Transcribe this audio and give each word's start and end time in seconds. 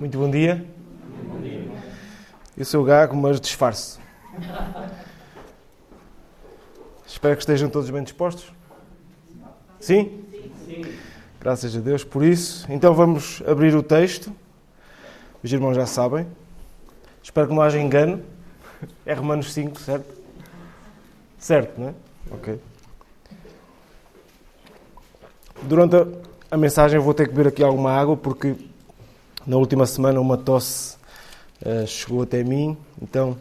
Muito 0.00 0.16
bom 0.16 0.30
dia. 0.30 0.64
Eu 2.56 2.64
sou 2.64 2.80
o 2.80 2.84
Gago, 2.86 3.14
mas 3.14 3.38
disfarce. 3.38 3.98
Espero 7.06 7.36
que 7.36 7.42
estejam 7.42 7.68
todos 7.68 7.90
bem 7.90 8.02
dispostos. 8.02 8.50
Sim? 9.78 10.24
Sim. 10.64 10.86
Graças 11.38 11.76
a 11.76 11.80
Deus 11.80 12.02
por 12.02 12.24
isso. 12.24 12.64
Então 12.72 12.94
vamos 12.94 13.42
abrir 13.46 13.74
o 13.74 13.82
texto. 13.82 14.32
Os 15.42 15.52
irmãos 15.52 15.74
já 15.74 15.84
sabem. 15.84 16.26
Espero 17.22 17.48
que 17.48 17.54
não 17.54 17.60
haja 17.60 17.78
engano. 17.78 18.22
É 19.04 19.12
Romanos 19.12 19.52
5, 19.52 19.78
certo? 19.80 20.14
Certo, 21.38 21.78
não 21.78 21.88
é? 21.88 21.94
Ok. 22.30 22.58
Durante 25.64 25.96
a 26.50 26.56
mensagem 26.56 26.98
vou 26.98 27.12
ter 27.12 27.28
que 27.28 27.34
beber 27.34 27.48
aqui 27.48 27.62
alguma 27.62 27.92
água 27.92 28.16
porque 28.16 28.69
na 29.50 29.56
última 29.56 29.84
semana 29.84 30.20
uma 30.20 30.36
tosse 30.36 30.96
uh, 31.66 31.84
chegou 31.84 32.22
até 32.22 32.44
mim, 32.44 32.76
então 33.02 33.36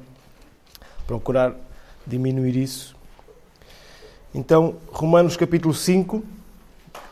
procurar 1.06 1.54
diminuir 2.04 2.58
isso. 2.58 2.96
Então, 4.34 4.78
Romanos 4.92 5.38
capítulo 5.38 5.72
5, 5.72 6.24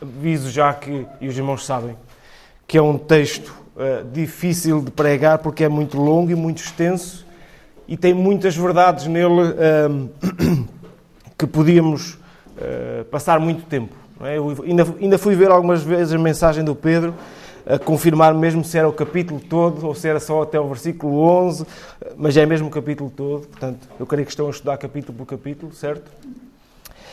aviso 0.02 0.50
já 0.50 0.74
que, 0.74 1.06
e 1.20 1.28
os 1.28 1.36
irmãos 1.36 1.64
sabem, 1.64 1.96
que 2.66 2.76
é 2.76 2.82
um 2.82 2.98
texto 2.98 3.54
uh, 3.76 4.04
difícil 4.12 4.82
de 4.82 4.90
pregar 4.90 5.38
porque 5.38 5.62
é 5.62 5.68
muito 5.68 5.96
longo 5.96 6.32
e 6.32 6.34
muito 6.34 6.58
extenso 6.58 7.24
e 7.86 7.96
tem 7.96 8.12
muitas 8.12 8.56
verdades 8.56 9.06
nele 9.06 9.28
uh, 9.28 10.10
que 11.38 11.46
podíamos 11.46 12.14
uh, 12.14 13.04
passar 13.12 13.38
muito 13.38 13.64
tempo. 13.66 13.94
É? 14.22 14.38
Ainda, 14.66 14.84
ainda 15.00 15.18
fui 15.18 15.36
ver 15.36 15.52
algumas 15.52 15.84
vezes 15.84 16.12
a 16.12 16.18
mensagem 16.18 16.64
do 16.64 16.74
Pedro 16.74 17.14
a 17.68 17.78
confirmar 17.78 18.32
mesmo 18.32 18.64
se 18.64 18.78
era 18.78 18.88
o 18.88 18.92
capítulo 18.92 19.38
todo 19.38 19.86
ou 19.86 19.94
se 19.94 20.08
era 20.08 20.18
só 20.18 20.42
até 20.42 20.58
o 20.58 20.66
versículo 20.66 21.20
11, 21.20 21.66
mas 22.16 22.34
é 22.34 22.46
mesmo 22.46 22.68
o 22.68 22.70
capítulo 22.70 23.12
todo, 23.14 23.46
portanto, 23.46 23.86
eu 24.00 24.06
creio 24.06 24.24
que 24.24 24.32
estão 24.32 24.46
a 24.46 24.50
estudar 24.50 24.78
capítulo 24.78 25.18
por 25.18 25.26
capítulo, 25.26 25.74
certo? 25.74 26.10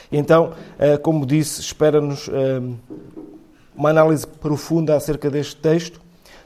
Então, 0.09 0.53
eh, 0.79 0.97
como 0.97 1.25
disse, 1.25 1.59
espera-nos 1.59 2.29
eh, 2.29 2.61
uma 3.75 3.89
análise 3.89 4.25
profunda 4.25 4.95
acerca 4.95 5.29
deste 5.29 5.57
texto, 5.57 5.99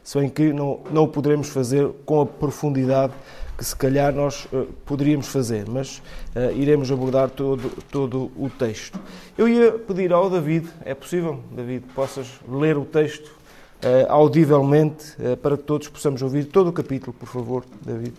se 0.04 0.18
bem 0.18 0.28
que 0.28 0.52
não, 0.52 0.80
não 0.90 1.04
o 1.04 1.08
poderemos 1.08 1.50
fazer 1.50 1.88
com 2.04 2.22
a 2.22 2.26
profundidade 2.26 3.14
que 3.56 3.64
se 3.64 3.76
calhar 3.76 4.14
nós 4.14 4.46
uh, 4.54 4.66
poderíamos 4.86 5.28
fazer, 5.28 5.68
mas 5.68 6.02
iremos 6.56 6.90
abordar 6.90 7.30
todo, 7.30 7.70
todo 7.92 8.32
o 8.38 8.50
texto. 8.50 8.98
Eu 9.38 9.50
ia 9.50 9.74
pedir 9.74 10.14
ao 10.14 10.30
David, 10.30 10.70
é 10.86 10.96
possível, 10.96 11.42
David, 11.52 11.84
possas 11.94 12.28
ler 12.48 12.78
o 12.78 12.86
texto 12.86 13.39
audivelmente 14.10 15.16
uh, 15.22 15.38
para 15.38 15.58
que 15.58 15.64
todos 15.64 15.88
possamos 15.88 16.22
ouvir 16.22 16.46
todo 16.46 16.70
o 16.70 16.74
capítulo, 16.74 17.14
por 17.14 17.28
favor, 17.28 17.66
David. 17.82 18.14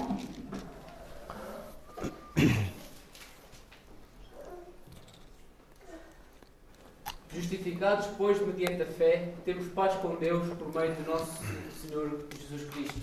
Justificados, 7.34 8.06
pois, 8.18 8.40
mediante 8.44 8.82
a 8.82 8.86
fé, 8.86 9.32
temos 9.44 9.66
paz 9.68 9.94
com 9.94 10.16
Deus 10.16 10.46
por 10.54 10.74
meio 10.74 10.94
do 10.94 11.10
nosso 11.10 11.42
Senhor 11.80 12.26
Jesus 12.38 12.70
Cristo, 12.70 13.00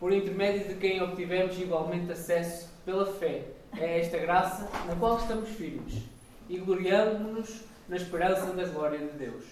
por 0.00 0.12
intermédio 0.12 0.68
de 0.68 0.74
quem 0.74 1.02
obtivemos 1.02 1.58
igualmente 1.58 2.12
acesso 2.12 2.68
pela 2.84 3.06
fé 3.06 3.44
a 3.72 3.84
esta 3.84 4.18
graça 4.18 4.68
na 4.86 4.96
qual 4.96 5.18
estamos 5.18 5.48
firmes 5.50 5.94
e 6.48 6.58
gloriamos-nos 6.58 7.62
na 7.88 7.96
esperança 7.96 8.52
da 8.52 8.64
glória 8.64 8.98
de 8.98 9.18
Deus. 9.18 9.44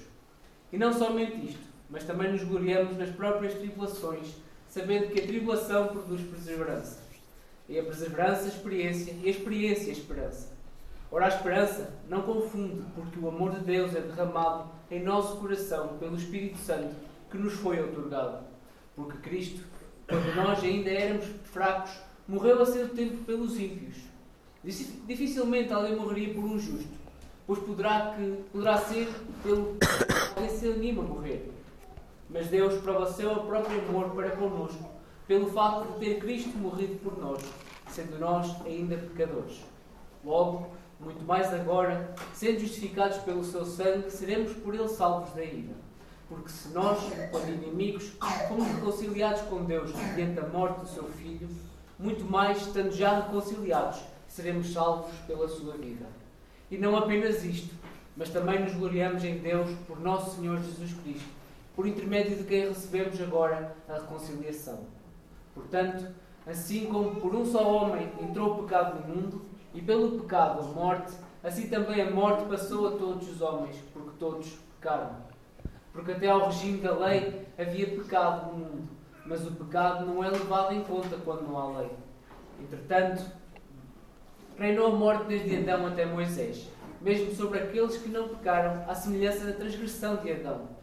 E 0.73 0.79
não 0.79 0.93
somente 0.93 1.47
isto, 1.47 1.74
mas 1.89 2.05
também 2.05 2.33
nos 2.33 2.43
gloriamos 2.43 2.97
nas 2.97 3.11
próprias 3.11 3.55
tribulações, 3.55 4.35
sabendo 4.69 5.09
que 5.09 5.21
a 5.21 5.27
tribulação 5.27 5.89
produz 5.89 6.21
perseverança. 6.23 7.05
E 7.69 7.79
a 7.79 7.83
perseverança, 7.83 8.49
experiência, 8.49 9.15
e 9.23 9.27
a 9.27 9.31
experiência, 9.31 9.91
esperança. 9.91 10.53
Ora, 11.11 11.27
a 11.27 11.29
esperança 11.29 11.95
não 12.09 12.23
confunde, 12.23 12.83
porque 12.95 13.19
o 13.19 13.29
amor 13.29 13.53
de 13.53 13.61
Deus 13.61 13.95
é 13.95 14.01
derramado 14.01 14.69
em 14.91 15.03
nosso 15.03 15.37
coração 15.37 15.97
pelo 15.99 16.17
Espírito 16.17 16.59
Santo 16.59 16.95
que 17.31 17.39
nos 17.39 17.53
foi 17.55 17.81
otorgado. 17.81 18.45
Porque 18.97 19.19
Cristo, 19.19 19.61
quando 20.09 20.35
nós 20.35 20.63
ainda 20.63 20.91
éramos 20.91 21.27
fracos, 21.45 21.93
morreu 22.27 22.63
a 22.63 22.67
seu 22.67 22.89
tempo 22.89 23.25
pelos 23.25 23.59
ímpios. 23.59 23.97
Dificilmente 24.63 25.73
alguém 25.73 25.95
morreria 25.95 26.35
por 26.35 26.45
um 26.45 26.59
justo, 26.59 26.89
pois 27.47 27.59
poderá, 27.61 28.15
que, 28.17 28.43
poderá 28.51 28.79
ser 28.79 29.09
pelo 29.43 29.77
alguém 30.35 30.51
se 30.51 30.69
anima 30.69 31.03
a 31.03 31.07
morrer. 31.07 31.54
Mas 32.35 32.49
Deus 32.49 32.83
prova 32.83 33.13
seu 33.13 33.33
próprio 33.45 33.81
amor 33.89 34.11
para 34.11 34.33
connosco, 34.33 34.91
pelo 35.25 35.53
facto 35.53 35.93
de 35.93 36.01
ter 36.01 36.19
Cristo 36.19 36.59
morrido 36.59 36.97
por 36.97 37.17
nós, 37.17 37.41
sendo 37.89 38.19
nós 38.19 38.53
ainda 38.67 38.97
pecadores. 38.97 39.61
Logo, 40.25 40.67
muito 40.99 41.25
mais 41.25 41.55
agora, 41.55 42.13
sendo 42.33 42.59
justificados 42.59 43.19
pelo 43.19 43.45
seu 43.45 43.65
sangue, 43.65 44.11
seremos 44.11 44.53
por 44.53 44.75
ele 44.75 44.89
salvos 44.89 45.33
da 45.33 45.45
ira. 45.45 45.77
Porque 46.29 46.49
se 46.49 46.71
nós, 46.71 46.99
quando 47.31 47.51
inimigos, 47.51 48.11
fomos 48.49 48.67
reconciliados 48.67 49.43
com 49.43 49.65
Deus 49.65 49.95
mediante 49.95 50.41
a 50.41 50.49
morte 50.49 50.81
do 50.81 50.89
seu 50.89 51.05
Filho, 51.05 51.49
muito 51.97 52.25
mais, 52.25 52.67
estando 52.67 52.91
já 52.91 53.21
reconciliados, 53.21 54.01
seremos 54.27 54.73
salvos 54.73 55.15
pela 55.29 55.47
sua 55.47 55.75
vida. 55.75 56.07
E 56.69 56.79
não 56.79 56.97
apenas 56.97 57.45
isto, 57.45 57.73
mas 58.17 58.31
também 58.31 58.59
nos 58.59 58.75
gloriamos 58.75 59.23
em 59.23 59.39
Deus 59.39 59.71
por 59.87 60.01
nosso 60.01 60.35
Senhor 60.35 60.59
Jesus 60.59 60.93
Cristo 61.05 61.44
por 61.75 61.87
intermédio 61.87 62.37
de 62.37 62.45
quem 62.45 62.69
recebemos 62.69 63.21
agora 63.21 63.77
a 63.89 63.95
reconciliação. 63.95 64.87
Portanto, 65.55 66.07
assim 66.47 66.87
como 66.87 67.21
por 67.21 67.35
um 67.35 67.45
só 67.45 67.69
homem 67.69 68.11
entrou 68.21 68.53
o 68.53 68.63
pecado 68.63 69.01
no 69.01 69.15
mundo, 69.15 69.45
e 69.73 69.83
pelo 69.83 70.21
pecado 70.21 70.61
a 70.61 70.63
morte, 70.63 71.13
assim 71.43 71.69
também 71.69 72.01
a 72.01 72.11
morte 72.11 72.45
passou 72.49 72.87
a 72.87 72.91
todos 72.93 73.29
os 73.29 73.41
homens, 73.41 73.77
porque 73.93 74.11
todos 74.21 74.57
pecaram. 74.81 75.17
Porque 75.93 76.13
até 76.13 76.29
ao 76.29 76.47
regime 76.47 76.79
da 76.79 76.97
lei 76.97 77.45
havia 77.59 77.89
pecado 77.89 78.53
no 78.53 78.59
mundo, 78.59 78.89
mas 79.27 79.45
o 79.45 79.51
pecado 79.51 80.07
não 80.07 80.23
é 80.23 80.31
levado 80.31 80.75
em 80.75 80.85
conta 80.85 81.17
quando 81.25 81.43
não 81.43 81.59
há 81.59 81.79
lei. 81.81 81.91
Entretanto, 82.61 83.25
reinou 84.57 84.93
a 84.93 84.97
morte 84.97 85.27
desde 85.27 85.57
Adão 85.57 85.89
até 85.89 86.07
Moisés, 86.07 86.71
mesmo 87.01 87.35
sobre 87.35 87.59
aqueles 87.59 87.97
que 87.97 88.09
não 88.09 88.29
pecaram, 88.29 88.85
à 88.89 88.95
semelhança 88.95 89.45
da 89.45 89.53
transgressão 89.55 90.17
de 90.17 90.31
Adão 90.31 90.74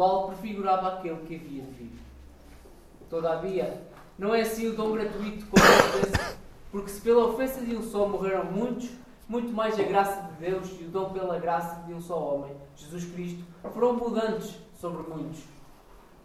qual 0.00 0.28
prefigurava 0.28 0.94
aquele 0.94 1.26
que 1.26 1.34
havia 1.34 1.62
de 1.62 1.70
vir. 1.72 1.92
Todavia, 3.10 3.82
não 4.18 4.34
é 4.34 4.40
assim 4.40 4.68
o 4.68 4.74
dom 4.74 4.92
gratuito 4.92 5.44
como 5.44 5.62
ofensa, 5.62 6.38
porque 6.72 6.88
se 6.88 7.02
pela 7.02 7.26
ofensa 7.26 7.60
de 7.60 7.76
um 7.76 7.82
só 7.82 8.08
morreram 8.08 8.46
muitos, 8.46 8.88
muito 9.28 9.52
mais 9.52 9.78
a 9.78 9.82
graça 9.82 10.22
de 10.22 10.46
Deus 10.46 10.70
e 10.80 10.84
o 10.84 10.88
dom 10.88 11.12
pela 11.12 11.38
graça 11.38 11.82
de 11.86 11.92
um 11.92 12.00
só 12.00 12.18
homem, 12.18 12.56
Jesus 12.76 13.12
Cristo, 13.12 13.44
foram 13.74 13.92
mudantes 13.92 14.56
sobre 14.72 15.02
muitos. 15.02 15.42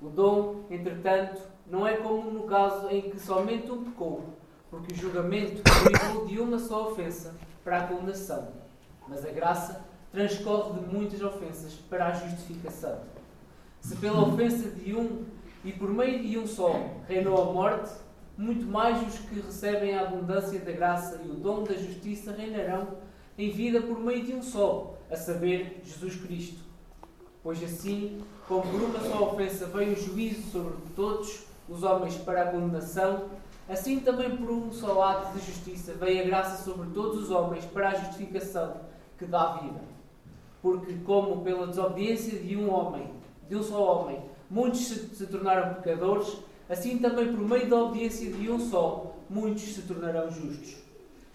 O 0.02 0.08
dom, 0.08 0.64
entretanto, 0.72 1.42
não 1.68 1.86
é 1.86 1.98
como 1.98 2.32
no 2.32 2.44
caso 2.44 2.88
em 2.90 3.10
que 3.10 3.20
somente 3.20 3.70
um 3.70 3.84
pecou, 3.84 4.24
porque 4.70 4.94
o 4.94 4.96
julgamento 4.96 5.62
derivou 5.84 6.26
de 6.26 6.40
uma 6.40 6.60
só 6.60 6.92
ofensa 6.92 7.36
para 7.62 7.80
a 7.80 7.88
condenação, 7.88 8.54
mas 9.06 9.26
a 9.26 9.32
graça 9.32 9.86
transcorre 10.14 10.80
de 10.80 10.96
muitas 10.96 11.22
ofensas 11.22 11.74
para 11.90 12.08
a 12.08 12.14
justificação. 12.14 13.15
Se 13.86 13.96
pela 13.98 14.28
ofensa 14.28 14.68
de 14.72 14.96
um 14.96 15.26
e 15.64 15.72
por 15.72 15.92
meio 15.92 16.20
de 16.20 16.40
um 16.40 16.48
só 16.48 16.74
reinou 17.08 17.40
a 17.40 17.54
morte, 17.54 17.92
muito 18.36 18.66
mais 18.66 19.08
os 19.08 19.20
que 19.20 19.40
recebem 19.40 19.94
a 19.94 20.02
abundância 20.02 20.60
da 20.60 20.72
graça 20.72 21.22
e 21.24 21.30
o 21.30 21.36
dom 21.36 21.64
da 21.64 21.76
justiça 21.76 22.32
reinarão 22.32 22.88
em 23.38 23.52
vida 23.52 23.80
por 23.80 24.00
meio 24.00 24.26
de 24.26 24.34
um 24.34 24.42
só, 24.42 24.96
a 25.12 25.16
saber, 25.16 25.84
Jesus 25.86 26.16
Cristo. 26.16 26.64
Pois 27.44 27.64
assim, 27.64 28.24
como 28.48 28.64
por 28.64 28.82
uma 28.82 29.00
só 29.02 29.32
ofensa 29.32 29.68
veio 29.68 29.94
o 29.94 29.96
juízo 29.96 30.50
sobre 30.50 30.78
todos 30.96 31.44
os 31.70 31.84
homens 31.84 32.16
para 32.16 32.42
a 32.42 32.52
condenação, 32.52 33.26
assim 33.70 34.00
também 34.00 34.36
por 34.36 34.50
um 34.50 34.72
só 34.72 35.00
ato 35.04 35.38
de 35.38 35.46
justiça 35.46 35.94
veio 35.94 36.24
a 36.24 36.26
graça 36.26 36.64
sobre 36.64 36.90
todos 36.90 37.26
os 37.26 37.30
homens 37.30 37.64
para 37.66 37.90
a 37.90 37.94
justificação 37.94 38.78
que 39.16 39.26
dá 39.26 39.58
vida. 39.58 39.82
Porque, 40.60 40.96
como 41.06 41.44
pela 41.44 41.68
desobediência 41.68 42.40
de 42.40 42.58
um 42.58 42.74
homem 42.74 43.14
de 43.48 43.56
um 43.56 43.64
só 43.64 44.02
homem, 44.02 44.22
muitos 44.50 44.88
se, 44.88 45.28
tornaram 45.28 45.76
pecadores, 45.76 46.38
assim 46.70 46.98
também 46.98 47.34
por 47.34 47.48
meio 47.48 47.70
da 47.70 47.78
obediência 47.78 48.32
de 48.32 48.52
um 48.52 48.60
só, 48.60 49.16
muitos 49.30 49.64
se 49.64 49.82
tornarão 49.84 50.30
justos. 50.30 50.78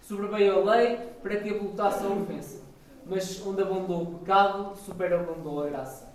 Sobreveio 0.02 0.60
a 0.68 0.74
lei 0.74 0.96
para 1.22 1.36
que 1.36 1.50
abultasse 1.50 2.04
a 2.04 2.08
ofensa, 2.08 2.62
mas 3.06 3.44
onde 3.46 3.62
abundou 3.62 4.02
o 4.02 4.18
pecado, 4.18 4.76
superabundou 4.76 5.62
a 5.62 5.68
graça. 5.68 6.10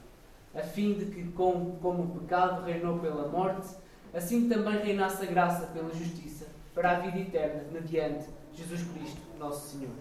A 0.53 0.61
fim 0.61 0.93
de 0.93 1.05
que, 1.05 1.23
com, 1.31 1.75
como 1.81 2.03
o 2.03 2.19
pecado 2.19 2.63
reinou 2.65 2.99
pela 2.99 3.27
morte, 3.27 3.75
assim 4.13 4.47
também 4.47 4.77
reinasse 4.79 5.23
a 5.23 5.25
graça 5.25 5.67
pela 5.67 5.93
justiça, 5.93 6.45
para 6.73 6.91
a 6.91 6.99
vida 6.99 7.19
eterna, 7.19 7.63
mediante 7.71 8.25
Jesus 8.53 8.83
Cristo, 8.93 9.21
nosso 9.39 9.77
Senhor. 9.77 9.93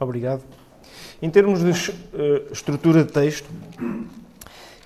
Obrigado. 0.00 0.42
Em 1.22 1.30
termos 1.30 1.60
de 1.60 1.70
uh, 1.90 2.52
estrutura 2.52 3.04
de 3.04 3.12
texto, 3.12 3.48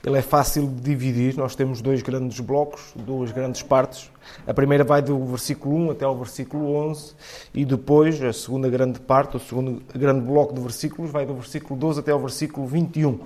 ele 0.05 0.19
é 0.19 0.23
fácil 0.23 0.67
de 0.67 0.81
dividir. 0.81 1.37
Nós 1.37 1.55
temos 1.55 1.81
dois 1.81 2.03
grandes 2.03 2.39
blocos, 2.41 2.93
duas 2.95 3.33
grandes 3.33 3.63
partes. 3.63 4.11
A 4.47 4.55
primeira 4.55 4.85
vai 4.85 5.03
do 5.03 5.19
versículo 5.25 5.75
1 5.75 5.91
até 5.91 6.05
ao 6.05 6.17
versículo 6.17 6.75
11 6.75 7.15
e 7.55 7.65
depois 7.65 8.23
a 8.23 8.33
segunda 8.33 8.69
grande 8.69 9.01
parte, 9.01 9.37
o 9.37 9.41
segundo 9.41 9.83
grande 9.95 10.21
bloco 10.21 10.55
de 10.55 10.61
versículos 10.61 11.11
vai 11.11 11.27
do 11.27 11.35
versículo 11.35 11.79
12 11.79 12.01
até 12.01 12.13
ao 12.13 12.21
versículo 12.21 12.67
21. 12.67 13.19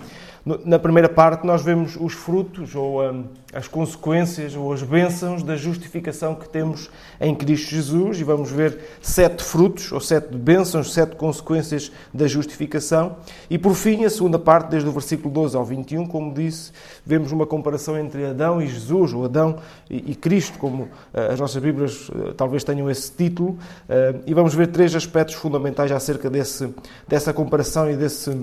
Na 0.44 0.77
primeira 0.77 1.09
parte, 1.09 1.47
nós 1.47 1.62
vemos 1.62 1.97
os 1.97 2.15
frutos, 2.15 2.75
ou 2.75 3.00
um, 3.00 3.27
as 3.53 3.69
consequências, 3.69 4.56
ou 4.56 4.73
as 4.73 4.83
bênçãos 4.83 5.41
da 5.41 5.55
justificação 5.55 6.35
que 6.35 6.49
temos 6.49 6.91
em 7.21 7.33
Cristo 7.33 7.71
Jesus, 7.71 8.19
e 8.19 8.25
vamos 8.25 8.50
ver 8.50 8.77
sete 9.00 9.41
frutos, 9.44 9.93
ou 9.93 10.00
sete 10.00 10.37
bênçãos, 10.37 10.93
sete 10.93 11.15
consequências 11.15 11.93
da 12.12 12.27
justificação. 12.27 13.19
E 13.49 13.56
por 13.56 13.75
fim, 13.75 14.05
a 14.05 14.11
segunda 14.11 14.37
parte, 14.37 14.69
desde 14.71 14.89
o 14.89 14.93
versículo 14.93 15.33
12 15.33 15.56
ao 15.56 15.65
21, 15.65 16.06
como 16.06 16.35
disse, 16.35 16.73
vemos 17.06 17.31
uma 17.31 17.47
comparação 17.47 17.97
entre 17.97 18.27
Adão 18.27 18.61
e 18.61 18.67
Jesus, 18.67 19.12
ou 19.12 19.25
Adão 19.25 19.59
e 19.89 20.12
Cristo, 20.17 20.59
como 20.59 20.85
uh, 20.85 20.91
as 21.33 21.39
nossas 21.39 21.62
Bíblias 21.62 22.09
uh, 22.09 22.35
talvez 22.37 22.65
tenham 22.65 22.91
esse 22.91 23.12
título, 23.12 23.50
uh, 23.50 24.21
e 24.27 24.35
vamos 24.35 24.56
ver 24.56 24.67
três 24.67 24.93
aspectos 24.97 25.37
fundamentais 25.37 25.93
acerca 25.93 26.29
desse, 26.29 26.69
dessa 27.06 27.33
comparação 27.33 27.89
e 27.89 27.97
desse 27.97 28.37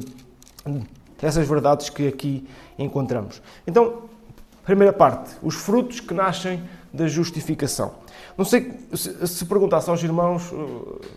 essas 1.21 1.47
verdades 1.47 1.89
que 1.89 2.07
aqui 2.07 2.47
encontramos. 2.77 3.41
Então, 3.67 4.03
primeira 4.63 4.93
parte, 4.93 5.35
os 5.41 5.55
frutos 5.55 5.99
que 5.99 6.13
nascem 6.13 6.61
da 6.93 7.07
justificação. 7.07 7.93
Não 8.37 8.45
sei 8.45 8.79
se 8.93 9.45
perguntasse 9.45 9.89
aos 9.89 10.01
irmãos 10.03 10.51
eh, 10.51 11.07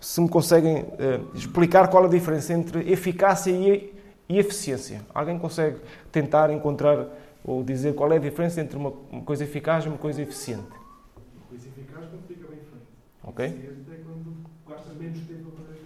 se 0.00 0.20
me 0.20 0.28
conseguem 0.28 0.84
eh, 0.98 1.20
explicar 1.34 1.88
qual 1.88 2.04
a 2.04 2.08
diferença 2.08 2.52
entre 2.52 2.90
eficácia 2.90 3.50
e 3.50 3.92
eficiência. 4.28 5.00
Alguém 5.14 5.38
consegue 5.38 5.78
tentar 6.12 6.50
encontrar 6.50 7.06
ou 7.44 7.62
dizer 7.62 7.94
qual 7.94 8.12
é 8.12 8.16
a 8.16 8.20
diferença 8.20 8.60
entre 8.60 8.76
uma 8.76 8.90
coisa 9.24 9.44
eficaz 9.44 9.84
e 9.84 9.88
uma 9.88 9.98
coisa 9.98 10.20
eficiente? 10.20 10.66
Uma 10.66 11.46
coisa 11.48 11.68
eficaz 11.68 12.04
quando 12.10 12.26
fica 12.26 12.48
bem 12.48 12.58
feito. 12.58 12.86
Ok. 13.22 13.46
Eficiente 13.46 13.90
é 13.90 14.04
quando 14.04 14.36
gastas 14.68 14.96
menos 14.96 15.18
tempo 15.20 15.50
para 15.52 15.64
fazer 15.64 15.80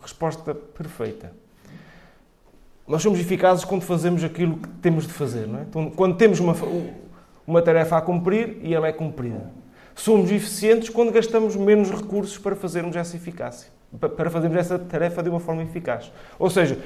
Resposta 0.00 0.54
perfeita. 0.54 1.32
Nós 2.88 3.02
somos 3.02 3.20
eficazes 3.20 3.64
quando 3.66 3.82
fazemos 3.82 4.24
aquilo 4.24 4.56
que 4.56 4.68
temos 4.80 5.06
de 5.06 5.12
fazer, 5.12 5.46
não 5.46 5.58
é? 5.58 5.62
Então, 5.62 5.90
quando 5.90 6.16
temos 6.16 6.40
uma, 6.40 6.56
uma 7.46 7.60
tarefa 7.60 7.98
a 7.98 8.00
cumprir 8.00 8.58
e 8.62 8.74
ela 8.74 8.88
é 8.88 8.92
cumprida. 8.92 9.52
Somos 9.94 10.30
eficientes 10.32 10.88
quando 10.88 11.12
gastamos 11.12 11.54
menos 11.54 11.90
recursos 11.90 12.38
para 12.38 12.56
fazermos 12.56 12.96
essa 12.96 13.14
eficácia, 13.14 13.70
para 14.16 14.30
fazermos 14.30 14.56
essa 14.56 14.78
tarefa 14.78 15.22
de 15.22 15.28
uma 15.28 15.38
forma 15.38 15.62
eficaz. 15.62 16.10
Ou 16.38 16.48
seja, 16.48 16.78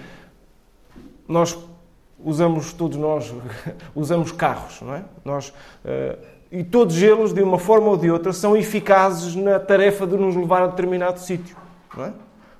nós 1.28 1.56
usamos, 2.18 2.72
todos 2.72 2.98
nós, 2.98 3.32
usamos 3.94 4.32
carros, 4.32 4.80
não 4.82 4.94
é? 4.94 5.04
Nós, 5.24 5.50
uh, 5.84 6.18
e 6.50 6.64
todos 6.64 7.00
eles, 7.00 7.32
de 7.32 7.42
uma 7.42 7.58
forma 7.58 7.88
ou 7.88 7.96
de 7.96 8.10
outra, 8.10 8.32
são 8.32 8.56
eficazes 8.56 9.36
na 9.36 9.60
tarefa 9.60 10.04
de 10.04 10.16
nos 10.16 10.34
levar 10.34 10.62
a 10.62 10.66
determinado 10.66 11.20
sítio, 11.20 11.56
não 11.96 12.06
é? 12.06 12.12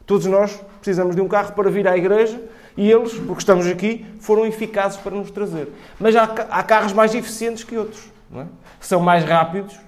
Todos 0.07 0.27
nós 0.27 0.61
precisamos 0.81 1.17
de 1.17 1.21
um 1.21 1.29
carro 1.29 1.53
para 1.55 1.71
vir 1.71 1.89
à 1.89 1.97
igreja 1.97 2.41
e 2.77 2.91
eles, 2.91 3.13
porque 3.15 3.41
estamos 3.41 3.67
aqui, 3.67 4.07
foram 4.21 4.47
eficazes 4.47 4.99
para 4.99 5.15
nos 5.15 5.31
trazer. 5.31 5.69
Mas 5.99 6.17
há, 6.17 6.25
há 6.25 6.63
carros 6.63 6.93
mais 6.93 7.15
eficientes 7.15 7.65
que 7.65 7.77
outros. 7.77 8.11
É? 8.35 8.47
São 8.81 9.01
mais 9.01 9.25
rápidos 9.25 9.79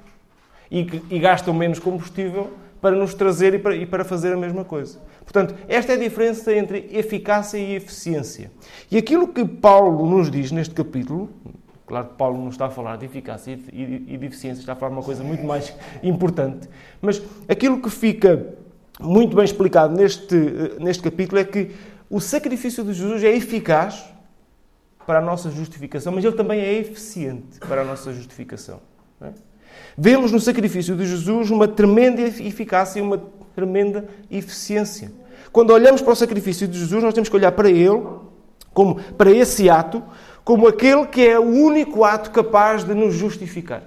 e, 0.71 1.03
e, 1.11 1.19
gastam 1.19 1.55
menos 1.55 1.79
combustível 1.79 2.53
para 2.81 2.95
nos 2.95 3.15
trazer 3.15 3.55
e 3.55 3.59
para, 3.59 3.75
e 3.75 3.87
para 3.87 4.05
fazer 4.05 4.35
a 4.35 4.37
mesma 4.37 4.65
coisa. 4.65 5.01
Portanto, 5.23 5.55
esta 5.67 5.93
é 5.93 5.97
a 5.97 5.99
diferença 5.99 6.53
entre 6.53 6.91
eficácia 6.93 7.57
e 7.57 7.75
eficiência. 7.75 8.53
E 8.91 8.99
aquilo 8.99 9.29
que 9.29 9.45
Paulo 9.47 10.07
nos 10.07 10.31
diz 10.31 10.53
neste 10.53 10.75
capítulo, 10.75 11.31
Claro 11.87 12.09
que 12.09 12.15
Paulo 12.15 12.39
não 12.39 12.49
está 12.49 12.67
a 12.67 12.71
falar 12.71 12.97
de 12.97 13.05
eficácia 13.05 13.59
e 13.71 14.17
de 14.17 14.27
eficiência, 14.27 14.61
está 14.61 14.73
a 14.73 14.77
falar 14.77 14.91
de 14.91 14.97
uma 14.97 15.03
coisa 15.03 15.23
muito 15.23 15.45
mais 15.45 15.75
importante. 16.03 16.67
Mas 17.01 17.23
aquilo 17.47 17.81
que 17.81 17.91
fica 17.91 18.55
muito 18.99 19.37
bem 19.37 19.45
explicado 19.45 19.95
neste, 19.95 20.35
neste 20.81 21.03
capítulo 21.03 21.39
é 21.39 21.45
que 21.45 21.73
o 22.15 22.21
sacrifício 22.21 22.85
de 22.85 22.93
Jesus 22.93 23.25
é 23.25 23.35
eficaz 23.35 24.05
para 25.05 25.19
a 25.19 25.21
nossa 25.21 25.51
justificação, 25.51 26.13
mas 26.13 26.25
ele 26.25 26.37
também 26.37 26.61
é 26.61 26.73
eficiente 26.73 27.59
para 27.59 27.81
a 27.81 27.85
nossa 27.85 28.13
justificação. 28.13 28.81
É? 29.21 29.31
Vemos 29.99 30.31
no 30.31 30.39
sacrifício 30.39 30.95
de 30.95 31.05
Jesus 31.09 31.51
uma 31.51 31.67
tremenda 31.67 32.23
eficácia 32.23 33.01
e 33.01 33.03
uma 33.03 33.21
tremenda 33.53 34.09
eficiência. 34.31 35.11
Quando 35.51 35.73
olhamos 35.73 36.03
para 36.03 36.13
o 36.13 36.15
sacrifício 36.15 36.69
de 36.69 36.79
Jesus, 36.79 37.03
nós 37.03 37.15
temos 37.15 37.29
que 37.29 37.35
olhar 37.35 37.51
para 37.51 37.69
ele, 37.69 38.07
como 38.73 38.95
para 38.95 39.33
esse 39.33 39.69
ato, 39.69 40.01
como 40.45 40.69
aquele 40.69 41.07
que 41.07 41.27
é 41.27 41.37
o 41.37 41.43
único 41.43 42.05
ato 42.05 42.31
capaz 42.31 42.85
de 42.85 42.95
nos 42.95 43.13
justificar, 43.13 43.83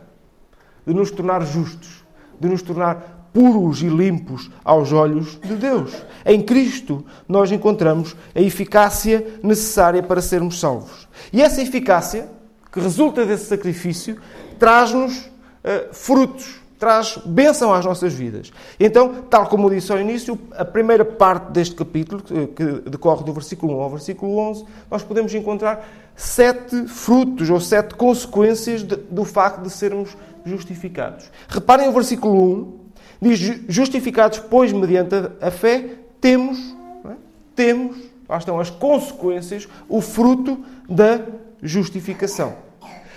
de 0.85 0.93
nos 0.93 1.11
tornar 1.11 1.45
justos, 1.45 2.03
de 2.37 2.49
nos 2.49 2.61
tornar 2.61 3.16
puros 3.33 3.81
e 3.81 3.87
limpos 3.87 4.49
aos 4.63 4.91
olhos 4.91 5.39
de 5.39 5.55
Deus. 5.55 5.91
Em 6.25 6.41
Cristo 6.41 7.05
nós 7.27 7.51
encontramos 7.51 8.15
a 8.35 8.41
eficácia 8.41 9.39
necessária 9.43 10.01
para 10.01 10.21
sermos 10.21 10.59
salvos. 10.59 11.07
E 11.31 11.41
essa 11.41 11.61
eficácia, 11.61 12.29
que 12.71 12.79
resulta 12.79 13.25
desse 13.25 13.45
sacrifício, 13.45 14.17
traz-nos 14.59 15.17
uh, 15.17 15.93
frutos, 15.93 16.59
traz 16.77 17.17
bênção 17.25 17.73
às 17.73 17.83
nossas 17.83 18.13
vidas. 18.13 18.51
Então, 18.79 19.23
tal 19.29 19.47
como 19.47 19.67
eu 19.67 19.75
disse 19.75 19.91
ao 19.91 19.99
início, 19.99 20.37
a 20.55 20.63
primeira 20.63 21.03
parte 21.03 21.51
deste 21.51 21.75
capítulo, 21.75 22.21
que 22.21 22.89
decorre 22.89 23.23
do 23.23 23.33
versículo 23.33 23.77
1 23.77 23.81
ao 23.81 23.89
versículo 23.89 24.37
11, 24.37 24.65
nós 24.89 25.03
podemos 25.03 25.33
encontrar 25.33 25.87
sete 26.15 26.87
frutos 26.87 27.49
ou 27.49 27.59
sete 27.59 27.95
consequências 27.95 28.83
de, 28.83 28.95
do 28.95 29.23
facto 29.23 29.61
de 29.61 29.69
sermos 29.69 30.15
justificados. 30.45 31.29
Reparem 31.47 31.89
o 31.89 31.91
versículo 31.91 32.33
1, 32.33 32.76
Diz, 33.21 33.39
justificados, 33.67 34.39
pois, 34.39 34.71
mediante 34.71 35.15
a 35.41 35.51
fé, 35.51 35.95
temos, 36.21 36.75
é? 37.05 37.13
temos, 37.55 37.97
lá 38.27 38.37
estão 38.37 38.59
as 38.59 38.69
consequências, 38.69 39.67
o 39.89 40.01
fruto 40.01 40.63
da 40.87 41.21
justificação. 41.61 42.55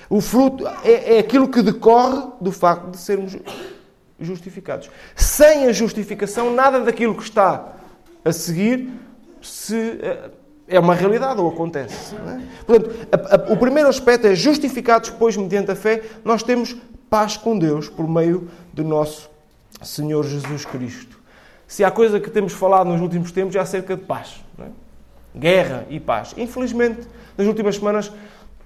O 0.08 0.20
fruto 0.20 0.66
é, 0.82 1.16
é 1.16 1.18
aquilo 1.18 1.48
que 1.48 1.62
decorre 1.62 2.32
do 2.40 2.50
facto 2.50 2.90
de 2.90 2.96
sermos 2.96 3.36
justificados. 4.18 4.90
Sem 5.14 5.66
a 5.66 5.72
justificação, 5.72 6.52
nada 6.52 6.80
daquilo 6.80 7.14
que 7.14 7.22
está 7.22 7.74
a 8.24 8.32
seguir 8.32 8.90
se, 9.40 9.76
é, 10.02 10.30
é 10.68 10.80
uma 10.80 10.94
realidade 10.94 11.40
ou 11.40 11.48
acontece. 11.48 12.14
É? 12.14 12.40
Portanto, 12.66 13.08
a, 13.12 13.36
a, 13.36 13.52
o 13.52 13.56
primeiro 13.56 13.88
aspecto 13.88 14.26
é 14.26 14.34
justificados, 14.34 15.10
pois, 15.10 15.36
mediante 15.36 15.70
a 15.70 15.76
fé, 15.76 16.02
nós 16.24 16.42
temos 16.42 16.76
paz 17.08 17.36
com 17.36 17.58
Deus 17.58 17.88
por 17.88 18.08
meio 18.08 18.48
do 18.72 18.84
nosso 18.84 19.29
Senhor 19.82 20.24
Jesus 20.24 20.64
Cristo. 20.64 21.18
Se 21.66 21.84
há 21.84 21.90
coisa 21.90 22.18
que 22.18 22.30
temos 22.30 22.52
falado 22.52 22.88
nos 22.88 23.00
últimos 23.00 23.30
tempos 23.30 23.54
é 23.54 23.60
acerca 23.60 23.96
de 23.96 24.02
paz. 24.02 24.44
É? 24.58 24.66
Guerra 25.38 25.86
e 25.88 26.00
paz. 26.00 26.34
Infelizmente, 26.36 27.06
nas 27.36 27.46
últimas 27.46 27.76
semanas, 27.76 28.12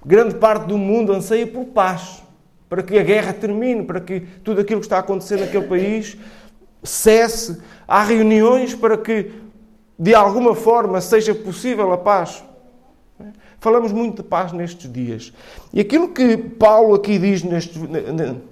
grande 0.03 0.35
parte 0.35 0.65
do 0.65 0.77
mundo 0.77 1.13
anseia 1.13 1.45
por 1.45 1.65
paz. 1.65 2.23
Para 2.67 2.81
que 2.81 2.97
a 2.97 3.03
guerra 3.03 3.31
termine, 3.31 3.83
para 3.83 3.99
que 3.99 4.21
tudo 4.43 4.61
aquilo 4.61 4.79
que 4.79 4.87
está 4.87 4.97
a 4.97 5.01
acontecer 5.01 5.39
naquele 5.39 5.67
país 5.67 6.17
cesse. 6.83 7.61
Há 7.87 8.03
reuniões 8.03 8.73
para 8.73 8.97
que, 8.97 9.31
de 9.97 10.15
alguma 10.15 10.55
forma, 10.55 10.99
seja 11.01 11.33
possível 11.35 11.91
a 11.93 11.97
paz. 11.97 12.43
Falamos 13.59 13.91
muito 13.91 14.21
de 14.21 14.29
paz 14.29 14.51
nestes 14.51 14.91
dias. 14.91 15.33
E 15.73 15.79
aquilo 15.79 16.09
que 16.09 16.37
Paulo 16.37 16.93
aqui 16.95 17.17
diz 17.17 17.43
neste, 17.43 17.79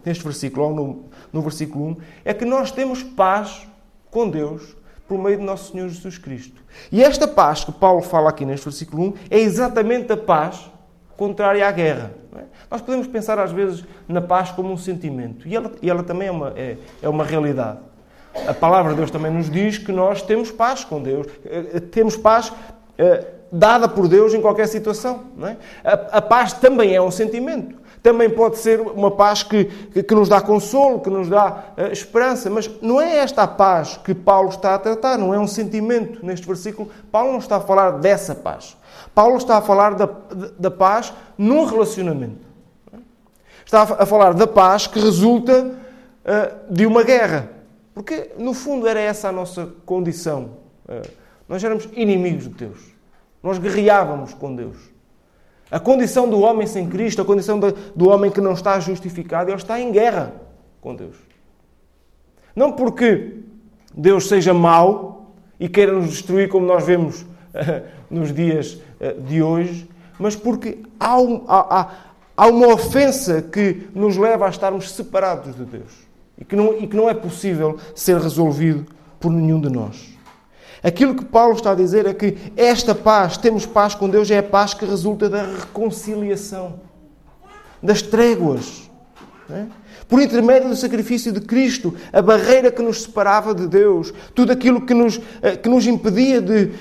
neste 0.05 0.24
versículo, 0.24 1.03
no, 1.34 1.42
versículo 1.42 1.88
1, 1.88 1.98
é 2.24 2.34
que 2.34 2.46
nós 2.46 2.72
temos 2.72 3.04
paz 3.04 3.68
com 4.10 4.30
Deus 4.30 4.75
por 5.08 5.18
meio 5.18 5.38
de 5.38 5.44
nosso 5.44 5.72
Senhor 5.72 5.90
Jesus 5.90 6.18
Cristo. 6.18 6.62
E 6.92 7.04
esta 7.04 7.28
paz 7.28 7.63
que 7.63 7.72
Paulo 7.72 8.02
fala 8.02 8.30
aqui 8.30 8.46
neste 8.46 8.63
versículo 8.63 9.08
1 9.08 9.13
é 9.30 9.40
exatamente 9.40 10.12
a 10.13 10.18
paz 10.18 10.72
contrária 11.18 11.68
à 11.68 11.72
guerra. 11.72 12.13
É? 12.36 12.44
Nós 12.70 12.82
podemos 12.82 13.08
pensar 13.08 13.38
às 13.38 13.52
vezes 13.52 13.84
na 14.08 14.22
paz 14.22 14.52
como 14.52 14.72
um 14.72 14.78
sentimento, 14.78 15.48
e 15.48 15.56
ela, 15.56 15.72
e 15.82 15.90
ela 15.90 16.04
também 16.04 16.28
é 16.28 16.32
uma, 16.32 16.54
é, 16.56 16.78
é 17.02 17.10
uma 17.10 17.24
realidade. 17.24 17.80
A 18.48 18.54
palavra 18.54 18.92
de 18.92 18.98
Deus 18.98 19.12
também 19.12 19.32
nos 19.32 19.50
diz 19.50 19.78
que 19.78 19.92
nós 19.92 20.22
temos 20.22 20.52
paz 20.52 20.84
com 20.84 21.02
Deus, 21.02 21.28
eh, 21.46 21.80
temos 21.80 22.18
paz 22.18 22.52
eh, 22.98 23.28
dada 23.52 23.88
por 23.88 24.08
Deus 24.08 24.34
em 24.34 24.42
qualquer 24.42 24.68
situação. 24.68 25.25
É? 25.44 25.56
A, 25.88 26.18
a, 26.18 26.22
paz 26.22 26.54
também 26.54 26.96
é 26.96 27.02
um 27.02 27.12
sentimento 27.12 27.75
também 28.04 28.30
pode 28.30 28.58
ser 28.58 28.82
uma 28.82 29.10
paz 29.10 29.44
que, 29.44 29.64
que, 30.04 30.14
nos 30.14 30.28
dá 30.28 30.42
consolo, 30.42 31.00
que 31.00 31.10
nos 31.10 31.30
dá 31.30 31.74
uh, 31.78 31.92
esperança, 31.92 32.50
mas 32.50 32.70
não 32.82 33.02
é 33.02 33.16
esta 33.20 33.44
a 33.44 33.48
paz 33.48 33.98
que 34.04 34.14
Paulo 34.14 34.50
está 34.50 34.76
a 34.76 34.78
tratar, 34.78 35.18
não 35.18 35.34
é 35.34 35.40
um 35.40 35.48
sentimento 35.48 36.24
neste 36.24 36.46
versículo. 36.46 36.92
Paulo 37.10 37.32
não 37.32 37.40
está 37.40 37.56
a 37.56 37.62
falar 37.62 37.92
dessa 37.92 38.36
paz. 38.36 38.76
Paulo 39.16 39.38
está 39.38 39.58
a 39.58 39.62
falar 39.62 39.96
da, 39.96 40.10
da 40.60 40.70
paz 40.70 41.14
num 41.38 41.64
relacionamento. 41.64 42.46
Está 43.66 43.84
a 43.84 44.06
falar 44.06 44.34
da 44.34 44.46
paz 44.46 44.86
que 44.86 45.00
resulta 45.00 45.66
uh, 45.66 46.74
de 46.74 46.86
uma 46.86 47.04
guerra. 47.04 47.50
Porque, 47.94 48.32
no 48.38 48.54
fundo, 48.54 48.86
era 48.86 49.00
essa 49.00 49.30
a 49.30 49.32
nossa 49.32 49.70
condição. 49.86 50.58
Uh, 50.86 51.10
nós 51.48 51.64
éramos 51.64 51.88
inimigos 51.94 52.50
de 52.50 52.50
Deus. 52.50 52.80
Nós 53.42 53.58
guerreávamos 53.58 54.34
com 54.34 54.54
Deus. 54.54 54.93
A 55.74 55.80
condição 55.80 56.30
do 56.30 56.39
homem 56.42 56.68
sem 56.68 56.88
Cristo, 56.88 57.24
a 57.24 57.25
condição 57.25 57.60
do 57.60 58.08
homem 58.08 58.30
que 58.30 58.39
não 58.39 58.53
está 58.53 58.80
justificado, 58.80 59.50
ele 59.50 59.58
está 59.58 59.80
em 59.80 59.92
guerra 59.92 60.32
com 60.80 60.94
Deus. 60.94 61.15
Não 62.56 62.74
porque 62.74 63.38
Deus 63.92 64.27
seja 64.27 64.53
mau 64.53 65.34
e 65.60 65.68
queira 65.68 65.92
nos 65.92 66.10
destruir, 66.10 66.48
como 66.48 66.63
nós 66.63 66.86
vemos 66.86 67.25
nos 68.08 68.32
dias 68.32 68.80
eh, 69.00 69.13
de 69.13 69.42
hoje, 69.42 69.89
mas 70.20 70.36
porque 70.36 70.77
há, 71.00 71.15
há, 71.48 71.92
há, 72.38 72.48
uma 72.50 72.68
ofensa 72.68 73.42
que 73.42 73.88
nos 73.96 74.15
leva 74.15 74.46
a 74.46 74.50
estarmos 74.50 74.92
separados 74.92 75.56
de 75.56 75.65
Deus 75.65 75.92
e 76.38 76.46
que, 76.46 76.56
não, 76.56 76.77
e 76.77 76.86
que 76.86 76.96
não 76.96 77.10
é 77.10 77.15
possível 77.15 77.80
ser 77.96 78.20
resolvido 78.20 78.86
por 79.20 79.32
nenhum 79.32 79.60
de 79.60 79.72
nós. 79.72 80.12
Aquilo 80.84 81.16
que 81.16 81.24
Paulo 81.24 81.56
está 81.56 81.72
a 81.72 81.75
dizer 81.75 82.06
é 82.06 82.13
que 82.13 82.36
esta 82.58 82.94
paz, 82.94 83.38
temos 83.38 83.66
paz 83.66 83.96
com 83.96 84.10
Deus, 84.10 84.30
é 84.30 84.40
a 84.40 84.44
paz 84.44 84.74
que 84.74 84.84
resulta 84.84 85.30
da 85.30 85.44
reconciliação, 85.44 86.82
das 87.82 88.02
tréguas. 88.02 88.92
É? 89.50 89.66
Por 90.10 90.22
intermédio 90.22 90.68
do 90.68 90.75
sacrifício 90.75 91.32
de 91.32 91.40
Cristo, 91.40 91.96
a 92.12 92.22
barreira 92.22 92.70
que 92.70 92.82
nos 92.82 93.04
separava 93.04 93.56
de 93.56 93.66
Deus, 93.66 94.13
tudo 94.36 94.52
aquilo 94.52 94.86
que 94.86 94.94
nos, 94.94 95.20
eh, 95.42 95.56
que 95.56 95.70
nos 95.70 95.88
impedia 95.88 96.42
de 96.42 96.66
uh, 96.66 96.72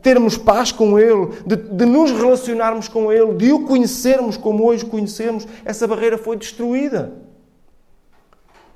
termos 0.00 0.36
paz 0.38 0.70
com 0.70 0.98
Ele, 0.98 1.30
de, 1.44 1.56
de 1.56 1.84
nos 1.84 2.12
relacionarmos 2.12 2.88
com 2.88 3.12
Ele, 3.12 3.34
de 3.34 3.52
o 3.52 3.64
conhecermos 3.64 4.36
como 4.36 4.64
hoje 4.64 4.84
conhecemos, 4.84 5.46
essa 5.64 5.86
barreira 5.86 6.16
foi 6.16 6.36
destruída. 6.36 7.12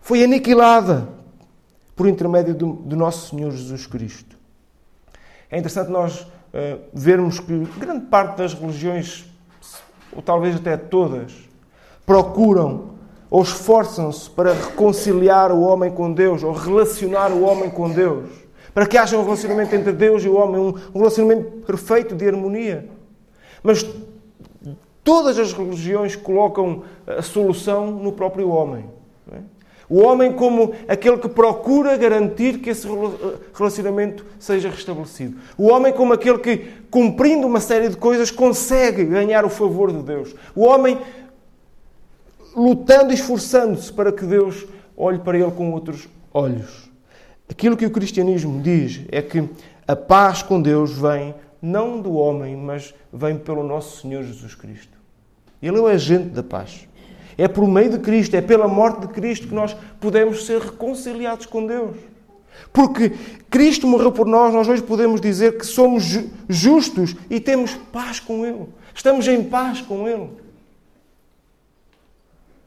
Foi 0.01 0.23
aniquilada 0.23 1.09
por 1.95 2.07
intermédio 2.07 2.55
do, 2.55 2.73
do 2.75 2.97
nosso 2.97 3.31
Senhor 3.31 3.51
Jesus 3.51 3.87
Cristo. 3.87 4.36
É 5.51 5.59
interessante 5.59 5.91
nós 5.91 6.21
uh, 6.21 6.81
vermos 6.93 7.39
que 7.39 7.59
grande 7.79 8.07
parte 8.07 8.39
das 8.39 8.55
religiões, 8.55 9.25
ou 10.13 10.21
talvez 10.21 10.57
até 10.57 10.77
todas, 10.77 11.33
procuram 12.05 12.97
ou 13.31 13.43
esforçam-se 13.43 14.31
para 14.31 14.53
reconciliar 14.53 15.51
o 15.53 15.61
homem 15.61 15.91
com 15.91 16.13
Deus, 16.13 16.43
ou 16.43 16.53
relacionar 16.53 17.33
o 17.33 17.43
homem 17.43 17.69
com 17.69 17.91
Deus, 17.91 18.29
para 18.73 18.87
que 18.87 18.97
haja 18.97 19.19
um 19.19 19.25
relacionamento 19.25 19.75
entre 19.75 19.93
Deus 19.93 20.23
e 20.25 20.29
o 20.29 20.37
homem, 20.37 20.61
um 20.95 20.99
relacionamento 20.99 21.65
perfeito 21.67 22.15
de 22.15 22.29
harmonia. 22.29 22.89
Mas 23.63 23.85
todas 25.03 25.39
as 25.39 25.53
religiões 25.53 26.15
colocam 26.15 26.83
a 27.07 27.23
solução 27.23 27.91
no 27.91 28.13
próprio 28.13 28.49
homem. 28.49 28.96
O 29.89 30.03
homem 30.03 30.33
como 30.33 30.75
aquele 30.89 31.19
que 31.19 31.29
procura 31.29 31.97
garantir 31.97 32.59
que 32.59 32.71
esse 32.71 32.89
relacionamento 33.55 34.27
seja 34.39 34.69
restabelecido. 34.69 35.39
O 35.57 35.69
homem 35.69 35.93
como 35.93 36.13
aquele 36.13 36.39
que, 36.39 36.59
cumprindo 36.91 37.47
uma 37.47 37.61
série 37.61 37.89
de 37.89 37.97
coisas, 37.97 38.31
consegue 38.31 39.05
ganhar 39.05 39.45
o 39.45 39.51
favor 39.51 39.93
de 39.93 40.03
Deus. 40.03 40.35
O 40.55 40.65
homem 40.65 40.99
lutando 42.55 43.13
e 43.13 43.15
esforçando-se 43.15 43.93
para 43.93 44.11
que 44.11 44.25
Deus 44.25 44.67
olhe 44.97 45.19
para 45.19 45.39
ele 45.39 45.51
com 45.53 45.71
outros 45.73 46.09
olhos. 46.33 46.91
Aquilo 47.49 47.77
que 47.77 47.87
o 47.87 47.91
cristianismo 47.91 48.61
diz 48.61 49.03
é 49.13 49.23
que 49.23 49.49
a 49.87 49.95
paz 49.95 50.43
com 50.43 50.61
Deus 50.61 50.93
vem 50.99 51.35
não 51.63 52.01
do 52.01 52.15
homem, 52.15 52.57
mas 52.57 52.93
vem 53.13 53.39
pelo 53.39 53.63
nosso 53.63 54.01
Senhor 54.01 54.23
Jesus 54.25 54.55
Cristo. 54.55 54.97
Ele 55.63 55.77
é 55.77 55.81
o 55.81 55.87
agente 55.87 56.31
da 56.31 56.43
paz. 56.43 56.89
É 57.39 57.47
por 57.47 57.67
meio 57.69 57.91
de 57.91 57.99
Cristo, 57.99 58.35
é 58.35 58.41
pela 58.41 58.67
morte 58.67 59.03
de 59.03 59.09
Cristo 59.09 59.49
que 59.49 59.55
nós 59.55 59.77
podemos 60.01 60.47
ser 60.47 60.61
reconciliados 60.61 61.47
com 61.47 61.67
Deus. 61.67 61.97
Porque 62.73 63.13
Cristo 63.51 63.87
morreu 63.87 64.11
por 64.11 64.27
nós, 64.27 64.53
nós 64.53 64.69
hoje 64.69 64.83
podemos 64.83 65.21
dizer 65.21 65.59
que 65.59 65.67
somos 65.67 66.19
justos 66.49 67.15
e 67.29 67.39
temos 67.39 67.75
paz 67.93 68.21
com 68.21 68.45
Ele. 68.45 68.67
Estamos 68.95 69.29
em 69.29 69.45
paz 69.45 69.83
com 69.83 70.09
Ele. 70.09 70.31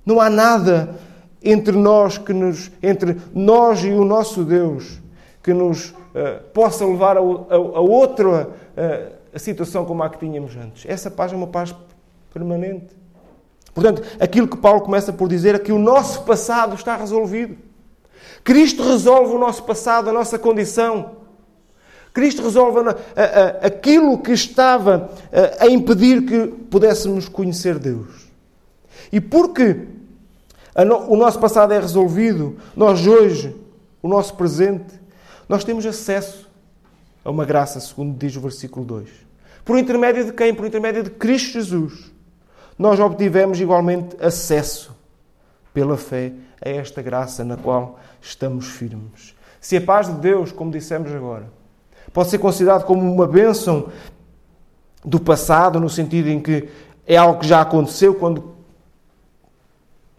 Não 0.05 0.21
há 0.21 0.29
nada 0.29 0.99
entre 1.43 1.75
nós 1.75 2.17
que 2.17 2.33
nos, 2.33 2.71
entre 2.81 3.17
nós 3.33 3.83
e 3.83 3.89
o 3.89 4.05
nosso 4.05 4.43
Deus 4.43 4.99
que 5.41 5.53
nos 5.53 5.89
uh, 5.89 6.43
possa 6.53 6.85
levar 6.85 7.17
a, 7.17 7.21
a, 7.21 7.23
a 7.23 7.79
outra 7.79 8.47
uh, 8.47 9.19
a 9.33 9.39
situação 9.39 9.85
como 9.85 10.03
a 10.03 10.09
que 10.09 10.19
tínhamos 10.19 10.55
antes. 10.55 10.85
Essa 10.87 11.09
paz 11.09 11.31
é 11.31 11.35
uma 11.35 11.47
paz 11.47 11.75
permanente. 12.33 12.87
Portanto, 13.79 14.03
aquilo 14.19 14.47
que 14.47 14.57
Paulo 14.57 14.81
começa 14.81 15.13
por 15.13 15.29
dizer 15.29 15.55
é 15.55 15.59
que 15.59 15.71
o 15.71 15.79
nosso 15.79 16.23
passado 16.23 16.75
está 16.75 16.97
resolvido. 16.97 17.55
Cristo 18.43 18.83
resolve 18.83 19.33
o 19.33 19.39
nosso 19.39 19.63
passado, 19.63 20.09
a 20.09 20.13
nossa 20.13 20.37
condição. 20.37 21.17
Cristo 22.13 22.41
resolve 22.41 22.79
a, 22.89 22.91
a, 22.91 23.67
aquilo 23.67 24.17
que 24.17 24.33
estava 24.33 25.11
a, 25.59 25.65
a 25.65 25.69
impedir 25.69 26.25
que 26.25 26.47
pudéssemos 26.69 27.29
conhecer 27.29 27.79
Deus. 27.79 28.27
E 29.13 29.21
porque 29.21 29.87
o 31.07 31.15
nosso 31.15 31.39
passado 31.39 31.73
é 31.73 31.79
resolvido, 31.79 32.57
nós 32.75 33.07
hoje, 33.07 33.55
o 34.01 34.09
nosso 34.09 34.35
presente, 34.35 34.99
nós 35.47 35.63
temos 35.63 35.85
acesso 35.85 36.49
a 37.23 37.31
uma 37.31 37.45
graça, 37.45 37.79
segundo 37.79 38.17
diz 38.17 38.35
o 38.35 38.41
versículo 38.41 38.85
2. 38.85 39.09
Por 39.63 39.77
intermédio 39.77 40.25
de 40.25 40.33
quem? 40.33 40.53
Por 40.53 40.65
intermédio 40.65 41.03
de 41.03 41.09
Cristo 41.11 41.53
Jesus. 41.53 42.18
Nós 42.79 42.97
obtivemos 42.97 43.59
igualmente 43.59 44.15
acesso, 44.23 44.95
pela 45.73 45.97
fé, 45.97 46.31
a 46.63 46.69
esta 46.69 47.01
graça 47.01 47.43
na 47.43 47.57
qual 47.57 47.99
estamos 48.21 48.67
firmes. 48.67 49.35
Se 49.59 49.75
a 49.75 49.81
paz 49.81 50.07
de 50.07 50.13
Deus, 50.13 50.53
como 50.53 50.71
dissemos 50.71 51.11
agora, 51.11 51.51
pode 52.13 52.29
ser 52.29 52.37
considerado 52.37 52.85
como 52.85 53.01
uma 53.01 53.27
bênção 53.27 53.89
do 55.03 55.19
passado, 55.19 55.77
no 55.77 55.89
sentido 55.89 56.29
em 56.29 56.39
que 56.39 56.69
é 57.05 57.17
algo 57.17 57.41
que 57.41 57.47
já 57.47 57.59
aconteceu 57.59 58.15
quando 58.15 58.55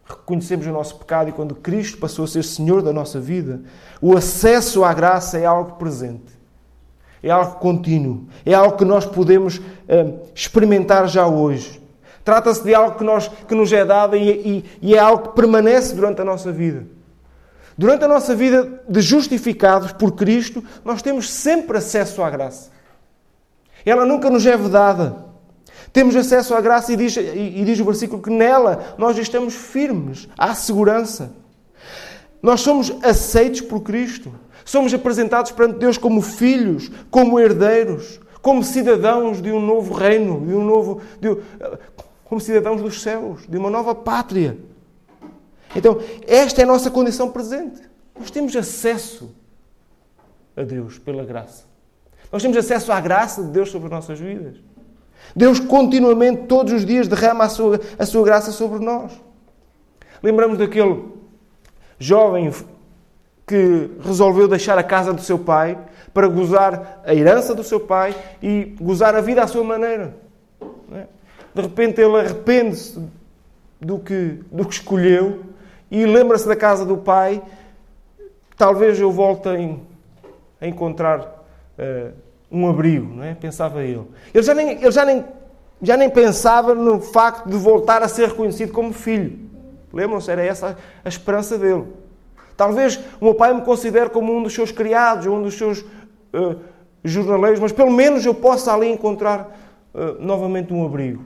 reconhecemos 0.07 0.67
o 0.67 0.71
nosso 0.71 0.97
pecado 0.97 1.31
e 1.31 1.33
quando 1.33 1.55
Cristo 1.55 1.97
passou 1.97 2.27
a 2.27 2.29
ser 2.29 2.45
Senhor 2.45 2.83
da 2.83 2.93
nossa 2.93 3.19
vida, 3.19 3.63
o 4.03 4.15
acesso 4.15 4.85
à 4.85 4.93
graça 4.93 5.39
é 5.39 5.47
algo 5.47 5.77
presente, 5.77 6.39
é 7.23 7.31
algo 7.31 7.55
contínuo, 7.55 8.27
é 8.45 8.53
algo 8.53 8.77
que 8.77 8.85
nós 8.85 9.07
podemos 9.07 9.63
eh, 9.89 10.15
experimentar 10.35 11.09
já 11.09 11.27
hoje. 11.27 11.80
Trata-se 12.31 12.63
de 12.63 12.73
algo 12.73 12.97
que, 12.97 13.03
nós, 13.03 13.27
que 13.27 13.57
nos 13.57 13.73
é 13.73 13.85
dado 13.85 14.15
e, 14.15 14.31
e, 14.31 14.65
e 14.81 14.95
é 14.95 15.01
algo 15.01 15.31
que 15.31 15.35
permanece 15.35 15.97
durante 15.97 16.21
a 16.21 16.25
nossa 16.25 16.53
vida. 16.53 16.87
Durante 17.77 18.05
a 18.05 18.09
nossa 18.09 18.37
vida 18.37 18.85
de 18.89 19.01
justificados 19.01 19.91
por 19.91 20.13
Cristo, 20.13 20.63
nós 20.85 21.03
temos 21.03 21.29
sempre 21.29 21.79
acesso 21.79 22.23
à 22.23 22.31
graça. 22.31 22.71
Ela 23.85 24.07
nunca 24.07 24.31
nos 24.31 24.47
é 24.47 24.57
vedada. 24.57 25.25
Temos 25.93 26.15
acesso 26.15 26.55
à 26.55 26.61
graça 26.61 26.93
e 26.93 26.97
diz, 26.97 27.17
e 27.17 27.65
diz 27.65 27.81
o 27.81 27.85
versículo 27.85 28.23
que 28.23 28.31
nela 28.31 28.95
nós 28.97 29.19
estamos 29.19 29.53
firmes, 29.53 30.29
há 30.39 30.55
segurança. 30.55 31.33
Nós 32.41 32.61
somos 32.61 32.93
aceitos 33.03 33.61
por 33.61 33.81
Cristo. 33.81 34.33
Somos 34.65 34.95
apresentados 34.95 35.51
perante 35.51 35.81
Deus 35.81 35.99
como 35.99 36.23
filhos, 36.23 36.93
como 37.11 37.41
herdeiros, 37.41 38.21
como 38.41 38.63
cidadãos 38.63 39.43
de 39.43 39.51
um 39.51 39.61
novo 39.61 39.93
reino, 39.93 40.47
de 40.47 40.55
um 40.55 40.65
novo, 40.65 41.01
de, 41.21 41.37
como 42.31 42.41
cidadãos 42.41 42.81
dos 42.81 43.03
céus, 43.03 43.41
de 43.49 43.59
uma 43.59 43.69
nova 43.69 43.93
pátria. 43.93 44.57
Então, 45.75 46.01
esta 46.29 46.61
é 46.61 46.65
a 46.65 46.67
nossa 46.67 46.89
condição 46.89 47.29
presente. 47.29 47.83
Nós 48.17 48.31
temos 48.31 48.55
acesso 48.55 49.35
a 50.57 50.63
Deus 50.63 50.97
pela 50.97 51.25
graça. 51.25 51.65
Nós 52.31 52.41
temos 52.41 52.57
acesso 52.57 52.93
à 52.93 53.01
graça 53.01 53.43
de 53.43 53.51
Deus 53.51 53.69
sobre 53.69 53.87
as 53.87 53.91
nossas 53.91 54.21
vidas. 54.21 54.59
Deus 55.35 55.59
continuamente, 55.59 56.47
todos 56.47 56.73
os 56.73 56.87
dias, 56.87 57.09
derrama 57.09 57.45
a 57.45 57.49
sua, 57.49 57.81
a 57.99 58.07
sua 58.07 58.25
graça 58.25 58.53
sobre 58.53 58.79
nós. 58.79 59.11
Lembramos 60.23 60.57
daquele 60.57 61.07
jovem 61.99 62.53
que 63.45 63.91
resolveu 64.05 64.47
deixar 64.47 64.79
a 64.79 64.85
casa 64.85 65.13
do 65.13 65.21
seu 65.21 65.41
pai 65.41 65.77
para 66.15 66.29
gozar 66.29 67.03
a 67.05 67.13
herança 67.13 67.57
do 67.57 67.65
seu 67.65 67.81
pai 67.81 68.15
e 68.41 68.77
gozar 68.81 69.17
a 69.17 69.21
vida 69.21 69.43
à 69.43 69.49
sua 69.49 69.65
maneira. 69.65 70.30
De 71.55 71.63
repente 71.63 72.01
ele 72.01 72.17
arrepende-se 72.17 73.01
do 73.81 73.99
que, 73.99 74.41
do 74.51 74.65
que 74.65 74.75
escolheu 74.75 75.45
e 75.91 76.05
lembra-se 76.07 76.47
da 76.47 76.55
casa 76.55 76.85
do 76.85 76.97
pai. 76.97 77.43
Talvez 78.57 79.01
eu 79.01 79.11
volte 79.11 79.49
a, 79.49 80.67
encontrar 80.67 81.45
uh, 81.79 82.13
um 82.51 82.69
abrigo, 82.69 83.15
não 83.15 83.25
é? 83.25 83.35
pensava 83.35 83.83
ele. 83.83 84.07
Ele 84.35 84.43
já 84.43 84.55
nem, 84.55 84.71
ele 84.73 84.91
já 84.91 85.05
nem, 85.05 85.25
já 85.81 85.97
nem 85.97 86.11
pensava 86.11 86.75
no 86.75 87.01
facto 87.01 87.49
de 87.49 87.57
voltar 87.57 88.03
a 88.03 88.09
ser 88.09 88.29
reconhecido 88.29 88.73
como 88.73 88.93
filho. 88.93 89.39
Lembram-se? 89.93 90.31
Era 90.31 90.45
essa 90.45 90.77
a 91.05 91.09
esperança 91.09 91.59
dele. 91.59 91.87
Talvez 92.57 93.01
o 93.21 93.25
meu 93.25 93.35
pai 93.35 93.55
me 93.55 93.63
considere 93.63 94.11
como 94.11 94.37
um 94.37 94.43
dos 94.43 94.53
seus 94.53 94.71
criados, 94.71 95.27
um 95.27 95.43
dos 95.43 95.55
seus 95.55 95.81
uh, 95.81 96.61
jornaleiros, 97.03 97.59
mas 97.59 97.73
pelo 97.73 97.91
menos 97.91 98.25
eu 98.27 98.35
possa 98.35 98.75
ali 98.75 98.89
encontrar 98.89 99.57
uh, 99.95 100.23
novamente 100.23 100.73
um 100.73 100.85
abrigo. 100.85 101.25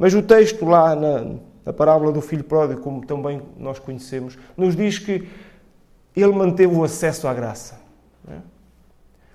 Mas 0.00 0.14
o 0.14 0.22
texto 0.22 0.64
lá 0.64 0.96
na, 0.96 1.26
na 1.62 1.74
parábola 1.74 2.10
do 2.10 2.22
filho 2.22 2.42
pródigo, 2.42 2.80
como 2.80 3.04
também 3.04 3.42
nós 3.58 3.78
conhecemos, 3.78 4.38
nos 4.56 4.74
diz 4.74 4.98
que 4.98 5.28
ele 6.16 6.32
manteve 6.32 6.74
o 6.74 6.82
acesso 6.82 7.28
à 7.28 7.34
graça. 7.34 7.78
É? 8.26 8.36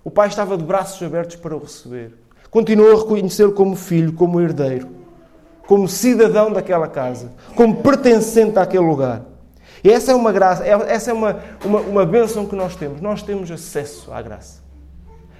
O 0.04 0.10
pai 0.10 0.28
estava 0.28 0.58
de 0.58 0.64
braços 0.64 1.00
abertos 1.06 1.36
para 1.36 1.56
o 1.56 1.60
receber. 1.60 2.16
Continuou 2.50 2.92
a 2.94 3.00
reconhecê-lo 3.00 3.52
como 3.52 3.76
filho, 3.76 4.12
como 4.14 4.42
herdeiro. 4.42 4.88
como 5.68 5.88
cidadão 5.88 6.52
daquela 6.52 6.88
casa, 6.88 7.32
como 7.56 7.82
pertencente 7.82 8.58
àquele 8.58 8.86
lugar. 8.86 9.24
E 9.84 9.90
essa 9.92 10.12
é 10.12 10.16
uma 10.16 10.32
graça, 10.32 10.64
é, 10.64 10.72
essa 10.92 11.12
é 11.12 11.14
uma, 11.14 11.40
uma, 11.64 11.80
uma 11.80 12.06
bênção 12.06 12.46
que 12.46 12.56
nós 12.56 12.76
temos. 12.76 13.02
Nós 13.02 13.22
temos 13.22 13.52
acesso 13.52 14.12
à 14.12 14.22
graça. 14.22 14.64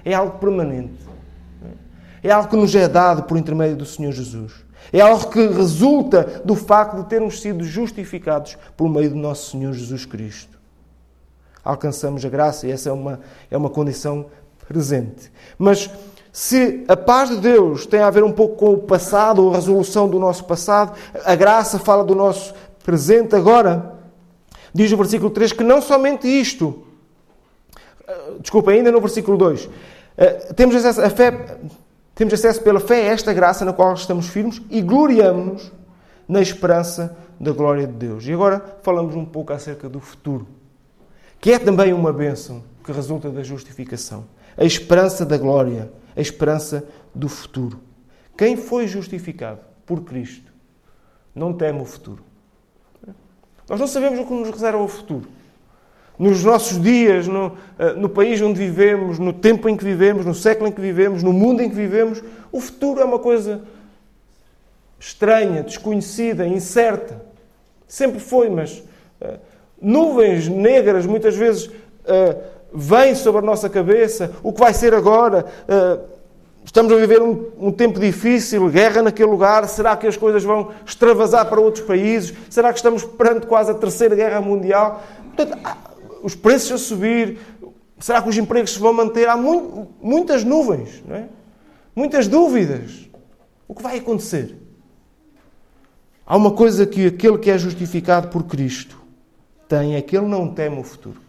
É 0.04 0.14
algo 0.14 0.38
permanente. 0.38 0.98
É 2.22 2.30
algo 2.30 2.48
que 2.48 2.56
nos 2.56 2.74
é 2.74 2.88
dado 2.88 3.24
por 3.24 3.36
intermédio 3.36 3.76
do 3.76 3.86
Senhor 3.86 4.12
Jesus. 4.12 4.65
É 4.92 5.00
algo 5.00 5.28
que 5.28 5.46
resulta 5.46 6.42
do 6.44 6.54
facto 6.54 6.96
de 6.98 7.08
termos 7.08 7.40
sido 7.40 7.64
justificados 7.64 8.56
por 8.76 8.88
meio 8.88 9.10
do 9.10 9.16
nosso 9.16 9.50
Senhor 9.50 9.72
Jesus 9.72 10.04
Cristo. 10.04 10.56
Alcançamos 11.64 12.24
a 12.24 12.28
graça 12.28 12.66
e 12.66 12.70
essa 12.70 12.90
é 12.90 12.92
uma, 12.92 13.20
é 13.50 13.56
uma 13.56 13.70
condição 13.70 14.26
presente. 14.68 15.32
Mas 15.58 15.90
se 16.32 16.84
a 16.86 16.96
paz 16.96 17.30
de 17.30 17.38
Deus 17.38 17.86
tem 17.86 18.00
a 18.00 18.10
ver 18.10 18.22
um 18.22 18.30
pouco 18.30 18.56
com 18.56 18.74
o 18.74 18.78
passado, 18.78 19.42
ou 19.42 19.52
a 19.52 19.56
resolução 19.56 20.08
do 20.08 20.18
nosso 20.18 20.44
passado, 20.44 20.96
a 21.24 21.34
graça 21.34 21.78
fala 21.78 22.04
do 22.04 22.14
nosso 22.14 22.54
presente 22.84 23.34
agora. 23.34 23.94
Diz 24.72 24.92
o 24.92 24.96
versículo 24.98 25.30
3 25.30 25.52
que 25.52 25.64
não 25.64 25.80
somente 25.80 26.28
isto, 26.28 26.84
eh, 28.06 28.32
desculpa, 28.40 28.70
ainda 28.70 28.92
no 28.92 29.00
versículo 29.00 29.38
2, 29.38 29.68
eh, 30.18 30.52
temos 30.54 30.84
a 30.84 31.08
fé, 31.08 31.58
temos 32.16 32.34
acesso 32.34 32.60
pela 32.62 32.80
fé 32.80 33.08
a 33.08 33.12
esta 33.12 33.32
graça 33.32 33.64
na 33.64 33.72
qual 33.72 33.94
estamos 33.94 34.26
firmes 34.26 34.60
e 34.68 34.82
gloriamos-nos 34.82 35.70
na 36.26 36.42
esperança 36.42 37.16
da 37.38 37.52
glória 37.52 37.86
de 37.86 37.92
Deus. 37.92 38.26
E 38.26 38.32
agora 38.32 38.78
falamos 38.82 39.14
um 39.14 39.24
pouco 39.24 39.52
acerca 39.52 39.88
do 39.88 40.00
futuro, 40.00 40.48
que 41.40 41.52
é 41.52 41.58
também 41.60 41.92
uma 41.92 42.12
bênção 42.12 42.64
que 42.82 42.90
resulta 42.90 43.30
da 43.30 43.44
justificação. 43.44 44.24
A 44.56 44.64
esperança 44.64 45.24
da 45.24 45.36
glória 45.38 45.92
a 46.16 46.20
esperança 46.20 46.88
do 47.14 47.28
futuro. 47.28 47.78
Quem 48.36 48.56
foi 48.56 48.88
justificado 48.88 49.60
por 49.84 50.02
Cristo 50.02 50.50
não 51.34 51.52
teme 51.52 51.82
o 51.82 51.84
futuro. 51.84 52.24
Nós 53.68 53.78
não 53.78 53.86
sabemos 53.86 54.18
o 54.18 54.24
que 54.24 54.32
nos 54.32 54.50
reserva 54.50 54.78
o 54.78 54.88
futuro. 54.88 55.28
Nos 56.18 56.42
nossos 56.42 56.80
dias, 56.80 57.28
no, 57.28 57.56
eh, 57.78 57.92
no, 57.92 58.08
país 58.08 58.40
onde 58.40 58.58
vivemos, 58.58 59.18
no 59.18 59.32
tempo 59.34 59.68
em 59.68 59.76
que 59.76 59.84
vivemos, 59.84 60.24
no 60.24 60.34
século 60.34 60.68
em 60.68 60.72
que 60.72 60.80
vivemos, 60.80 61.22
no 61.22 61.32
mundo 61.32 61.62
em 61.62 61.68
que 61.68 61.76
vivemos, 61.76 62.22
o 62.50 62.58
futuro 62.58 63.00
é 63.00 63.04
uma 63.04 63.18
coisa 63.18 63.60
estranha, 64.98 65.62
desconhecida, 65.62 66.46
incerta. 66.46 67.22
Sempre 67.86 68.18
foi, 68.18 68.48
mas 68.48 68.82
uh, 69.20 69.38
nuvens 69.80 70.48
negras 70.48 71.04
muitas 71.04 71.36
vezes 71.36 71.66
uh, 71.66 72.40
vem 72.72 73.14
sobre 73.14 73.40
a 73.40 73.44
nossa 73.44 73.68
cabeça, 73.68 74.32
o 74.42 74.52
que 74.52 74.60
vai 74.60 74.72
ser 74.72 74.94
agora. 74.94 75.44
Uh, 75.68 76.00
estamos 76.64 76.92
a 76.92 76.96
viver 76.96 77.22
um, 77.22 77.50
um, 77.58 77.70
tempo 77.70 78.00
difícil, 78.00 78.68
guerra 78.68 79.02
naquele 79.02 79.30
lugar. 79.30 79.68
Será 79.68 79.96
que 79.96 80.06
as 80.06 80.16
coisas 80.16 80.42
vão 80.42 80.70
extravasar 80.84 81.46
para 81.46 81.60
outros 81.60 81.84
países? 81.84 82.34
Será 82.50 82.72
que 82.72 82.78
estamos 82.78 83.04
perante 83.04 83.46
quase 83.46 83.70
a 83.70 83.74
terceira 83.74 84.16
guerra 84.16 84.40
mundial? 84.40 85.02
Portanto, 85.36 85.58
os 86.26 86.34
preços 86.34 86.72
a 86.72 86.78
subir. 86.78 87.38
Será 88.00 88.20
que 88.20 88.28
os 88.28 88.36
empregos 88.36 88.72
se 88.72 88.80
vão 88.80 88.92
manter? 88.92 89.28
Há 89.28 89.36
muitas 89.36 90.42
nuvens, 90.42 91.00
não 91.06 91.14
é? 91.14 91.28
muitas 91.94 92.26
dúvidas. 92.26 93.08
O 93.68 93.74
que 93.76 93.80
vai 93.80 93.98
acontecer? 93.98 94.56
Há 96.26 96.36
uma 96.36 96.50
coisa 96.50 96.84
que 96.84 97.06
aquele 97.06 97.38
que 97.38 97.48
é 97.48 97.56
justificado 97.56 98.26
por 98.26 98.42
Cristo 98.42 99.00
tem, 99.68 99.94
é 99.94 100.02
que 100.02 100.16
ele 100.16 100.26
não 100.26 100.52
teme 100.52 100.80
o 100.80 100.82
futuro. 100.82 101.20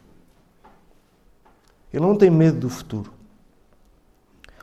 Ele 1.94 2.04
não 2.04 2.16
tem 2.16 2.32
medo 2.32 2.62
do 2.62 2.70
futuro. 2.70 3.13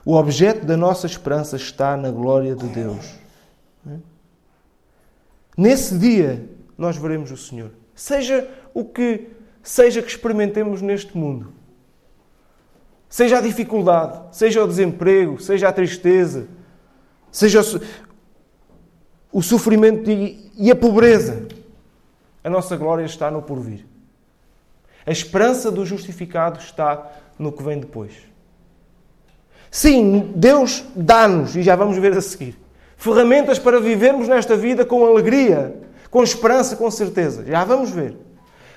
O 0.05 0.17
objeto 0.17 0.67
da 0.67 0.77
nossa 0.77 1.07
esperança 1.07 1.55
está 1.55 1.97
na 1.97 2.11
glória 2.11 2.57
de 2.57 2.67
Deus. 2.67 3.15
Nesse 5.57 5.97
dia 5.97 6.51
nós 6.77 6.97
veremos 6.97 7.31
o 7.31 7.37
Senhor. 7.37 7.71
Seja 7.95 8.51
o 8.75 8.85
que 8.85 9.29
seja 9.65 10.03
que 10.03 10.11
experimentemos 10.11 10.83
neste 10.83 11.17
mundo. 11.17 11.53
Seja 13.09 13.39
a 13.39 13.41
dificuldade, 13.41 14.37
seja 14.37 14.63
o 14.63 14.69
desemprego, 14.69 15.41
seja 15.41 15.69
a 15.69 15.73
tristeza, 15.73 16.47
seja 17.33 17.61
o 19.33 19.43
sofrimento 19.43 20.11
e 20.11 20.71
a 20.71 20.77
pobreza. 20.77 21.49
A 22.43 22.51
nossa 22.51 22.77
glória 22.77 23.05
está 23.05 23.31
no 23.31 23.41
porvir. 23.41 23.87
A 25.07 25.11
esperança 25.11 25.71
do 25.71 25.87
justificado 25.87 26.59
está 26.59 27.11
no 27.39 27.51
que 27.51 27.63
vem 27.63 27.81
depois. 27.81 28.13
Sim, 29.71 30.33
Deus 30.37 30.85
dá-nos, 30.95 31.57
e 31.57 31.63
já 31.63 31.75
vamos 31.75 31.97
ver 31.99 32.17
a 32.17 32.21
seguir, 32.21 32.57
ferramentas 32.97 33.59
para 33.59 33.81
vivermos 33.81 34.29
nesta 34.29 34.57
vida 34.57 34.85
com 34.85 35.05
alegria, 35.05 35.75
com 36.11 36.23
esperança, 36.23 36.77
com 36.77 36.91
certeza. 36.91 37.45
Já 37.45 37.65
vamos 37.65 37.91
ver. 37.91 38.24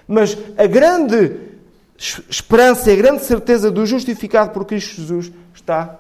Mas 0.08 0.38
a 0.58 0.66
grande 0.66 1.36
esperança 2.30 2.90
e 2.90 2.94
a 2.94 2.96
grande 2.96 3.26
certeza 3.26 3.72
do 3.72 3.86
justificado 3.86 4.52
por 4.52 4.66
Cristo 4.66 5.02
Jesus 5.02 5.32
está 5.54 6.00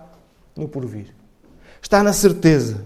no 0.56 0.67
porvir. 0.67 1.13
Está 1.82 2.04
na 2.04 2.13
certeza 2.13 2.86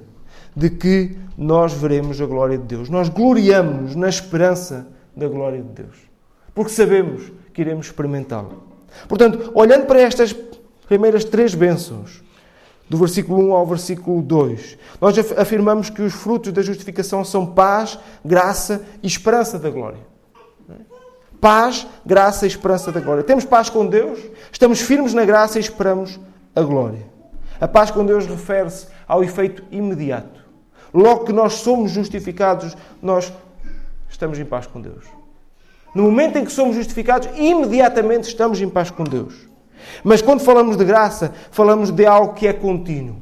de 0.55 0.69
que 0.69 1.17
nós 1.37 1.73
veremos 1.73 2.19
a 2.21 2.25
glória 2.25 2.57
de 2.57 2.63
Deus. 2.63 2.89
Nós 2.89 3.09
gloriamos 3.09 3.95
na 3.95 4.09
esperança 4.09 4.87
da 5.15 5.27
glória 5.27 5.61
de 5.61 5.69
Deus. 5.69 5.95
Porque 6.53 6.71
sabemos 6.71 7.31
que 7.53 7.61
iremos 7.61 7.85
experimentá-la. 7.87 8.55
Portanto, 9.07 9.51
olhando 9.53 9.85
para 9.85 10.01
estas 10.01 10.35
primeiras 10.87 11.23
três 11.23 11.53
bênçãos, 11.55 12.21
do 12.89 12.97
versículo 12.97 13.41
1 13.49 13.53
ao 13.53 13.65
versículo 13.65 14.21
2, 14.21 14.77
nós 14.99 15.17
afirmamos 15.37 15.89
que 15.89 16.01
os 16.01 16.13
frutos 16.13 16.51
da 16.51 16.61
justificação 16.61 17.23
são 17.23 17.45
paz, 17.45 17.97
graça 18.23 18.83
e 19.01 19.07
esperança 19.07 19.57
da 19.57 19.69
glória. 19.69 20.10
Paz, 21.41 21.87
graça 22.05 22.45
e 22.45 22.47
esperança 22.47 22.91
da 22.91 22.99
glória. 22.99 23.23
Temos 23.23 23.43
paz 23.43 23.67
com 23.67 23.87
Deus, 23.87 24.19
estamos 24.51 24.79
firmes 24.79 25.15
na 25.15 25.25
graça 25.25 25.57
e 25.57 25.61
esperamos 25.61 26.19
a 26.55 26.61
glória. 26.61 27.03
A 27.59 27.67
paz 27.67 27.89
com 27.89 28.05
Deus 28.05 28.27
refere-se 28.27 28.87
ao 29.07 29.23
efeito 29.23 29.63
imediato. 29.71 30.39
Logo 30.93 31.25
que 31.25 31.33
nós 31.33 31.53
somos 31.53 31.91
justificados, 31.91 32.77
nós 33.01 33.33
estamos 34.07 34.37
em 34.37 34.45
paz 34.45 34.67
com 34.67 34.79
Deus. 34.79 35.05
No 35.95 36.03
momento 36.03 36.37
em 36.37 36.45
que 36.45 36.51
somos 36.51 36.75
justificados, 36.75 37.27
imediatamente 37.35 38.27
estamos 38.27 38.61
em 38.61 38.69
paz 38.69 38.91
com 38.91 39.03
Deus. 39.03 39.33
Mas 40.03 40.21
quando 40.21 40.41
falamos 40.41 40.77
de 40.77 40.85
graça, 40.85 41.33
falamos 41.49 41.89
de 41.89 42.05
algo 42.05 42.33
que 42.35 42.45
é 42.45 42.53
contínuo. 42.53 43.17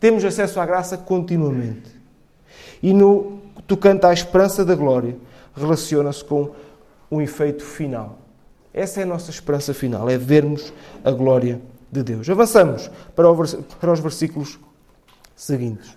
Temos 0.00 0.24
acesso 0.24 0.58
à 0.58 0.64
graça 0.64 0.96
continuamente. 0.96 1.94
E 2.82 2.94
no 2.94 3.40
tocante 3.66 4.06
à 4.06 4.12
esperança 4.12 4.64
da 4.64 4.74
glória, 4.74 5.16
relaciona-se 5.54 6.24
com 6.24 6.50
um 7.10 7.20
efeito 7.20 7.64
final. 7.64 8.18
Essa 8.72 9.00
é 9.00 9.02
a 9.04 9.06
nossa 9.06 9.30
esperança 9.30 9.72
final, 9.72 10.08
é 10.08 10.18
vermos 10.18 10.72
a 11.04 11.10
glória 11.10 11.60
de 11.90 12.02
Deus. 12.02 12.28
Avançamos 12.28 12.90
para, 13.14 13.28
para 13.80 13.92
os 13.92 14.00
versículos 14.00 14.58
seguintes. 15.34 15.96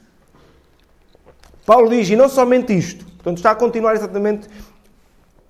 Paulo 1.66 1.90
diz, 1.90 2.10
e 2.10 2.16
não 2.16 2.30
somente 2.30 2.76
isto, 2.76 3.06
portanto 3.06 3.38
está 3.38 3.52
a 3.52 3.56
continuar 3.56 3.96
exatamente 3.96 4.48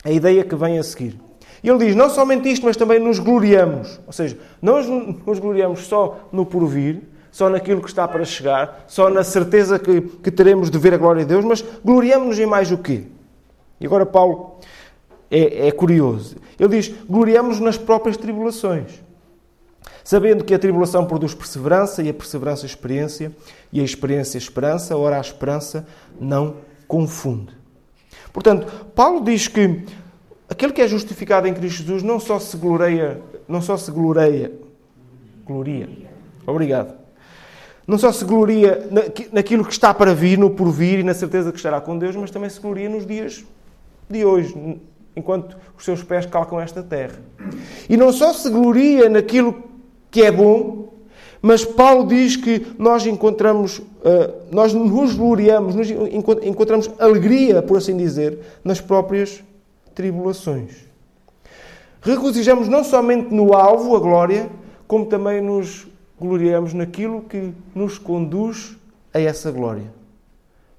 a 0.04 0.12
ideia 0.12 0.44
que 0.44 0.56
vem 0.56 0.80
a 0.80 0.84
seguir. 0.84 1.20
Ele 1.64 1.78
diz: 1.86 1.96
não 1.96 2.10
somente 2.10 2.50
isto, 2.52 2.66
mas 2.66 2.78
também 2.78 3.00
nos 3.00 3.20
gloriamos. 3.20 4.00
Ou 4.08 4.14
seja, 4.14 4.38
não 4.62 4.82
nos 5.26 5.40
gloriamos 5.40 5.86
só 5.88 6.30
no 6.32 6.46
porvir, 6.46 7.02
só 7.32 7.50
naquilo 7.50 7.82
que 7.82 7.90
está 7.90 8.08
para 8.08 8.24
chegar, 8.26 8.86
só 8.88 9.10
na 9.10 9.24
certeza 9.24 9.78
que, 9.78 10.02
que 10.02 10.32
teremos 10.32 10.72
de 10.72 10.78
ver 10.78 10.94
a 10.94 10.98
glória 10.98 11.24
de 11.24 11.30
Deus, 11.30 11.46
mas 11.46 11.64
gloriamos-nos 11.84 12.40
em 12.40 12.46
mais 12.46 12.72
o 12.72 12.78
quê? 12.78 13.04
E 13.80 13.86
agora 13.86 14.06
Paulo 14.06 14.59
é, 15.30 15.68
é 15.68 15.72
curioso. 15.72 16.38
Ele 16.60 16.80
diz: 16.80 16.94
gloriamos 17.10 17.60
nas 17.60 17.78
próprias 17.78 18.18
tribulações. 18.18 19.02
Sabendo 20.04 20.44
que 20.44 20.54
a 20.54 20.60
tribulação 20.60 21.06
produz 21.06 21.34
perseverança, 21.34 22.02
e 22.02 22.10
a 22.10 22.14
perseverança, 22.14 22.66
experiência, 22.66 23.32
e 23.72 23.80
a 23.80 23.84
experiência, 23.84 24.38
esperança, 24.38 24.98
ora 24.98 25.18
a 25.18 25.22
esperança 25.22 25.88
não 26.20 26.56
confunde. 26.88 27.54
Portanto, 28.34 28.88
Paulo 28.96 29.24
diz 29.24 29.48
que 29.48 29.84
aquele 30.50 30.74
que 30.74 30.82
é 30.82 30.88
justificado 30.88 31.48
em 31.48 31.54
Cristo 31.54 31.84
Jesus 31.84 32.04
não 32.04 32.20
só 32.20 32.40
se 32.40 32.58
gloreia, 32.58 33.22
não 33.48 33.62
só 33.62 33.78
se 33.78 33.92
gloreia, 33.92 34.52
gloria, 35.46 35.90
obrigado, 36.46 36.96
não 37.88 37.98
só 37.98 38.12
se 38.12 38.24
gloria 38.26 38.88
naquilo 39.32 39.66
que 39.66 39.74
está 39.74 39.94
para 39.94 40.14
vir, 40.14 40.38
no 40.38 40.52
porvir 40.52 41.00
e 41.00 41.04
na 41.04 41.14
certeza 41.14 41.52
que 41.52 41.58
estará 41.58 41.82
com 41.82 41.98
Deus, 41.98 42.16
mas 42.16 42.32
também 42.32 42.50
se 42.50 42.60
gloria 42.60 42.90
nos 42.90 43.06
dias 43.06 43.44
de 44.10 44.26
hoje, 44.26 44.80
enquanto 45.16 45.58
os 45.78 45.84
seus 45.84 46.04
pés 46.04 46.26
calcam 46.26 46.60
esta 46.60 46.84
terra. 46.84 47.20
E 47.90 47.98
não 47.98 48.12
só 48.12 48.34
se 48.34 48.50
gloria 48.50 49.10
naquilo 49.10 49.64
que 50.12 50.24
é 50.24 50.32
bom, 50.32 50.94
mas 51.42 51.64
Paulo 51.64 52.08
diz 52.08 52.36
que 52.36 52.68
nós 52.78 53.06
encontramos, 53.06 53.82
eh, 54.04 54.34
nós 54.52 54.74
nos 54.74 55.16
gloriamos, 55.16 55.76
encontramos 56.44 56.90
alegria, 57.00 57.62
por 57.62 57.78
assim 57.78 57.96
dizer, 57.96 58.40
nas 58.64 58.82
próprias 58.82 59.44
tribulações. 59.96 60.90
Regozijamos 62.02 62.68
não 62.68 62.84
somente 62.84 63.34
no 63.34 63.54
alvo, 63.54 63.96
a 63.96 64.00
glória, 64.00 64.50
como 64.88 65.06
também 65.06 65.42
nos 65.42 65.88
gloriamos 66.20 66.74
naquilo 66.74 67.22
que 67.22 67.54
nos 67.74 67.98
conduz 67.98 68.78
a 69.14 69.20
essa 69.20 69.52
glória. 69.52 70.00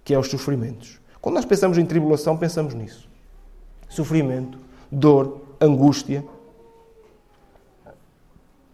que 0.03 0.15
é 0.15 0.19
os 0.19 0.29
sofrimentos. 0.29 0.99
Quando 1.21 1.35
nós 1.37 1.45
pensamos 1.45 1.77
em 1.77 1.85
tribulação, 1.85 2.37
pensamos 2.37 2.75
nisso. 2.75 3.10
Sofrimento, 3.91 4.59
dor, 4.91 5.43
angústia. 5.61 6.25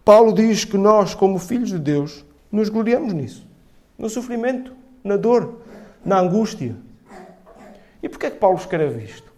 Paulo 0.04 0.32
diz 0.32 0.64
que 0.64 0.78
nós, 0.78 1.14
como 1.14 1.38
filhos 1.38 1.70
de 1.70 1.78
Deus, 1.80 2.24
nos 2.52 2.68
gloriamos 2.68 3.12
nisso. 3.12 3.44
No 3.98 4.08
sofrimento, 4.08 4.72
na 5.02 5.16
dor, 5.16 5.62
na 6.04 6.20
angústia. 6.20 6.76
E 8.00 8.08
porquê 8.08 8.26
é 8.26 8.30
que 8.30 8.38
Paulo 8.38 8.56
escreve 8.56 9.02
isto? 9.02 9.32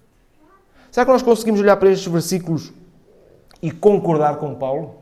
Será 0.90 1.06
que 1.06 1.12
nós 1.12 1.22
conseguimos 1.22 1.60
olhar 1.60 1.76
para 1.76 1.90
estes 1.90 2.12
versículos 2.12 2.72
e 3.62 3.70
concordar 3.70 4.36
com 4.36 4.54
Paulo? 4.54 4.96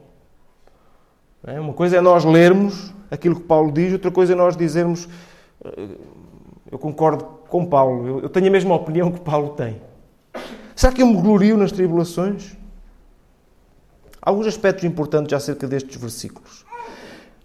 É? 1.45 1.59
Uma 1.59 1.73
coisa 1.73 1.97
é 1.97 2.01
nós 2.01 2.25
lermos 2.25 2.93
aquilo 3.11 3.37
que 3.37 3.47
Paulo 3.47 3.73
diz, 3.73 3.93
outra 3.93 4.11
coisa 4.11 4.35
é 4.35 4.37
nós 4.37 4.57
dizermos 4.57 5.09
eh, 5.65 5.89
eu 6.71 6.79
concordo 6.79 7.25
com 7.49 7.65
Paulo, 7.65 8.21
eu 8.21 8.29
tenho 8.29 8.49
a 8.49 8.51
mesma 8.51 8.75
opinião 8.75 9.11
que 9.11 9.21
Paulo 9.21 9.51
tem. 9.51 9.81
Será 10.77 10.93
que 10.93 11.01
eu 11.01 11.07
me 11.07 11.21
glorio 11.23 11.57
nas 11.57 11.73
tribulações? 11.73 12.55
Alguns 14.21 14.47
aspectos 14.47 14.85
importantes 14.85 15.33
acerca 15.33 15.67
destes 15.67 15.97
versículos. 15.97 16.67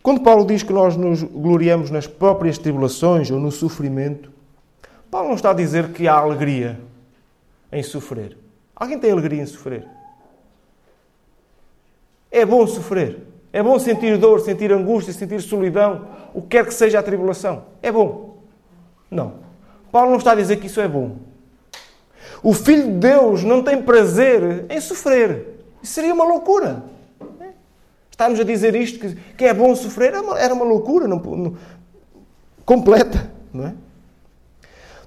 Quando 0.03 0.19
Paulo 0.19 0.45
diz 0.45 0.63
que 0.63 0.73
nós 0.73 0.97
nos 0.97 1.23
gloriamos 1.23 1.89
nas 1.89 2.05
próprias 2.05 2.57
tribulações 2.57 3.31
ou 3.31 3.39
no 3.39 3.49
sofrimento, 3.49 4.29
Paulo 5.09 5.29
não 5.29 5.35
está 5.35 5.51
a 5.51 5.53
dizer 5.53 5.93
que 5.93 6.09
há 6.09 6.15
alegria 6.15 6.77
em 7.71 7.81
sofrer. 7.81 8.37
Alguém 8.75 8.99
tem 8.99 9.11
alegria 9.11 9.41
em 9.41 9.45
sofrer? 9.45 9.87
É 12.29 12.45
bom 12.45 12.67
sofrer. 12.67 13.27
É 13.53 13.63
bom 13.63 13.79
sentir 13.79 14.17
dor, 14.17 14.41
sentir 14.41 14.73
angústia, 14.73 15.13
sentir 15.13 15.41
solidão, 15.41 16.07
o 16.33 16.41
que 16.41 16.49
quer 16.49 16.65
que 16.65 16.73
seja 16.73 16.99
a 16.99 17.03
tribulação. 17.03 17.63
É 17.81 17.91
bom. 17.91 18.39
Não. 19.09 19.35
Paulo 19.89 20.09
não 20.09 20.17
está 20.17 20.33
a 20.33 20.35
dizer 20.35 20.57
que 20.57 20.67
isso 20.67 20.81
é 20.81 20.87
bom. 20.87 21.30
O 22.43 22.53
Filho 22.53 22.83
de 22.83 22.97
Deus 22.97 23.43
não 23.43 23.61
tem 23.61 23.81
prazer 23.81 24.65
em 24.69 24.81
sofrer. 24.81 25.59
Isso 25.81 25.93
seria 25.93 26.13
uma 26.13 26.23
loucura. 26.23 26.83
Está-nos 28.09 28.39
a 28.39 28.43
dizer 28.43 28.75
isto, 28.75 28.99
que, 28.99 29.15
que 29.37 29.45
é 29.45 29.53
bom 29.53 29.75
sofrer, 29.75 30.09
era 30.09 30.21
uma, 30.21 30.39
era 30.39 30.53
uma 30.53 30.65
loucura 30.65 31.07
não, 31.07 31.17
não, 31.17 31.55
completa. 32.65 33.31
Não 33.53 33.67
é? 33.67 33.73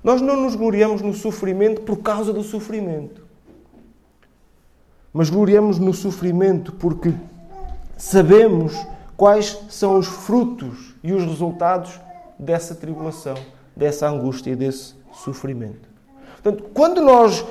Nós 0.03 0.21
não 0.21 0.37
nos 0.37 0.55
gloriamos 0.55 1.01
no 1.01 1.15
sofrimento 1.15 1.81
por 1.83 1.99
causa 1.99 2.33
do 2.33 2.43
sofrimento. 2.43 3.25
Mas 5.13 5.31
gloriamos 5.31 5.79
no 5.79 5.95
sofrimento 5.95 6.73
porque 6.73 7.15
sabemos 7.97 8.75
quais 9.17 9.59
são 9.69 9.99
os 9.99 10.07
frutos 10.07 10.95
e 11.03 11.13
os 11.13 11.25
resultados 11.25 12.01
dessa 12.39 12.75
tribulação, 12.75 13.37
dessa 13.77 14.09
angústia 14.09 14.51
e 14.51 14.57
desse 14.57 14.95
sofrimento. 15.13 15.94
Portanto, 16.45 16.71
quando 16.75 17.01
nós 17.01 17.43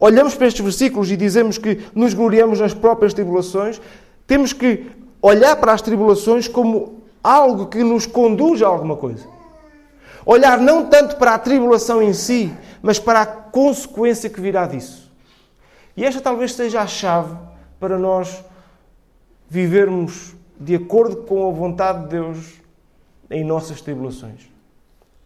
olhamos 0.00 0.34
para 0.34 0.48
estes 0.48 0.64
versículos 0.64 1.08
e 1.08 1.16
dizemos 1.16 1.56
que 1.56 1.86
nos 1.94 2.12
gloriamos 2.12 2.58
nas 2.58 2.74
próprias 2.74 3.14
tribulações, 3.14 3.80
temos 4.26 4.52
que 4.52 4.90
olhar 5.22 5.54
para 5.54 5.72
as 5.72 5.80
tribulações 5.80 6.48
como 6.48 7.00
algo 7.22 7.66
que 7.66 7.84
nos 7.84 8.06
conduz 8.06 8.60
a 8.60 8.66
alguma 8.66 8.96
coisa. 8.96 9.24
Olhar 10.26 10.58
não 10.58 10.86
tanto 10.86 11.14
para 11.16 11.34
a 11.34 11.38
tribulação 11.38 12.02
em 12.02 12.12
si, 12.12 12.52
mas 12.82 12.98
para 12.98 13.22
a 13.22 13.26
consequência 13.26 14.28
que 14.28 14.40
virá 14.40 14.66
disso. 14.66 15.08
E 15.96 16.04
esta 16.04 16.20
talvez 16.20 16.52
seja 16.54 16.80
a 16.80 16.88
chave 16.88 17.36
para 17.78 17.96
nós 17.96 18.44
vivermos 19.48 20.34
de 20.58 20.74
acordo 20.74 21.18
com 21.18 21.48
a 21.48 21.52
vontade 21.52 22.02
de 22.02 22.08
Deus 22.08 22.54
em 23.30 23.44
nossas 23.44 23.80
tribulações. 23.80 24.50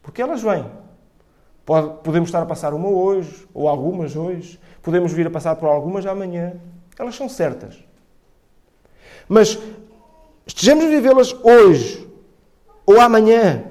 Porque 0.02 0.20
elas 0.20 0.42
vêm. 0.42 0.83
Podemos 1.64 2.28
estar 2.28 2.42
a 2.42 2.46
passar 2.46 2.74
uma 2.74 2.88
hoje, 2.88 3.46
ou 3.54 3.68
algumas 3.68 4.14
hoje, 4.14 4.60
podemos 4.82 5.12
vir 5.12 5.26
a 5.26 5.30
passar 5.30 5.56
por 5.56 5.66
algumas 5.66 6.04
amanhã. 6.04 6.54
Elas 6.98 7.14
são 7.14 7.28
certas. 7.28 7.82
Mas 9.28 9.58
estejamos 10.46 10.84
a 10.84 10.88
vivê-las 10.88 11.34
hoje, 11.42 12.06
ou 12.84 13.00
amanhã, 13.00 13.64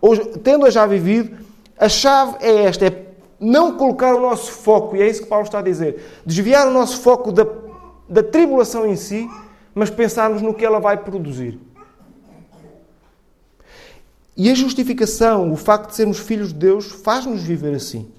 ou 0.00 0.16
tendo-a 0.16 0.70
já 0.70 0.86
vivido, 0.86 1.38
a 1.76 1.88
chave 1.88 2.36
é 2.40 2.64
esta: 2.64 2.86
é 2.86 3.06
não 3.40 3.76
colocar 3.76 4.14
o 4.14 4.20
nosso 4.20 4.52
foco, 4.52 4.94
e 4.94 5.02
é 5.02 5.08
isso 5.08 5.22
que 5.22 5.28
Paulo 5.28 5.44
está 5.44 5.58
a 5.58 5.62
dizer, 5.62 6.20
desviar 6.24 6.68
o 6.68 6.70
nosso 6.70 7.00
foco 7.00 7.32
da, 7.32 7.46
da 8.08 8.22
tribulação 8.22 8.86
em 8.86 8.94
si, 8.94 9.28
mas 9.74 9.90
pensarmos 9.90 10.40
no 10.40 10.54
que 10.54 10.64
ela 10.64 10.78
vai 10.78 10.98
produzir. 10.98 11.58
E 14.40 14.50
a 14.50 14.54
justificação, 14.54 15.52
o 15.52 15.56
facto 15.56 15.90
de 15.90 15.96
sermos 15.96 16.18
filhos 16.18 16.48
de 16.48 16.54
Deus, 16.54 16.86
faz-nos 16.86 17.42
viver 17.42 17.74
assim. 17.74 18.10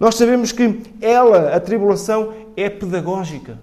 Nós 0.00 0.14
sabemos 0.14 0.52
que 0.52 0.80
ela, 1.02 1.54
a 1.54 1.60
tribulação, 1.60 2.32
é 2.56 2.70
pedagógica. 2.70 3.58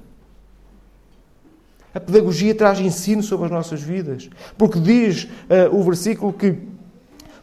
A 1.91 1.99
pedagogia 1.99 2.53
traz 2.53 2.79
ensino 2.79 3.23
sobre 3.23 3.47
as 3.47 3.51
nossas 3.51 3.81
vidas. 3.81 4.29
Porque 4.55 4.79
diz 4.79 5.23
uh, 5.23 5.75
o 5.75 5.81
versículo 5.81 6.31
que 6.31 6.55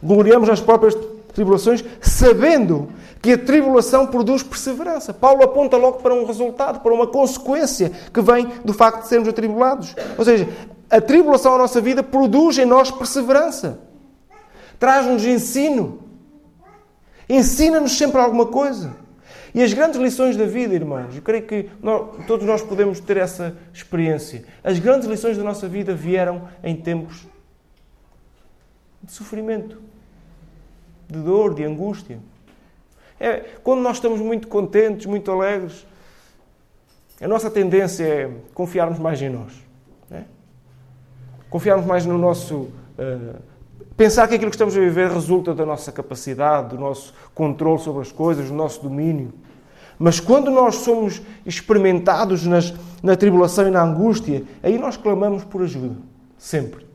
gloriamos 0.01 0.47
nas 0.47 0.61
próprias 0.61 0.95
tribulações, 1.33 1.83
sabendo 1.99 2.93
que 3.21 3.33
a 3.33 3.37
tribulação 3.37 4.07
produz 4.07 4.41
perseverança. 4.41 5.13
Paulo 5.13 5.43
aponta 5.43 5.75
logo 5.75 5.97
para 5.97 6.13
um 6.13 6.25
resultado, 6.25 6.79
para 6.79 6.93
uma 6.93 7.07
consequência 7.07 7.91
que 8.13 8.21
vem 8.21 8.47
do 8.63 8.71
facto 8.71 9.01
de 9.01 9.09
sermos 9.09 9.27
atribulados. 9.27 9.93
Ou 10.17 10.23
seja, 10.23 10.47
a 10.89 11.01
tribulação 11.01 11.55
à 11.55 11.57
nossa 11.57 11.81
vida 11.81 12.01
produz 12.01 12.57
em 12.57 12.65
nós 12.65 12.89
perseverança. 12.89 13.91
Traz-nos 14.83 15.23
ensino. 15.23 16.01
Ensina-nos 17.29 17.97
sempre 17.97 18.19
alguma 18.19 18.47
coisa. 18.47 18.93
E 19.55 19.63
as 19.63 19.71
grandes 19.71 19.97
lições 19.97 20.35
da 20.35 20.43
vida, 20.43 20.73
irmãos, 20.75 21.15
eu 21.15 21.21
creio 21.21 21.47
que 21.47 21.69
nós, 21.81 22.25
todos 22.27 22.45
nós 22.45 22.61
podemos 22.61 22.99
ter 22.99 23.15
essa 23.15 23.55
experiência. 23.73 24.43
As 24.61 24.79
grandes 24.79 25.07
lições 25.07 25.37
da 25.37 25.43
nossa 25.45 25.69
vida 25.69 25.95
vieram 25.95 26.49
em 26.61 26.75
tempos 26.75 27.25
de 29.01 29.13
sofrimento 29.13 29.81
de 31.07 31.19
dor, 31.19 31.53
de 31.53 31.63
angústia. 31.63 32.19
É, 33.17 33.37
quando 33.63 33.79
nós 33.79 33.95
estamos 33.95 34.19
muito 34.19 34.49
contentes, 34.49 35.05
muito 35.05 35.31
alegres, 35.31 35.87
a 37.21 37.27
nossa 37.29 37.49
tendência 37.49 38.03
é 38.03 38.31
confiarmos 38.53 38.99
mais 38.99 39.21
em 39.21 39.29
nós. 39.29 39.53
É? 40.11 40.23
Confiarmos 41.49 41.85
mais 41.85 42.05
no 42.05 42.17
nosso. 42.17 42.67
Uh, 42.99 43.52
pensar 43.95 44.27
que 44.27 44.35
aquilo 44.35 44.49
que 44.49 44.55
estamos 44.55 44.75
a 44.75 44.79
viver 44.79 45.09
resulta 45.09 45.53
da 45.53 45.65
nossa 45.65 45.91
capacidade, 45.91 46.69
do 46.69 46.79
nosso 46.79 47.13
controle 47.33 47.79
sobre 47.79 48.01
as 48.01 48.11
coisas, 48.11 48.47
do 48.47 48.53
nosso 48.53 48.81
domínio. 48.81 49.33
Mas 49.97 50.19
quando 50.19 50.49
nós 50.49 50.75
somos 50.75 51.21
experimentados 51.45 52.45
nas, 52.45 52.73
na 53.01 53.15
tribulação 53.15 53.67
e 53.67 53.71
na 53.71 53.83
angústia, 53.83 54.43
aí 54.61 54.77
nós 54.77 54.97
clamamos 54.97 55.43
por 55.43 55.61
ajuda. 55.61 55.95
Sempre. 56.37 56.85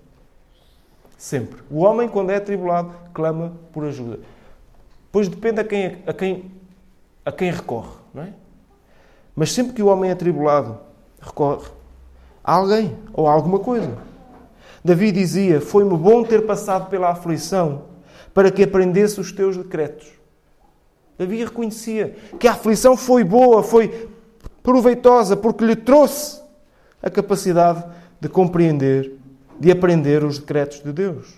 Sempre. 1.16 1.62
O 1.70 1.80
homem, 1.80 2.08
quando 2.08 2.30
é 2.30 2.36
atribulado, 2.36 2.92
clama 3.12 3.52
por 3.72 3.84
ajuda. 3.84 4.20
Pois 5.10 5.28
depende 5.28 5.60
a 5.60 5.64
quem, 5.64 5.98
a 6.06 6.12
quem, 6.12 6.50
a 7.24 7.32
quem 7.32 7.50
recorre, 7.50 7.90
não 8.12 8.22
é? 8.22 8.32
Mas 9.34 9.52
sempre 9.52 9.72
que 9.72 9.82
o 9.82 9.86
homem 9.86 10.10
é 10.10 10.12
atribulado, 10.12 10.78
recorre 11.20 11.68
a 12.42 12.54
alguém 12.54 12.96
ou 13.12 13.26
a 13.26 13.32
alguma 13.32 13.58
coisa. 13.58 13.96
Davi 14.88 15.12
dizia: 15.12 15.60
Foi-me 15.60 15.94
bom 15.98 16.24
ter 16.24 16.46
passado 16.46 16.88
pela 16.88 17.10
aflição 17.10 17.82
para 18.32 18.50
que 18.50 18.62
aprendesse 18.62 19.20
os 19.20 19.30
teus 19.30 19.54
decretos. 19.54 20.08
Davi 21.18 21.44
reconhecia 21.44 22.16
que 22.40 22.48
a 22.48 22.52
aflição 22.52 22.96
foi 22.96 23.22
boa, 23.22 23.62
foi 23.62 24.08
proveitosa, 24.62 25.36
porque 25.36 25.64
lhe 25.64 25.76
trouxe 25.76 26.40
a 27.02 27.10
capacidade 27.10 27.84
de 28.18 28.28
compreender 28.28 29.16
de 29.60 29.72
aprender 29.72 30.22
os 30.22 30.38
decretos 30.38 30.80
de 30.80 30.92
Deus. 30.92 31.34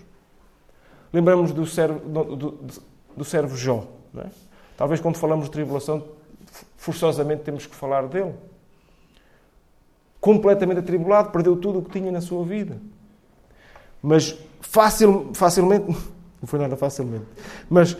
Lembramos 1.10 1.52
do 1.52 1.64
servo, 1.64 1.98
do, 2.06 2.36
do, 2.36 2.58
do 3.16 3.24
servo 3.24 3.56
Jó. 3.56 3.86
É? 4.18 4.26
Talvez 4.76 5.00
quando 5.00 5.16
falamos 5.16 5.46
de 5.46 5.52
tribulação, 5.52 6.04
forçosamente 6.76 7.42
temos 7.42 7.66
que 7.66 7.74
falar 7.74 8.06
dele. 8.08 8.34
Completamente 10.20 10.80
atribulado, 10.80 11.30
perdeu 11.30 11.56
tudo 11.56 11.78
o 11.78 11.82
que 11.82 11.98
tinha 11.98 12.12
na 12.12 12.20
sua 12.20 12.44
vida. 12.44 12.76
Mas 14.02 14.36
facil, 14.60 15.30
facilmente, 15.34 15.86
não 16.40 16.46
foi 16.46 16.58
nada 16.58 16.76
facilmente, 16.76 17.24
mas 17.68 17.96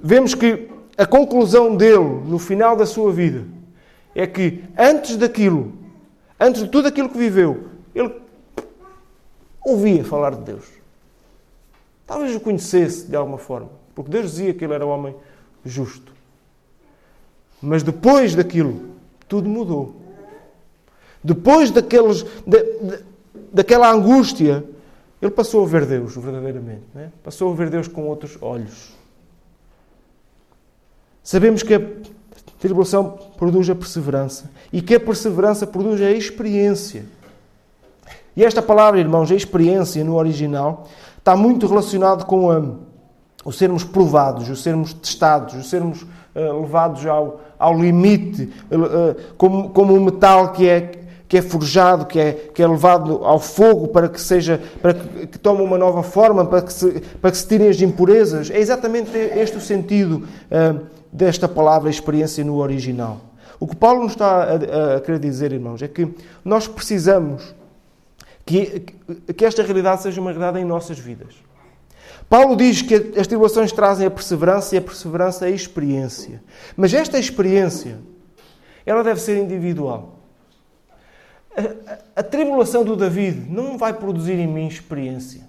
vemos 0.00 0.34
que 0.34 0.68
a 0.96 1.06
conclusão 1.06 1.76
dele, 1.76 2.22
no 2.26 2.38
final 2.38 2.76
da 2.76 2.86
sua 2.86 3.12
vida, 3.12 3.44
é 4.14 4.26
que 4.26 4.64
antes 4.78 5.16
daquilo, 5.16 5.72
antes 6.38 6.62
de 6.62 6.68
tudo 6.68 6.88
aquilo 6.88 7.08
que 7.08 7.18
viveu, 7.18 7.68
ele 7.94 8.14
ouvia 9.64 10.04
falar 10.04 10.34
de 10.34 10.42
Deus. 10.42 10.64
Talvez 12.06 12.34
o 12.36 12.40
conhecesse 12.40 13.06
de 13.06 13.16
alguma 13.16 13.38
forma, 13.38 13.70
porque 13.94 14.10
Deus 14.10 14.30
dizia 14.30 14.54
que 14.54 14.64
ele 14.64 14.74
era 14.74 14.86
um 14.86 14.90
homem 14.90 15.14
justo. 15.64 16.12
Mas 17.60 17.82
depois 17.82 18.34
daquilo, 18.34 18.90
tudo 19.26 19.48
mudou. 19.48 19.96
Depois 21.22 21.70
daqueles, 21.70 22.24
da, 22.46 22.58
daquela 23.52 23.90
angústia, 23.90 24.62
ele 25.26 25.34
passou 25.34 25.64
a 25.64 25.66
ver 25.66 25.86
Deus 25.86 26.14
verdadeiramente. 26.16 26.84
Né? 26.94 27.10
Passou 27.22 27.52
a 27.52 27.54
ver 27.54 27.70
Deus 27.70 27.88
com 27.88 28.06
outros 28.06 28.36
olhos. 28.40 28.92
Sabemos 31.22 31.62
que 31.62 31.74
a 31.74 31.80
tribulação 32.58 33.18
produz 33.36 33.68
a 33.70 33.74
perseverança 33.74 34.50
e 34.72 34.82
que 34.82 34.94
a 34.94 35.00
perseverança 35.00 35.66
produz 35.66 36.00
a 36.02 36.10
experiência. 36.10 37.06
E 38.36 38.44
esta 38.44 38.60
palavra, 38.60 39.00
irmãos, 39.00 39.30
a 39.30 39.34
experiência 39.34 40.04
no 40.04 40.16
original, 40.16 40.88
está 41.16 41.34
muito 41.34 41.66
relacionado 41.66 42.26
com 42.26 42.50
a, 42.50 42.62
o 43.44 43.52
sermos 43.52 43.84
provados, 43.84 44.48
o 44.50 44.56
sermos 44.56 44.92
testados, 44.92 45.54
o 45.54 45.62
sermos 45.62 46.02
uh, 46.02 46.60
levados 46.60 47.06
ao, 47.06 47.40
ao 47.58 47.80
limite, 47.80 48.52
uh, 48.70 49.34
como, 49.38 49.70
como 49.70 49.94
um 49.94 50.04
metal 50.04 50.52
que 50.52 50.68
é, 50.68 51.03
que 51.34 51.38
é 51.38 51.42
forjado, 51.42 52.06
que 52.06 52.20
é, 52.20 52.32
que 52.32 52.62
é 52.62 52.68
levado 52.68 53.24
ao 53.24 53.40
fogo 53.40 53.88
para 53.88 54.08
que 54.08 54.20
seja, 54.20 54.62
para 54.80 54.94
que, 54.94 55.26
que 55.26 55.36
tome 55.36 55.62
uma 55.62 55.76
nova 55.76 56.00
forma, 56.04 56.46
para 56.46 56.62
que, 56.62 56.72
se, 56.72 57.00
para 57.20 57.32
que 57.32 57.36
se 57.36 57.48
tirem 57.48 57.68
as 57.68 57.80
impurezas. 57.80 58.52
É 58.52 58.60
exatamente 58.60 59.10
este 59.16 59.56
o 59.56 59.60
sentido 59.60 60.22
uh, 60.22 60.86
desta 61.12 61.48
palavra 61.48 61.90
experiência 61.90 62.44
no 62.44 62.58
original. 62.58 63.20
O 63.58 63.66
que 63.66 63.74
Paulo 63.74 64.04
nos 64.04 64.12
está 64.12 64.44
a, 64.44 64.94
a, 64.94 65.00
querer 65.00 65.18
dizer, 65.18 65.50
irmãos, 65.50 65.82
é 65.82 65.88
que 65.88 66.08
nós 66.44 66.68
precisamos 66.68 67.52
que, 68.46 68.84
que 69.36 69.44
esta 69.44 69.64
realidade 69.64 70.02
seja 70.02 70.20
uma 70.20 70.30
realidade 70.30 70.60
em 70.60 70.64
nossas 70.64 71.00
vidas. 71.00 71.34
Paulo 72.30 72.54
diz 72.54 72.80
que 72.80 72.94
as 73.18 73.26
tribulações 73.26 73.72
trazem 73.72 74.06
a 74.06 74.10
perseverança 74.10 74.76
e 74.76 74.78
a 74.78 74.82
perseverança 74.82 75.46
a 75.46 75.50
experiência. 75.50 76.40
Mas 76.76 76.94
esta 76.94 77.18
experiência, 77.18 77.98
ela 78.86 79.02
deve 79.02 79.20
ser 79.20 79.36
individual. 79.36 80.13
A, 81.56 82.20
a, 82.20 82.22
tribulação 82.22 82.84
do 82.84 82.96
David 82.96 83.48
não 83.48 83.78
vai 83.78 83.94
produzir 83.94 84.34
em 84.34 84.46
mim 84.46 84.66
experiência. 84.66 85.42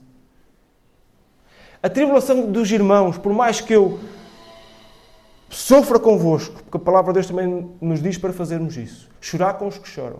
A 1.81 1.89
tribulação 1.89 2.51
dos 2.51 2.71
irmãos, 2.71 3.17
por 3.17 3.33
mais 3.33 3.59
que 3.59 3.73
eu 3.73 3.99
sofra 5.49 5.99
convosco, 5.99 6.61
porque 6.63 6.77
a 6.77 6.79
palavra 6.79 7.11
de 7.11 7.19
Deus 7.19 7.27
também 7.27 7.71
nos 7.81 8.01
diz 8.01 8.17
para 8.17 8.33
fazermos 8.33 8.77
isso, 8.77 9.09
chorar 9.19 9.55
com 9.55 9.67
os 9.67 9.77
que 9.77 9.87
choram, 9.87 10.19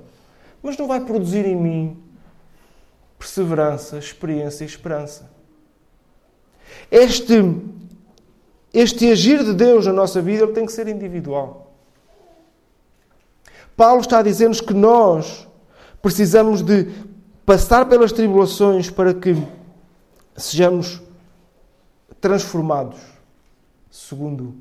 mas 0.62 0.78
não 0.78 0.88
vai 0.88 1.02
produzir 1.02 1.46
em 1.46 1.56
mim 1.56 2.04
perseverança, 3.20 3.98
experiência 3.98 4.64
e 4.64 4.68
esperança. 4.68 5.30
Este, 6.90 7.34
este 8.74 9.12
agir 9.12 9.44
de 9.44 9.54
Deus 9.54 9.86
na 9.86 9.94
nossa 9.94 10.22
vida 10.22 10.44
ele 10.44 10.54
tem 10.54 10.66
que 10.66 10.72
ser 10.72 10.88
individual. 10.88 11.74
Paulo 13.76 14.02
está 14.02 14.20
a 14.20 14.24
dizer-nos 14.24 14.62
que 14.62 14.74
nós 14.74 15.48
precisamos 16.06 16.62
de 16.62 16.88
passar 17.48 17.90
pelas 17.90 18.12
tribulações 18.12 18.92
para 18.92 19.12
que 19.12 19.36
sejamos 20.38 21.02
transformados 22.22 23.00
segundo 23.90 24.54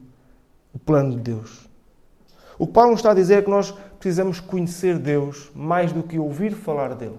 o 0.72 0.78
plano 0.78 1.10
de 1.10 1.18
Deus. 1.18 1.68
O 2.58 2.66
que 2.66 2.72
Paulo 2.72 2.94
está 2.94 3.10
a 3.10 3.14
dizer 3.14 3.34
é 3.34 3.42
que 3.42 3.50
nós 3.50 3.74
precisamos 3.98 4.40
conhecer 4.40 4.98
Deus 4.98 5.50
mais 5.54 5.92
do 5.92 6.02
que 6.02 6.18
ouvir 6.18 6.54
falar 6.54 6.94
dele. 6.94 7.18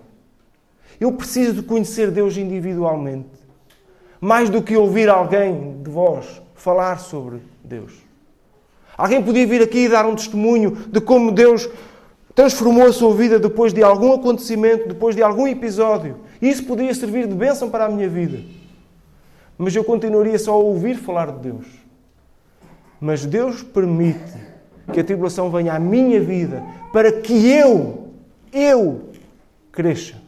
Eu 0.99 1.11
preciso 1.11 1.53
de 1.53 1.61
conhecer 1.61 2.09
Deus 2.09 2.35
individualmente, 2.35 3.29
mais 4.19 4.49
do 4.49 4.59
que 4.59 4.75
ouvir 4.75 5.07
alguém 5.07 5.83
de 5.83 5.91
vós 5.91 6.41
falar 6.55 6.97
sobre 6.97 7.43
Deus. 7.63 7.93
Alguém 8.97 9.21
podia 9.21 9.45
vir 9.45 9.61
aqui 9.61 9.85
e 9.85 9.89
dar 9.89 10.07
um 10.07 10.15
testemunho 10.15 10.71
de 10.71 10.99
como 10.99 11.31
Deus 11.31 11.69
transformou 12.35 12.85
a 12.85 12.93
sua 12.93 13.15
vida 13.15 13.39
depois 13.39 13.73
de 13.73 13.81
algum 13.81 14.13
acontecimento, 14.13 14.87
depois 14.87 15.15
de 15.15 15.23
algum 15.23 15.47
episódio. 15.47 16.17
Isso 16.41 16.65
podia 16.65 16.93
servir 16.93 17.27
de 17.27 17.33
bênção 17.33 17.69
para 17.69 17.85
a 17.85 17.89
minha 17.89 18.09
vida. 18.09 18.43
Mas 19.57 19.75
eu 19.75 19.83
continuaria 19.83 20.37
só 20.37 20.51
a 20.51 20.57
ouvir 20.57 20.95
falar 20.97 21.31
de 21.31 21.39
Deus. 21.39 21.65
Mas 22.99 23.25
Deus 23.25 23.63
permite 23.63 24.33
que 24.91 24.99
a 24.99 25.03
tribulação 25.03 25.49
venha 25.49 25.73
à 25.73 25.79
minha 25.79 26.19
vida 26.19 26.61
para 26.91 27.11
que 27.11 27.47
eu, 27.49 28.09
eu, 28.51 29.09
cresça 29.71 30.25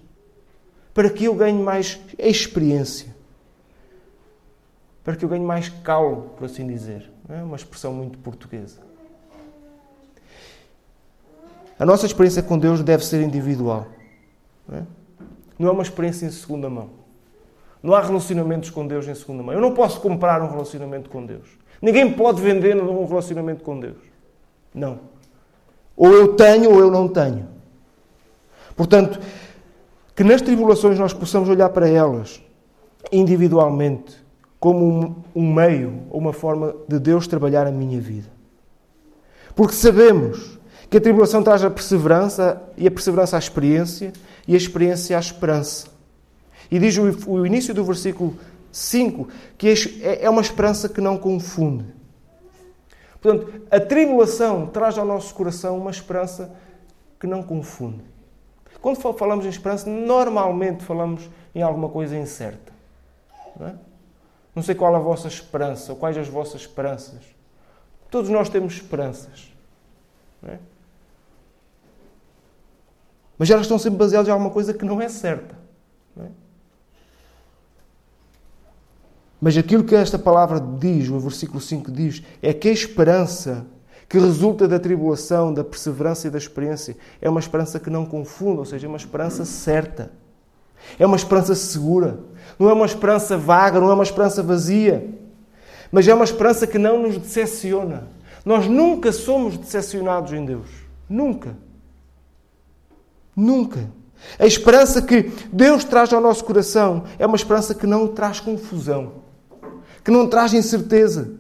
para 0.98 1.12
que 1.12 1.26
eu 1.26 1.36
ganhe 1.36 1.62
mais 1.62 2.02
experiência, 2.18 3.16
para 5.04 5.16
que 5.16 5.24
eu 5.24 5.30
ganhe 5.30 5.46
mais 5.46 5.70
calo, 5.70 6.34
por 6.36 6.46
assim 6.46 6.66
dizer. 6.66 7.08
É 7.30 7.44
uma 7.44 7.56
expressão 7.56 7.94
muito 7.94 8.18
portuguesa. 8.18 8.80
A 11.80 11.86
nossa 11.86 12.06
experiência 12.06 12.42
com 12.42 12.58
Deus 12.58 12.82
deve 12.82 13.06
ser 13.06 13.22
individual. 13.22 13.88
Não 14.68 14.78
é, 14.78 14.84
não 15.60 15.70
é 15.70 15.72
uma 15.72 15.84
experiência 15.84 16.26
em 16.26 16.32
segunda 16.32 16.70
mão. 16.70 16.90
Não 17.82 17.94
há 17.94 18.02
relacionamentos 18.02 18.70
com 18.70 18.88
Deus 18.88 19.08
em 19.08 19.14
segunda 19.14 19.44
mão. 19.44 19.54
Eu 19.54 19.62
não 19.62 19.74
posso 19.74 20.02
comprar 20.02 20.42
um 20.42 20.50
relacionamento 20.50 21.10
com 21.10 21.26
Deus. 21.26 21.48
Ninguém 21.82 22.12
pode 22.12 22.42
vender 22.42 22.76
um 22.76 23.06
relacionamento 23.06 23.64
com 23.64 23.80
Deus. 23.80 23.98
Não. 24.74 25.00
Ou 25.96 26.12
eu 26.12 26.36
tenho 26.36 26.72
ou 26.72 26.80
eu 26.80 26.92
não 26.92 27.08
tenho. 27.08 27.48
Portanto, 28.76 29.20
que 30.16 30.24
nas 30.24 30.42
tribulações 30.42 30.98
nós 30.98 31.14
possamos 31.14 31.48
olhar 31.48 31.70
para 31.70 31.88
elas 31.88 32.42
individualmente 33.12 34.16
como 34.60 34.86
um, 34.86 35.16
um 35.36 35.54
meio 35.54 36.04
ou 36.10 36.20
uma 36.20 36.34
forma 36.34 36.76
de 36.88 37.00
Deus 37.00 37.28
trabalhar 37.28 37.68
a 37.68 37.72
minha 37.72 38.02
vida. 38.02 38.28
Porque 39.56 39.74
sabemos 39.74 40.57
que 40.90 40.98
a 40.98 41.02
tribulação 41.02 41.44
traz 41.44 41.64
a 41.64 41.70
perseverança 41.70 42.62
e 42.78 42.88
a 42.88 42.92
perseverança 42.92 43.36
à 43.36 43.40
experiência 43.40 44.14
e 44.48 44.54
a 44.54 44.58
experiência 44.58 45.18
à 45.18 45.20
esperança. 45.20 45.88
E 46.72 46.80
diz 46.80 46.98
o, 46.98 47.46
início 47.46 47.74
do 47.74 47.84
versículo 47.84 48.38
5 48.72 49.28
que 49.58 49.70
é, 50.02 50.26
é 50.26 50.30
uma 50.30 50.42
esperança 50.42 50.88
que 50.88 51.02
não 51.02 51.18
confunde. 51.18 51.86
Portanto, 53.22 53.62
a 53.70 53.80
tribulação 53.80 54.68
traz 54.68 54.98
ao 54.98 55.06
nosso 55.06 55.34
coração 55.34 55.78
uma 55.78 55.92
esperança 55.92 56.54
que 57.20 57.28
não 57.28 57.42
confunde. 57.42 58.04
Quando 58.82 58.98
falamos 59.18 59.46
em 59.46 59.50
esperança, 59.50 59.90
normalmente 59.90 60.84
falamos 60.84 61.30
em 61.54 61.62
alguma 61.62 61.90
coisa 61.90 62.16
incerta. 62.16 62.72
Não, 63.60 63.68
é? 63.68 63.76
não 64.56 64.64
sei 64.64 64.76
qual 64.76 64.96
a 64.96 65.00
vossa 65.00 65.28
esperança, 65.28 65.92
ou 65.92 65.98
quais 65.98 66.18
as 66.18 66.28
vossas 66.28 66.62
esperanças. 66.62 67.22
Todos 68.10 68.30
nós 68.30 68.50
temos 68.50 68.74
esperanças. 68.74 69.52
É? 70.48 70.58
Mas 73.38 73.50
elas 73.50 73.64
estão 73.64 73.78
sempre 73.78 74.00
baseadas 74.00 74.28
em 74.28 74.32
alguma 74.32 74.50
coisa 74.50 74.74
que 74.74 74.86
não 74.86 75.02
é 75.02 75.10
certa. 75.10 75.56
Não 76.16 76.26
é? 76.26 76.30
Mas 79.40 79.56
aquilo 79.56 79.84
que 79.84 79.96
esta 79.96 80.18
palavra 80.18 80.60
diz, 80.60 81.10
o 81.10 81.20
versículo 81.20 81.62
5 81.62 81.92
diz, 81.92 82.24
é 82.42 82.54
que 82.54 82.68
a 82.68 82.72
esperança 82.72 83.66
que 84.10 84.18
resulta 84.18 84.68
da 84.68 84.80
tribulação, 84.80 85.54
da 85.54 85.64
perseverança 85.64 86.28
e 86.28 86.32
da 86.32 86.38
experiência, 86.38 86.98
é 87.22 87.30
uma 87.30 87.40
esperança 87.40 87.80
que 87.80 87.90
não 87.90 88.06
confunda, 88.06 88.60
ou 88.60 88.66
seja, 88.66 88.88
é 88.88 88.90
uma 88.90 88.98
esperança 88.98 89.46
certa. 89.46 90.12
É 90.98 91.06
uma 91.06 91.18
esperança 91.18 91.54
segura. 91.54 92.20
Não 92.58 92.70
é 92.70 92.74
uma 92.74 92.86
esperança 92.86 93.38
vaga, 93.38 93.80
não 93.80 93.92
é 93.92 93.94
uma 93.94 94.04
esperança 94.04 94.42
vazia. 94.42 95.08
Mas 95.92 96.08
é 96.08 96.14
uma 96.14 96.24
esperança 96.24 96.66
que 96.66 96.78
não 96.78 97.02
nos 97.02 97.18
decepciona. 97.18 98.08
Nós 98.46 98.68
nunca 98.68 99.12
somos 99.12 99.58
decepcionados 99.58 100.32
em 100.32 100.46
Deus. 100.46 100.68
Nunca. 101.10 101.56
Nunca. 103.38 103.88
A 104.40 104.48
esperança 104.48 105.02
que 105.02 105.32
Deus 105.54 105.86
traz 105.86 106.12
ao 106.12 106.20
nosso 106.20 106.44
coração 106.44 107.04
é 107.20 107.26
uma 107.26 107.38
esperança 107.38 107.76
que 107.76 107.86
não 107.86 108.08
traz 108.08 108.40
confusão, 108.40 109.14
que 110.04 110.10
não 110.10 110.28
traz 110.28 110.54
incerteza, 110.54 111.38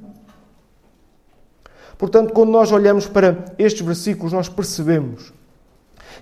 Portanto, 1.98 2.32
quando 2.32 2.52
nós 2.52 2.72
olhamos 2.72 3.08
para 3.08 3.46
estes 3.58 3.86
versículos, 3.86 4.32
nós 4.32 4.48
percebemos 4.48 5.34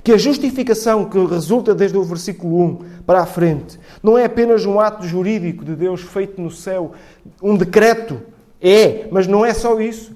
que 0.04 0.12
a 0.12 0.18
justificação 0.18 1.06
que 1.06 1.18
resulta 1.26 1.74
desde 1.74 1.98
o 1.98 2.04
versículo 2.04 2.64
1 2.64 2.80
para 3.06 3.22
a 3.22 3.26
frente 3.26 3.80
não 4.02 4.18
é 4.18 4.26
apenas 4.26 4.66
um 4.66 4.80
ato 4.80 5.06
jurídico 5.06 5.66
de 5.66 5.76
Deus 5.76 6.02
feito 6.02 6.42
no 6.42 6.52
céu, 6.52 6.94
um 7.42 7.58
decreto. 7.58 8.22
É, 8.62 9.08
mas 9.12 9.28
não 9.28 9.46
é 9.46 9.54
só 9.54 9.80
isso. 9.80 10.14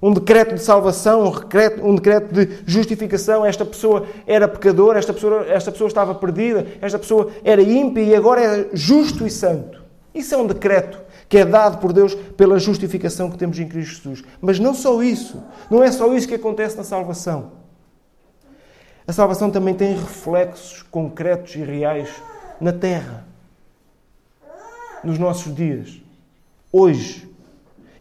Um 0.00 0.12
decreto 0.12 0.54
de 0.54 0.62
salvação, 0.62 1.24
um 1.24 1.30
decreto, 1.30 1.86
um 1.86 1.94
decreto 1.94 2.32
de 2.32 2.58
justificação. 2.66 3.44
Esta 3.44 3.64
pessoa 3.64 4.06
era 4.26 4.46
pecadora, 4.46 4.98
esta 4.98 5.12
pessoa, 5.12 5.46
esta 5.48 5.72
pessoa 5.72 5.88
estava 5.88 6.14
perdida, 6.14 6.66
esta 6.80 6.98
pessoa 6.98 7.30
era 7.42 7.60
ímpia 7.60 8.02
e 8.02 8.14
agora 8.14 8.40
é 8.40 8.68
justo 8.72 9.26
e 9.26 9.30
santo. 9.30 9.82
Isso 10.14 10.34
é 10.34 10.38
um 10.38 10.46
decreto 10.46 11.00
que 11.28 11.38
é 11.38 11.44
dado 11.44 11.78
por 11.78 11.92
Deus 11.92 12.14
pela 12.14 12.58
justificação 12.58 13.30
que 13.30 13.36
temos 13.36 13.58
em 13.58 13.68
Cristo 13.68 13.96
Jesus. 13.96 14.24
Mas 14.40 14.58
não 14.58 14.72
só 14.72 15.02
isso. 15.02 15.42
Não 15.70 15.82
é 15.82 15.92
só 15.92 16.14
isso 16.14 16.26
que 16.26 16.34
acontece 16.34 16.76
na 16.76 16.84
salvação. 16.84 17.52
A 19.06 19.12
salvação 19.12 19.50
também 19.50 19.74
tem 19.74 19.94
reflexos 19.94 20.82
concretos 20.82 21.54
e 21.54 21.60
reais 21.60 22.10
na 22.60 22.72
terra, 22.72 23.26
nos 25.02 25.18
nossos 25.18 25.54
dias, 25.54 26.00
hoje. 26.70 27.26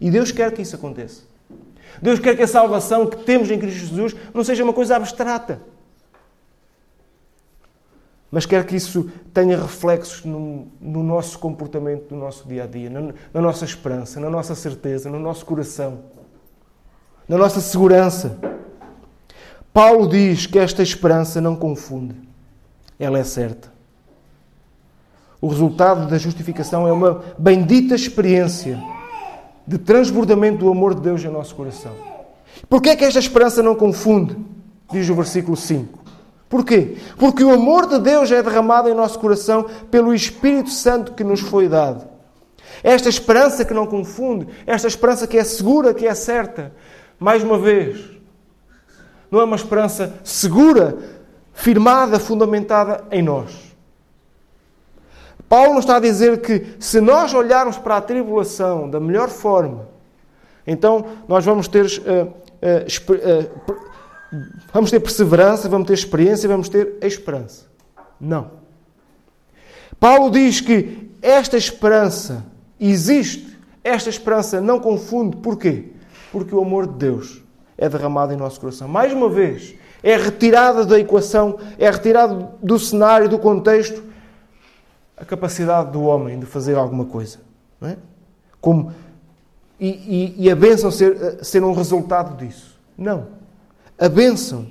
E 0.02 0.12
Deus 0.12 0.32
quer 0.32 0.52
que 0.52 0.62
isso 0.62 0.76
aconteça. 0.76 1.24
Deus 2.02 2.20
quer 2.20 2.36
que 2.36 2.44
a 2.44 2.48
salvação 2.48 3.06
que 3.06 3.18
temos 3.18 3.50
em 3.50 3.60
Cristo 3.60 3.80
Jesus 3.80 4.16
não 4.34 4.44
seja 4.44 4.64
uma 4.64 4.74
coisa 4.74 4.96
abstrata 4.96 5.62
mas 8.30 8.46
quer 8.46 8.66
que 8.66 8.76
isso 8.76 9.10
tenha 9.34 9.58
reflexos 9.58 10.26
no, 10.26 10.68
no, 10.82 11.02
nosso 11.02 11.40
comportamento, 11.40 12.14
no 12.14 12.20
nosso 12.20 12.48
dia 12.48 12.66
a 12.66 12.68
dia, 12.68 12.90
na, 12.90 13.14
na 13.34 13.42
nossa 13.42 13.64
esperança, 13.64 14.20
na 14.20 14.30
nossa 14.30 14.54
certeza, 14.54 15.10
no 15.10 15.20
nosso 15.20 15.46
coração. 15.46 16.00
na 17.28 17.38
nossa 17.38 17.62
segurança. 17.62 18.38
Paulo 19.74 20.08
diz 20.08 20.46
que 20.46 20.60
esta 20.60 20.84
esperança 20.84 21.40
não 21.40 21.56
confunde, 21.56 22.16
ela 23.00 23.18
é 23.20 23.24
certa. 23.24 23.72
O 25.40 25.48
resultado 25.48 26.08
da 26.08 26.18
justificação 26.18 26.88
é 26.88 26.92
uma 26.92 27.24
bendita 27.38 27.96
experiência 27.96 28.82
de 29.68 29.78
transbordamento 29.78 30.60
do 30.60 30.72
amor 30.72 30.96
de 30.96 31.02
Deus 31.02 31.24
em 31.24 31.30
nosso 31.30 31.54
coração. 31.54 31.92
Porquê 32.70 32.90
é 32.90 32.96
que 32.96 33.04
esta 33.04 33.20
esperança 33.20 33.62
não 33.62 33.76
confunde? 33.76 34.38
Diz 34.92 35.10
o 35.10 35.16
versículo 35.16 35.58
5. 35.58 36.00
Porquê? 36.50 36.96
Porque 37.18 37.44
o 37.44 37.52
amor 37.52 37.88
de 37.88 38.00
Deus 38.00 38.32
é 38.32 38.42
derramado 38.42 38.90
em 38.90 38.94
nosso 38.94 39.20
coração 39.20 39.66
pelo 39.92 40.14
Espírito 40.14 40.70
Santo 40.70 41.12
que 41.12 41.24
nos 41.24 41.42
foi 41.42 41.68
dado. 41.68 42.08
Esta 42.82 43.10
esperança 43.10 43.66
que 43.66 43.74
não 43.74 43.86
confunde, 43.86 44.48
esta 44.66 44.88
esperança 44.88 45.28
que 45.28 45.38
é 45.38 45.44
segura, 45.44 45.94
que 45.94 46.08
é 46.08 46.14
certa, 46.14 46.74
mais 47.20 47.44
uma 47.44 47.58
vez, 47.58 48.00
não 49.30 49.42
é 49.42 49.44
uma 49.44 49.56
esperança 49.56 50.14
segura, 50.24 50.98
firmada, 51.54 52.20
fundamentada 52.20 53.04
em 53.12 53.22
nós. 53.22 53.67
Paulo 55.50 55.80
está 55.80 55.98
a 55.98 56.00
dizer 56.00 56.42
que 56.42 56.76
se 56.80 57.00
nós 57.00 57.34
olharmos 57.34 57.78
para 57.78 57.98
a 57.98 58.02
tribulação 58.02 58.90
da 58.90 59.00
melhor 59.00 59.30
forma, 59.30 59.88
então 60.66 61.06
nós 61.28 61.46
vamos 61.46 61.68
ter, 61.68 61.86
uh, 61.86 62.28
uh, 62.28 63.74
uh, 63.74 63.76
vamos 64.74 64.92
ter 64.92 65.00
perseverança, 65.00 65.70
vamos 65.70 65.88
ter 65.88 65.94
experiência, 65.94 66.50
vamos 66.50 66.68
ter 66.68 66.98
esperança. 67.02 67.66
Não. 68.20 68.52
Paulo 70.00 70.30
diz 70.30 70.60
que 70.60 71.12
esta 71.22 71.58
esperança 71.58 72.46
existe, 72.80 73.58
esta 73.84 74.10
esperança 74.10 74.60
não 74.60 74.80
confunde. 74.80 75.38
Porquê? 75.38 75.92
Porque 76.32 76.54
o 76.54 76.62
amor 76.62 76.88
de 76.88 76.94
Deus 76.94 77.42
é 77.78 77.88
derramado 77.88 78.34
em 78.34 78.38
nosso 78.38 78.60
coração. 78.60 78.88
Mais 78.88 79.14
uma 79.14 79.30
vez, 79.30 79.76
é 80.04 80.16
retirada 80.18 80.86
da 80.86 81.00
equação, 81.00 81.58
é 81.80 81.90
retirado 81.90 82.50
do 82.62 82.78
cenário, 82.78 83.30
do 83.30 83.40
contexto, 83.40 84.04
a 85.18 85.26
capacidade 85.26 85.92
do 85.92 86.04
homem 86.04 86.40
de 86.40 86.46
fazer 86.46 86.78
alguma 86.78 87.06
coisa. 87.06 87.40
Não 87.82 87.90
é? 87.90 87.98
Como, 88.62 88.94
e, 89.80 89.88
e, 89.88 90.46
e 90.46 90.52
a 90.52 90.56
bênção 90.56 90.92
ser, 90.92 91.44
ser 91.44 91.64
um 91.64 91.74
resultado 91.74 92.38
disso. 92.38 92.80
Não. 92.96 93.28
A 93.98 94.08
bênção 94.08 94.68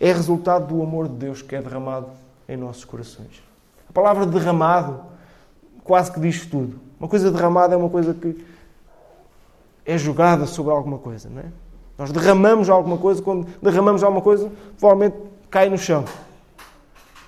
é 0.00 0.10
resultado 0.12 0.66
do 0.66 0.82
amor 0.82 1.08
de 1.08 1.14
Deus 1.14 1.42
que 1.42 1.54
é 1.54 1.60
derramado 1.60 2.08
em 2.48 2.56
nossos 2.56 2.84
corações. 2.84 3.42
A 3.88 3.92
palavra 3.92 4.24
derramado 4.24 5.00
quase 5.84 6.10
que 6.10 6.18
diz 6.18 6.46
tudo. 6.46 6.80
Uma 6.98 7.08
coisa 7.08 7.30
derramada 7.30 7.74
é 7.74 7.76
uma 7.76 7.90
coisa 7.90 8.14
que 8.14 8.44
é 9.84 9.98
jogada 9.98 10.46
sobre 10.46 10.72
alguma 10.72 10.98
coisa, 10.98 11.28
não 11.28 11.40
é? 11.40 11.46
Nós 11.98 12.10
derramamos 12.10 12.70
alguma 12.70 12.96
coisa, 12.96 13.20
quando 13.20 13.46
derramamos 13.60 14.02
alguma 14.02 14.22
coisa, 14.22 14.50
provavelmente 14.78 15.16
cai 15.50 15.68
no 15.68 15.76
chão. 15.76 16.04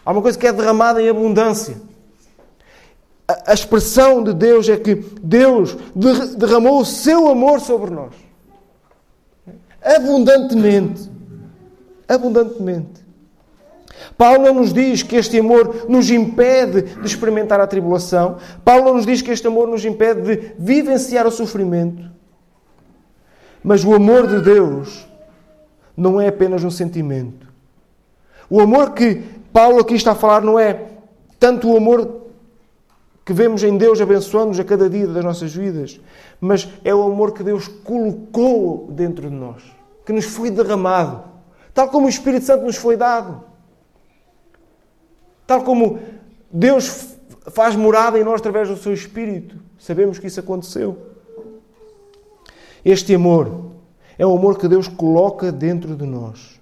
Há 0.05 0.11
uma 0.11 0.23
coisa 0.23 0.39
que 0.39 0.47
é 0.47 0.53
derramada 0.53 1.03
em 1.03 1.09
abundância 1.09 1.77
a 3.27 3.55
expressão 3.55 4.23
de 4.23 4.35
Deus 4.35 4.69
é 4.69 4.77
que 4.77 4.95
Deus 5.23 5.77
derramou 6.37 6.81
o 6.81 6.85
seu 6.85 7.29
amor 7.29 7.61
sobre 7.61 7.91
nós. 7.91 8.13
Abundantemente. 9.83 11.11
Abundantemente. 12.07 13.05
Paulo 14.19 14.45
não 14.45 14.55
nos 14.55 14.73
diz 14.73 15.03
que 15.03 15.17
este 15.17 15.39
amor 15.39 15.87
nos 15.89 16.11
impede 16.11 16.83
de 16.83 17.07
experimentar 17.07 17.61
a 17.61 17.67
tribulação. 17.67 18.37
Paulo 18.65 18.85
não 18.85 18.95
nos 18.95 19.07
diz 19.07 19.23
que 19.23 19.31
este 19.31 19.47
amor 19.47 19.69
nos 19.69 19.85
impede 19.85 20.23
de 20.23 20.53
vivenciar 20.59 21.27
o 21.27 21.31
sofrimento. 21.31 22.11
Mas 23.63 23.85
o 23.85 23.95
amor 23.95 24.27
de 24.27 24.43
Deus 24.43 25.09
não 25.97 26.21
é 26.21 26.29
apenas 26.29 26.63
um 26.63 26.71
sentimento. 26.71 27.49
O 28.51 28.61
amor 28.61 28.93
que 28.93 29.23
Paulo 29.53 29.81
aqui 29.81 29.95
está 29.95 30.13
a 30.13 30.17
falar 30.17 30.43
não 30.43 30.59
é 30.59 30.83
tanto 31.39 31.73
o 31.73 31.77
amor 31.77 32.24
que 33.25 33.33
vemos 33.33 33.63
em 33.63 33.77
Deus 33.77 34.01
abençoando-nos 34.01 34.61
a 34.61 34.65
cada 34.65 34.89
dia 34.89 35.07
das 35.07 35.25
nossas 35.25 35.55
vidas, 35.55 36.01
mas 36.41 36.69
é 36.85 36.95
o 36.95 37.03
amor 37.03 37.33
que 37.33 37.43
Deus 37.43 37.67
colocou 37.69 38.89
dentro 38.91 39.29
de 39.29 39.35
nós, 39.35 39.63
que 40.05 40.13
nos 40.13 40.27
foi 40.27 40.51
derramado, 40.51 41.25
tal 41.73 41.89
como 41.89 42.07
o 42.07 42.11
Espírito 42.11 42.45
Santo 42.45 42.65
nos 42.65 42.77
foi 42.77 42.97
dado, 42.97 43.43
tal 45.47 45.63
como 45.63 45.99
Deus 46.53 47.17
faz 47.51 47.75
morada 47.75 48.19
em 48.19 48.25
nós 48.25 48.41
através 48.41 48.69
do 48.69 48.77
seu 48.77 48.93
Espírito. 48.93 49.57
Sabemos 49.79 50.19
que 50.19 50.27
isso 50.27 50.41
aconteceu. 50.41 50.97
Este 52.85 53.15
amor 53.15 53.73
é 54.19 54.27
o 54.27 54.37
amor 54.37 54.59
que 54.59 54.69
Deus 54.69 54.89
coloca 54.89 55.51
dentro 55.51 55.97
de 55.97 56.05
nós. 56.05 56.61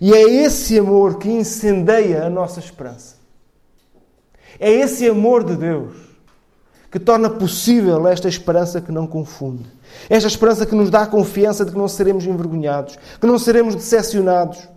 E 0.00 0.12
é 0.12 0.22
esse 0.22 0.78
amor 0.78 1.18
que 1.18 1.28
incendeia 1.28 2.24
a 2.24 2.30
nossa 2.30 2.60
esperança. 2.60 3.21
É 4.58 4.70
esse 4.70 5.08
amor 5.08 5.44
de 5.44 5.56
Deus 5.56 5.92
que 6.90 6.98
torna 6.98 7.30
possível 7.30 8.06
esta 8.06 8.28
esperança 8.28 8.80
que 8.80 8.92
não 8.92 9.06
confunde. 9.06 9.64
Esta 10.10 10.28
esperança 10.28 10.66
que 10.66 10.74
nos 10.74 10.90
dá 10.90 11.02
a 11.02 11.06
confiança 11.06 11.64
de 11.64 11.72
que 11.72 11.78
não 11.78 11.88
seremos 11.88 12.26
envergonhados, 12.26 12.98
que 13.18 13.26
não 13.26 13.38
seremos 13.38 13.74
decepcionados, 13.74 14.68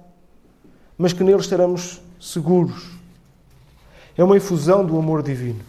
mas 0.97 1.11
que 1.11 1.23
nele 1.23 1.39
estaremos 1.39 2.01
seguros. 2.19 2.89
É 4.17 4.23
uma 4.23 4.38
infusão 4.38 4.85
do 4.85 4.97
amor 4.97 5.21
divino. 5.21 5.59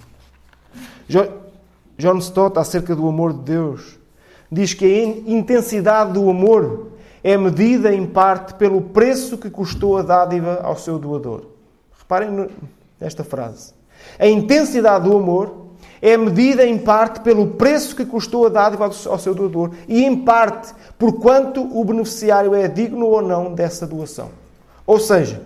John 1.99 2.19
Stott, 2.19 2.59
acerca 2.59 2.95
do 2.95 3.09
amor 3.09 3.33
de 3.33 3.41
Deus, 3.41 3.99
diz 4.51 4.73
que 4.73 4.85
a 4.85 5.05
intensidade 5.31 6.13
do 6.13 6.31
amor 6.31 6.93
é 7.25 7.37
medida 7.37 7.93
em 7.93 8.07
parte 8.07 8.55
pelo 8.55 8.81
preço 8.81 9.37
que 9.37 9.51
custou 9.51 9.99
a 9.99 10.03
dádiva 10.03 10.61
ao 10.63 10.77
seu 10.77 10.97
doador. 10.97 11.47
Reparem 11.99 12.49
nesta 13.01 13.25
frase. 13.25 13.76
A 14.19 14.27
intensidade 14.27 15.09
do 15.09 15.17
amor 15.17 15.67
é 16.01 16.17
medida 16.17 16.65
em 16.65 16.79
parte 16.79 17.21
pelo 17.21 17.49
preço 17.49 17.97
que 17.97 18.05
custou 18.05 18.47
a 18.47 18.49
dádiva 18.49 18.85
ao 18.85 19.19
seu 19.19 19.35
doador 19.35 19.73
e 19.89 20.05
em 20.05 20.25
parte 20.25 20.75
por 20.99 21.15
quanto 21.15 21.63
o 21.63 21.85
beneficiário 21.85 22.55
é 22.55 22.69
digno 22.69 23.07
ou 23.07 23.23
não 23.23 23.55
dessa 23.55 23.87
doação. 23.87 24.31
Ou 24.87 25.01
seja, 25.01 25.43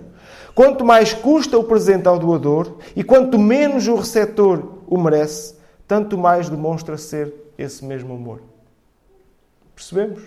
quanto 0.55 0.85
mais 0.85 1.15
custa 1.15 1.59
o 1.59 1.65
presente 1.65 2.07
ao 2.07 2.19
doador 2.19 2.77
e 2.95 3.03
quanto 3.03 3.39
menos 3.39 3.87
o 3.89 3.95
receptor 3.95 4.63
o 4.87 4.99
merece, 4.99 5.55
tanto 5.87 6.19
mais 6.19 6.49
demonstra 6.49 6.99
ser 6.99 7.33
esse 7.57 7.85
mesmo 7.85 8.15
amor. 8.15 8.43
Percebemos? 9.75 10.21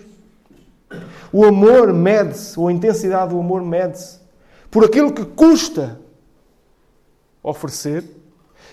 O 1.32 1.44
amor 1.44 1.92
mede-se, 1.92 2.58
ou 2.58 2.68
a 2.68 2.72
intensidade 2.72 3.32
do 3.32 3.40
amor 3.40 3.62
mede-se 3.62 4.18
por 4.70 4.84
aquilo 4.84 5.12
que 5.12 5.24
custa 5.24 6.00
oferecer 7.42 8.04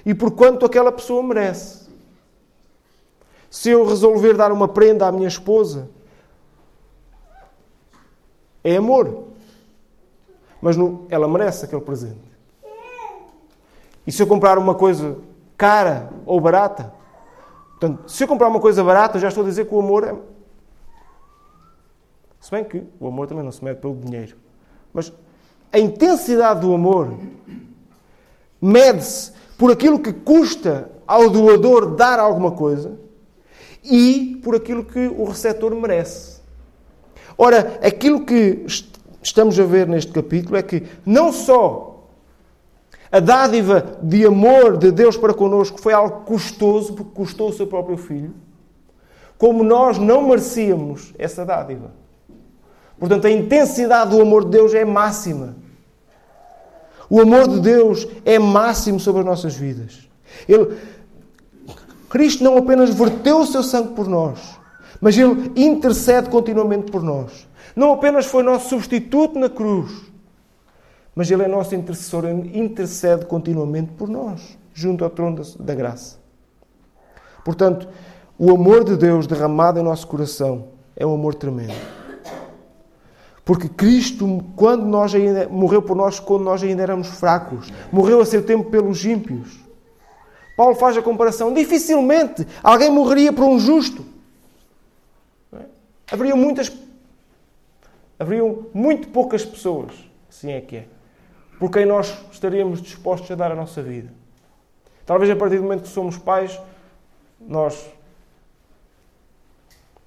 e 0.05 0.13
por 0.13 0.31
quanto 0.31 0.65
aquela 0.65 0.91
pessoa 0.91 1.21
merece. 1.21 1.89
Se 3.49 3.69
eu 3.69 3.85
resolver 3.85 4.35
dar 4.35 4.51
uma 4.51 4.67
prenda 4.67 5.07
à 5.07 5.11
minha 5.11 5.27
esposa, 5.27 5.89
é 8.63 8.77
amor. 8.77 9.25
Mas 10.61 10.77
não, 10.77 11.05
ela 11.09 11.27
merece 11.27 11.65
aquele 11.65 11.81
presente. 11.81 12.31
E 14.05 14.11
se 14.11 14.21
eu 14.21 14.27
comprar 14.27 14.57
uma 14.57 14.75
coisa 14.75 15.17
cara 15.57 16.09
ou 16.25 16.39
barata, 16.39 16.93
portanto, 17.71 18.09
se 18.09 18.23
eu 18.23 18.27
comprar 18.27 18.47
uma 18.47 18.59
coisa 18.59 18.83
barata, 18.83 19.19
já 19.19 19.27
estou 19.27 19.43
a 19.43 19.47
dizer 19.47 19.65
que 19.65 19.75
o 19.75 19.79
amor 19.79 20.03
é. 20.03 20.15
Se 22.39 22.49
bem 22.49 22.63
que 22.63 22.83
o 22.99 23.07
amor 23.07 23.27
também 23.27 23.43
não 23.43 23.51
se 23.51 23.63
mede 23.63 23.79
pelo 23.79 23.95
dinheiro. 23.95 24.35
Mas 24.93 25.13
a 25.71 25.77
intensidade 25.77 26.61
do 26.61 26.73
amor 26.73 27.13
mede-se 28.61 29.33
por 29.61 29.71
aquilo 29.71 29.99
que 29.99 30.11
custa 30.11 30.89
ao 31.05 31.29
doador 31.29 31.95
dar 31.95 32.17
alguma 32.17 32.49
coisa 32.49 32.97
e 33.83 34.41
por 34.43 34.55
aquilo 34.55 34.83
que 34.83 35.07
o 35.07 35.23
receptor 35.23 35.75
merece. 35.75 36.41
Ora, 37.37 37.77
aquilo 37.83 38.25
que 38.25 38.65
estamos 39.21 39.59
a 39.59 39.63
ver 39.63 39.87
neste 39.87 40.11
capítulo 40.11 40.57
é 40.57 40.63
que 40.63 40.81
não 41.05 41.31
só 41.31 42.07
a 43.11 43.19
dádiva 43.19 43.99
de 44.01 44.25
amor 44.25 44.77
de 44.77 44.91
Deus 44.91 45.15
para 45.15 45.31
connosco 45.31 45.79
foi 45.79 45.93
algo 45.93 46.21
custoso, 46.21 46.95
porque 46.95 47.13
custou 47.13 47.49
o 47.49 47.53
seu 47.53 47.67
próprio 47.67 47.97
filho, 47.97 48.33
como 49.37 49.63
nós 49.63 49.99
não 49.99 50.27
merecíamos 50.27 51.13
essa 51.19 51.45
dádiva. 51.45 51.91
Portanto, 52.97 53.27
a 53.27 53.29
intensidade 53.29 54.09
do 54.09 54.21
amor 54.23 54.45
de 54.45 54.57
Deus 54.57 54.73
é 54.73 54.83
máxima. 54.83 55.55
O 57.11 57.19
amor 57.19 57.45
de 57.49 57.59
Deus 57.59 58.07
é 58.23 58.39
máximo 58.39 58.97
sobre 58.97 59.19
as 59.19 59.25
nossas 59.25 59.53
vidas. 59.53 60.07
Ele, 60.47 60.77
Cristo 62.09 62.41
não 62.41 62.57
apenas 62.57 62.89
verteu 62.91 63.39
o 63.39 63.45
seu 63.45 63.61
sangue 63.61 63.93
por 63.93 64.07
nós, 64.07 64.57
mas 65.01 65.17
Ele 65.17 65.51
intercede 65.57 66.29
continuamente 66.29 66.89
por 66.89 67.03
nós. 67.03 67.45
Não 67.75 67.91
apenas 67.91 68.27
foi 68.27 68.43
nosso 68.43 68.69
substituto 68.69 69.37
na 69.37 69.49
cruz, 69.49 69.91
mas 71.13 71.29
Ele 71.29 71.43
é 71.43 71.49
nosso 71.49 71.75
intercessor, 71.75 72.23
Ele 72.23 72.57
intercede 72.57 73.25
continuamente 73.25 73.91
por 73.91 74.07
nós, 74.07 74.57
junto 74.73 75.03
ao 75.03 75.09
trono 75.09 75.43
da 75.59 75.75
graça. 75.75 76.17
Portanto, 77.43 77.89
o 78.39 78.51
amor 78.51 78.85
de 78.85 78.95
Deus 78.95 79.27
derramado 79.27 79.77
em 79.77 79.83
nosso 79.83 80.07
coração 80.07 80.69
é 80.95 81.05
um 81.05 81.13
amor 81.13 81.35
tremendo. 81.35 82.00
Porque 83.43 83.67
Cristo, 83.67 84.43
quando 84.55 84.85
nós 84.85 85.15
ainda, 85.15 85.49
morreu 85.49 85.81
por 85.81 85.95
nós 85.95 86.19
quando 86.19 86.43
nós 86.43 86.61
ainda 86.61 86.83
éramos 86.83 87.07
fracos, 87.07 87.71
morreu 87.91 88.21
a 88.21 88.25
seu 88.25 88.45
tempo 88.45 88.69
pelos 88.69 89.03
ímpios. 89.03 89.59
Paulo 90.55 90.75
faz 90.75 90.95
a 90.95 91.01
comparação. 91.01 91.53
Dificilmente 91.53 92.45
alguém 92.61 92.91
morreria 92.91 93.33
por 93.33 93.45
um 93.45 93.57
justo. 93.57 94.05
É? 95.53 95.65
Haveriam 96.11 96.37
muitas. 96.37 96.71
Haveriam 98.19 98.67
muito 98.71 99.07
poucas 99.07 99.43
pessoas, 99.43 99.91
assim 100.29 100.51
é 100.51 100.61
que 100.61 100.75
é, 100.75 100.85
por 101.57 101.71
quem 101.71 101.87
nós 101.87 102.15
estaríamos 102.31 102.79
dispostos 102.79 103.31
a 103.31 103.35
dar 103.35 103.51
a 103.51 103.55
nossa 103.55 103.81
vida. 103.81 104.13
Talvez 105.07 105.31
a 105.31 105.35
partir 105.35 105.57
do 105.57 105.63
momento 105.63 105.81
que 105.81 105.89
somos 105.89 106.19
pais, 106.19 106.61
nós. 107.39 107.89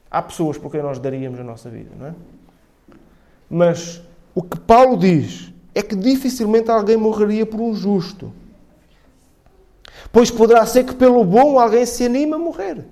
Há 0.08 0.22
pessoas 0.22 0.56
por 0.56 0.70
quem 0.70 0.80
nós 0.80 1.00
daríamos 1.00 1.40
a 1.40 1.42
nossa 1.42 1.68
vida, 1.68 1.90
não 1.98 2.06
é? 2.06 2.14
Mas 3.48 4.02
o 4.34 4.42
que 4.42 4.58
Paulo 4.58 4.96
diz 4.96 5.52
é 5.74 5.82
que 5.82 5.96
dificilmente 5.96 6.70
alguém 6.70 6.96
morreria 6.96 7.44
por 7.44 7.60
um 7.60 7.74
justo. 7.74 8.32
Pois 10.12 10.30
poderá 10.30 10.64
ser 10.66 10.84
que 10.84 10.94
pelo 10.94 11.24
bom 11.24 11.58
alguém 11.58 11.84
se 11.84 12.04
anime 12.04 12.34
a 12.34 12.38
morrer. 12.38 12.84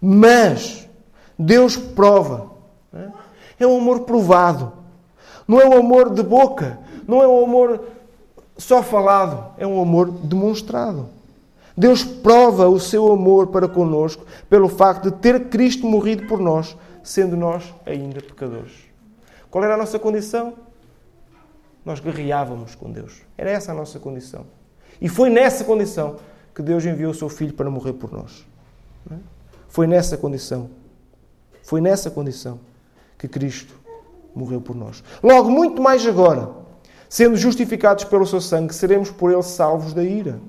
Mas 0.00 0.88
Deus 1.38 1.76
prova. 1.76 2.50
É 3.58 3.66
um 3.66 3.78
amor 3.78 4.00
provado. 4.00 4.72
Não 5.46 5.60
é 5.60 5.66
um 5.66 5.78
amor 5.78 6.10
de 6.10 6.22
boca. 6.22 6.78
Não 7.06 7.22
é 7.22 7.28
um 7.28 7.44
amor 7.44 7.84
só 8.56 8.82
falado. 8.82 9.54
É 9.58 9.66
um 9.66 9.80
amor 9.80 10.10
demonstrado. 10.10 11.08
Deus 11.76 12.04
prova 12.04 12.68
o 12.68 12.78
seu 12.78 13.10
amor 13.10 13.46
para 13.46 13.66
conosco 13.66 14.24
pelo 14.48 14.68
facto 14.68 15.10
de 15.10 15.16
ter 15.16 15.48
Cristo 15.48 15.86
morrido 15.86 16.26
por 16.26 16.38
nós, 16.38 16.76
sendo 17.02 17.36
nós 17.36 17.64
ainda 17.86 18.20
pecadores. 18.20 18.89
Qual 19.50 19.64
era 19.64 19.74
a 19.74 19.76
nossa 19.76 19.98
condição? 19.98 20.54
Nós 21.84 21.98
guerreávamos 21.98 22.74
com 22.74 22.90
Deus. 22.90 23.22
Era 23.36 23.50
essa 23.50 23.72
a 23.72 23.74
nossa 23.74 23.98
condição. 23.98 24.46
E 25.00 25.08
foi 25.08 25.30
nessa 25.30 25.64
condição 25.64 26.16
que 26.54 26.62
Deus 26.62 26.84
enviou 26.84 27.10
o 27.10 27.14
seu 27.14 27.28
Filho 27.28 27.54
para 27.54 27.70
morrer 27.70 27.94
por 27.94 28.12
nós. 28.12 28.46
Foi 29.68 29.86
nessa 29.86 30.16
condição. 30.16 30.70
Foi 31.62 31.80
nessa 31.80 32.10
condição 32.10 32.60
que 33.18 33.26
Cristo 33.28 33.74
morreu 34.34 34.60
por 34.60 34.76
nós. 34.76 35.02
Logo, 35.22 35.50
muito 35.50 35.82
mais 35.82 36.06
agora, 36.06 36.50
sendo 37.08 37.36
justificados 37.36 38.04
pelo 38.04 38.26
seu 38.26 38.40
sangue, 38.40 38.74
seremos 38.74 39.10
por 39.10 39.32
ele 39.32 39.42
salvos 39.42 39.92
da 39.92 40.02
ira. 40.02 40.40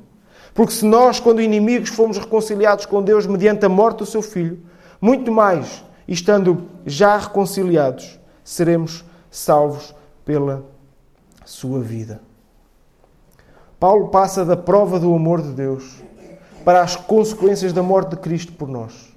Porque 0.53 0.73
se 0.73 0.85
nós, 0.85 1.19
quando 1.19 1.41
inimigos, 1.41 1.89
fomos 1.89 2.17
reconciliados 2.17 2.85
com 2.85 3.01
Deus 3.01 3.25
mediante 3.25 3.65
a 3.65 3.69
morte 3.69 3.99
do 3.99 4.05
seu 4.05 4.21
Filho, 4.21 4.59
muito 4.99 5.31
mais, 5.31 5.83
estando 6.07 6.67
já 6.85 7.17
reconciliados, 7.17 8.19
seremos 8.43 9.03
salvos 9.29 9.93
pela 10.25 10.63
sua 11.45 11.79
vida. 11.79 12.21
Paulo 13.79 14.09
passa 14.09 14.45
da 14.45 14.55
prova 14.55 14.99
do 14.99 15.13
amor 15.13 15.41
de 15.41 15.53
Deus 15.53 16.01
para 16.63 16.81
as 16.81 16.95
consequências 16.95 17.73
da 17.73 17.81
morte 17.81 18.11
de 18.11 18.17
Cristo 18.17 18.53
por 18.53 18.67
nós. 18.67 19.11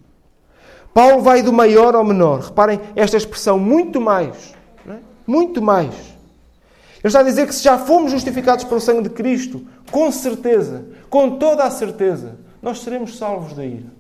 Paulo 0.95 1.21
vai 1.21 1.43
do 1.43 1.53
maior 1.53 1.95
ao 1.95 2.05
menor. 2.05 2.41
Reparem 2.41 2.81
esta 2.95 3.17
expressão, 3.17 3.59
muito 3.59 4.01
mais. 4.01 4.55
É? 4.89 4.97
Muito 5.27 5.61
mais. 5.61 5.95
Ele 5.95 7.09
está 7.11 7.21
a 7.21 7.25
dizer 7.25 7.47
que 7.47 7.55
se 7.55 7.63
já 7.63 7.77
fomos 7.77 8.13
justificados 8.13 8.65
pelo 8.65 8.81
sangue 8.81 9.03
de 9.03 9.11
Cristo, 9.11 9.67
com 9.91 10.11
certeza, 10.11 10.87
com 11.11 11.37
toda 11.37 11.65
a 11.65 11.71
certeza, 11.71 12.39
nós 12.63 12.81
seremos 12.81 13.19
salvos 13.19 13.53
da 13.53 13.65
ira. 13.65 13.93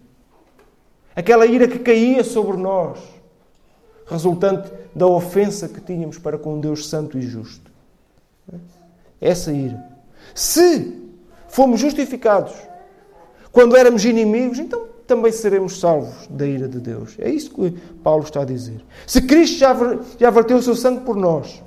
Aquela 1.14 1.45
ira 1.45 1.68
que 1.68 1.79
caía 1.79 2.25
sobre 2.25 2.57
nós, 2.57 2.99
resultante 4.07 4.70
da 4.94 5.07
ofensa 5.07 5.68
que 5.68 5.80
tínhamos 5.80 6.18
para 6.18 6.38
com 6.38 6.55
um 6.55 6.61
Deus 6.61 6.88
santo 6.88 7.18
e 7.18 7.22
justo. 7.22 7.70
Essa 9.20 9.52
ira. 9.52 9.82
Se 10.34 11.02
fomos 11.48 11.80
justificados 11.80 12.52
quando 13.52 13.76
éramos 13.76 14.05
inimigos, 14.05 14.59
então 14.59 14.86
também 15.07 15.30
seremos 15.30 15.78
salvos 15.78 16.26
da 16.28 16.46
ira 16.46 16.68
de 16.68 16.80
Deus. 16.80 17.16
É 17.18 17.28
isso 17.28 17.55
que 17.55 17.70
Paulo 18.02 18.24
está 18.24 18.42
a 18.42 18.44
dizer. 18.44 18.84
Se 19.07 19.22
Cristo 19.22 19.59
já, 19.59 19.74
já 20.18 20.30
verteu 20.30 20.57
o 20.57 20.62
seu 20.62 20.74
sangue 20.74 21.05
por 21.05 21.16
nós, 21.16 21.62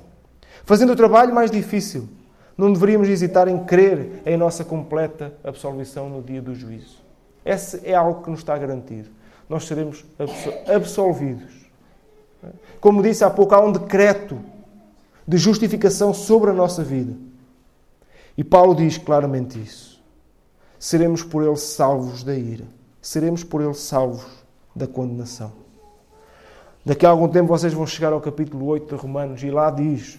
fazendo 0.64 0.92
o 0.92 0.96
trabalho 0.96 1.34
mais 1.34 1.50
difícil, 1.50 2.08
não 2.56 2.72
deveríamos 2.72 3.08
hesitar 3.08 3.48
em 3.48 3.64
crer 3.64 4.22
em 4.26 4.36
nossa 4.36 4.64
completa 4.64 5.32
absolvição 5.44 6.08
no 6.08 6.20
dia 6.20 6.42
do 6.42 6.54
juízo. 6.54 6.98
Esse 7.44 7.80
é 7.84 7.94
algo 7.94 8.22
que 8.22 8.30
nos 8.30 8.40
está 8.40 8.58
garantido. 8.58 9.08
Nós 9.48 9.64
seremos 9.64 10.04
absolvidos. 10.66 11.57
Como 12.80 13.02
disse 13.02 13.24
há 13.24 13.30
pouco, 13.30 13.54
há 13.54 13.60
um 13.60 13.72
decreto 13.72 14.38
de 15.26 15.36
justificação 15.36 16.14
sobre 16.14 16.50
a 16.50 16.54
nossa 16.54 16.82
vida. 16.82 17.14
E 18.36 18.44
Paulo 18.44 18.74
diz 18.74 18.96
claramente 18.98 19.60
isso. 19.60 20.02
Seremos 20.78 21.22
por 21.22 21.42
ele 21.42 21.56
salvos 21.56 22.22
da 22.22 22.34
ira. 22.34 22.64
Seremos 23.02 23.42
por 23.42 23.60
ele 23.60 23.74
salvos 23.74 24.26
da 24.74 24.86
condenação. 24.86 25.52
Daqui 26.84 27.04
a 27.04 27.10
algum 27.10 27.28
tempo 27.28 27.48
vocês 27.48 27.72
vão 27.72 27.86
chegar 27.86 28.12
ao 28.12 28.20
capítulo 28.20 28.64
8 28.66 28.94
de 28.94 29.00
Romanos 29.00 29.42
e 29.42 29.50
lá 29.50 29.70
diz, 29.70 30.18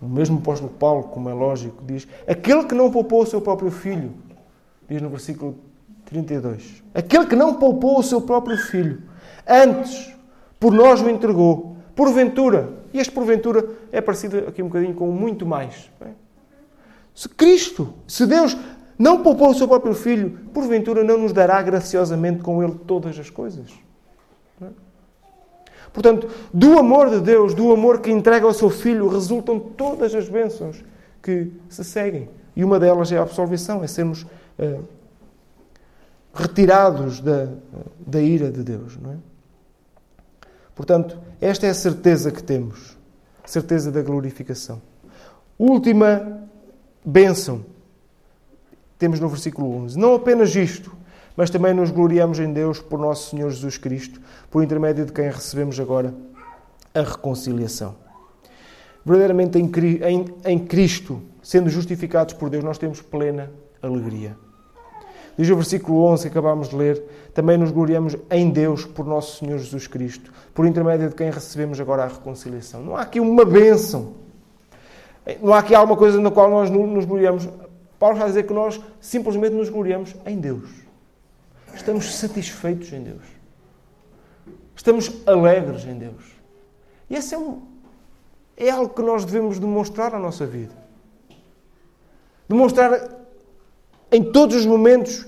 o 0.00 0.06
mesmo 0.06 0.38
apóstolo 0.38 0.70
Paulo, 0.70 1.04
como 1.04 1.30
é 1.30 1.32
lógico, 1.32 1.82
diz: 1.84 2.06
Aquele 2.26 2.64
que 2.64 2.74
não 2.74 2.90
poupou 2.90 3.22
o 3.22 3.26
seu 3.26 3.40
próprio 3.40 3.70
filho, 3.70 4.12
diz 4.88 5.00
no 5.00 5.08
versículo 5.08 5.56
32, 6.04 6.82
aquele 6.92 7.26
que 7.26 7.34
não 7.34 7.54
poupou 7.54 7.98
o 7.98 8.02
seu 8.02 8.20
próprio 8.20 8.58
filho, 8.58 9.02
antes 9.48 10.13
por 10.64 10.72
nós 10.72 11.02
o 11.02 11.10
entregou, 11.10 11.76
porventura, 11.94 12.70
e 12.90 12.98
este 12.98 13.12
porventura 13.12 13.68
é 13.92 14.00
parecido 14.00 14.38
aqui 14.48 14.62
um 14.62 14.68
bocadinho 14.68 14.94
com 14.94 15.08
muito 15.12 15.44
mais. 15.44 15.90
Se 17.14 17.28
Cristo, 17.28 17.92
se 18.08 18.24
Deus 18.24 18.56
não 18.98 19.22
poupou 19.22 19.50
o 19.50 19.54
seu 19.54 19.68
próprio 19.68 19.92
Filho, 19.92 20.38
porventura 20.54 21.04
não 21.04 21.18
nos 21.18 21.34
dará 21.34 21.60
graciosamente 21.60 22.40
com 22.40 22.62
Ele 22.62 22.76
todas 22.86 23.18
as 23.18 23.28
coisas? 23.28 23.72
É? 24.62 24.68
Portanto, 25.92 26.30
do 26.50 26.78
amor 26.78 27.10
de 27.10 27.20
Deus, 27.20 27.52
do 27.52 27.70
amor 27.70 28.00
que 28.00 28.10
entrega 28.10 28.46
ao 28.46 28.54
seu 28.54 28.70
Filho, 28.70 29.06
resultam 29.06 29.60
todas 29.60 30.14
as 30.14 30.30
bênçãos 30.30 30.82
que 31.22 31.52
se 31.68 31.84
seguem. 31.84 32.30
E 32.56 32.64
uma 32.64 32.80
delas 32.80 33.12
é 33.12 33.18
a 33.18 33.22
absolvição, 33.22 33.84
é 33.84 33.86
sermos 33.86 34.22
uh, 34.22 34.82
retirados 36.32 37.20
da, 37.20 37.48
da 37.98 38.22
ira 38.22 38.50
de 38.50 38.62
Deus. 38.62 38.96
Não 38.96 39.12
é? 39.12 39.33
Portanto, 40.74 41.18
esta 41.40 41.66
é 41.66 41.70
a 41.70 41.74
certeza 41.74 42.30
que 42.30 42.42
temos, 42.42 42.96
certeza 43.44 43.92
da 43.92 44.02
glorificação. 44.02 44.82
Última 45.58 46.42
bênção. 47.04 47.64
Temos 48.98 49.20
no 49.20 49.28
versículo 49.28 49.76
11. 49.84 49.98
Não 49.98 50.14
apenas 50.14 50.54
isto, 50.56 50.96
mas 51.36 51.50
também 51.50 51.74
nos 51.74 51.90
gloriamos 51.90 52.38
em 52.38 52.52
Deus 52.52 52.80
por 52.80 52.98
nosso 52.98 53.30
Senhor 53.30 53.50
Jesus 53.50 53.76
Cristo, 53.76 54.20
por 54.50 54.62
intermédio 54.64 55.04
de 55.04 55.12
quem 55.12 55.30
recebemos 55.30 55.78
agora 55.78 56.14
a 56.92 57.02
reconciliação. 57.02 57.96
Verdadeiramente 59.04 59.58
em 59.58 60.58
Cristo, 60.58 61.22
sendo 61.42 61.68
justificados 61.68 62.34
por 62.34 62.48
Deus, 62.48 62.64
nós 62.64 62.78
temos 62.78 63.02
plena 63.02 63.50
alegria. 63.82 64.36
Diz 65.36 65.50
o 65.50 65.56
versículo 65.56 66.04
11 66.04 66.22
que 66.22 66.28
acabámos 66.28 66.68
de 66.68 66.76
ler: 66.76 67.02
também 67.34 67.58
nos 67.58 67.70
gloriamos 67.70 68.16
em 68.30 68.50
Deus 68.50 68.84
por 68.84 69.04
nosso 69.04 69.38
Senhor 69.38 69.58
Jesus 69.58 69.86
Cristo, 69.86 70.32
por 70.54 70.66
intermédio 70.66 71.08
de 71.08 71.14
quem 71.14 71.30
recebemos 71.30 71.80
agora 71.80 72.04
a 72.04 72.08
reconciliação. 72.08 72.82
Não 72.82 72.96
há 72.96 73.02
aqui 73.02 73.18
uma 73.20 73.44
bênção 73.44 74.24
não 75.40 75.54
há 75.54 75.60
aqui 75.60 75.74
alguma 75.74 75.96
coisa 75.96 76.20
na 76.20 76.30
qual 76.30 76.50
nós 76.50 76.68
nos 76.70 77.04
gloriamos. 77.04 77.48
Paulo 77.98 78.16
está 78.16 78.26
a 78.26 78.28
dizer 78.28 78.46
que 78.46 78.52
nós 78.52 78.80
simplesmente 79.00 79.54
nos 79.54 79.68
gloriamos 79.68 80.14
em 80.26 80.38
Deus. 80.38 80.68
Estamos 81.74 82.14
satisfeitos 82.14 82.92
em 82.92 83.02
Deus. 83.02 83.22
Estamos 84.76 85.10
alegres 85.26 85.84
em 85.86 85.96
Deus. 85.96 86.34
E 87.08 87.14
esse 87.14 87.34
é, 87.34 87.38
um, 87.38 87.62
é 88.56 88.70
algo 88.70 88.92
que 88.92 89.02
nós 89.02 89.24
devemos 89.24 89.58
demonstrar 89.58 90.12
na 90.12 90.18
nossa 90.18 90.44
vida. 90.44 90.74
Demonstrar 92.48 92.90
em 94.14 94.22
todos 94.22 94.54
os 94.56 94.64
momentos, 94.64 95.26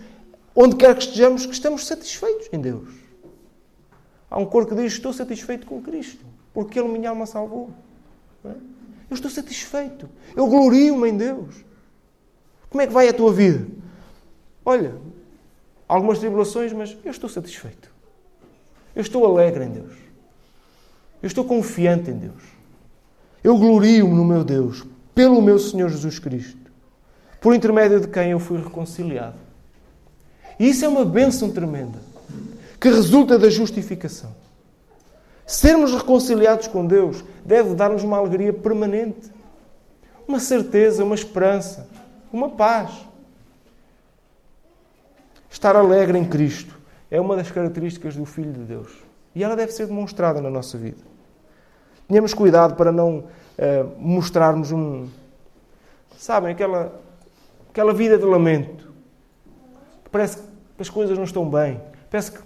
onde 0.55 0.77
quer 0.77 0.95
que 0.95 1.03
estejamos, 1.03 1.45
que 1.45 1.53
estamos 1.53 1.87
satisfeitos 1.87 2.49
em 2.53 2.61
Deus. 2.61 2.89
Há 4.31 4.39
um 4.39 4.47
cor 4.47 4.67
que 4.67 4.75
diz: 4.77 4.93
Estou 4.93 5.13
satisfeito 5.13 5.67
com 5.67 5.83
Cristo, 5.83 6.25
porque 6.55 6.79
Ele 6.79 6.89
minha 6.89 7.11
alma 7.11 7.27
salvou. 7.27 7.71
É? 8.45 8.49
Eu 9.11 9.15
estou 9.15 9.31
satisfeito. 9.31 10.09
Eu 10.37 10.47
glorio-me 10.47 11.09
em 11.09 11.17
Deus. 11.17 11.65
Como 12.71 12.81
é 12.81 12.87
que 12.87 12.93
vai 12.93 13.09
a 13.09 13.13
tua 13.13 13.33
vida? 13.33 13.67
Olha, 14.65 14.95
algumas 15.89 16.19
tribulações, 16.19 16.73
mas 16.73 16.97
eu 17.05 17.11
estou 17.11 17.29
satisfeito. 17.29 17.93
Eu 18.95 19.03
estou 19.03 19.25
alegre 19.27 19.65
em 19.65 19.71
Deus. 19.71 19.93
Eu 21.23 21.27
estou 21.27 21.45
confiante 21.45 22.11
em 22.11 22.19
Deus. 22.19 22.43
Eu 23.43 23.57
glorio-me 23.59 24.15
no 24.15 24.25
meu 24.25 24.45
Deus, 24.45 24.85
pelo 25.15 25.41
meu 25.41 25.59
Senhor 25.59 25.89
Jesus 25.89 26.19
Cristo, 26.19 26.66
por 27.47 27.55
intermédio 27.55 28.01
de 28.01 28.09
quem 28.09 28.33
eu 28.33 28.41
fui 28.41 28.61
reconciliado. 28.61 29.37
E 30.59 30.69
isso 30.69 30.85
é 30.85 30.89
uma 30.89 31.05
bênção 31.05 31.49
tremenda, 31.49 32.01
que 32.81 32.89
resulta 32.89 33.39
da 33.39 33.49
justificação. 33.49 34.35
Sermos 35.47 35.95
reconciliados 35.95 36.67
com 36.67 36.85
Deus 36.85 37.25
deve 37.45 37.73
dar-nos 37.77 38.03
uma 38.03 38.17
alegria 38.17 38.53
permanente, 38.53 39.31
uma 40.27 40.41
certeza, 40.41 41.05
uma 41.05 41.15
esperança, 41.15 41.89
uma 42.33 42.49
paz. 42.49 42.91
Estar 45.49 45.77
alegre 45.77 46.19
em 46.19 46.25
Cristo 46.25 46.77
é 47.13 47.21
uma 47.21 47.37
das 47.37 47.49
características 47.49 48.17
do 48.17 48.25
Filho 48.25 48.53
de 48.53 48.65
Deus 48.65 48.91
e 49.37 49.45
ela 49.45 49.55
deve 49.55 49.71
ser 49.71 49.87
demonstrada 49.87 50.41
na 50.41 50.51
nossa 50.51 50.77
vida. 50.77 50.99
Tenhamos 52.09 52.35
cuidado 52.35 52.75
para 52.75 52.91
não 52.91 53.19
uh, 53.19 53.25
mostrarmos 54.01 54.73
um. 54.73 55.07
Sabem, 56.19 56.51
aquela, 56.51 57.06
aquela 57.77 57.93
vida 57.93 58.17
de 58.17 58.25
lamento. 58.25 58.91
Parece 60.11 60.39
que 60.39 60.45
as 60.81 60.89
coisas 60.89 61.15
não 61.19 61.25
estão 61.25 61.47
bem. 61.47 61.79
Parece 62.11 62.33
que 62.33 62.39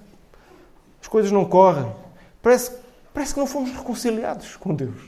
as 1.01 1.07
coisas 1.07 1.31
não 1.31 1.45
correm. 1.45 1.95
Parece, 2.43 2.77
parece 3.15 3.35
que 3.35 3.39
não 3.39 3.47
fomos 3.47 3.71
reconciliados 3.71 4.57
com 4.57 4.75
Deus. 4.75 5.01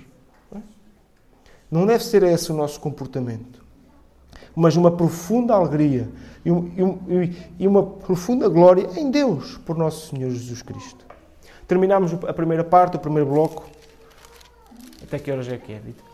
Não 1.69 1.85
deve 1.87 2.05
ser 2.05 2.23
esse 2.23 2.53
o 2.53 2.55
nosso 2.55 2.79
comportamento. 2.79 3.65
Mas 4.55 4.77
uma 4.77 4.93
profunda 4.93 5.55
alegria 5.55 6.09
e 7.59 7.67
uma 7.67 7.83
profunda 7.83 8.49
glória 8.49 8.91
em 8.97 9.11
Deus 9.11 9.59
por 9.67 9.77
nosso 9.77 10.15
Senhor 10.15 10.31
Jesus 10.31 10.63
Cristo. 10.63 11.05
Terminamos 11.67 12.13
a 12.29 12.33
primeira 12.33 12.63
parte, 12.63 12.97
o 12.97 13.01
primeiro 13.01 13.29
bloco. 13.29 13.69
Até 15.03 15.19
que 15.19 15.33
horas 15.33 15.49
é 15.49 15.57
que 15.57 15.73
é, 15.73 15.81
Vitor? 15.81 16.12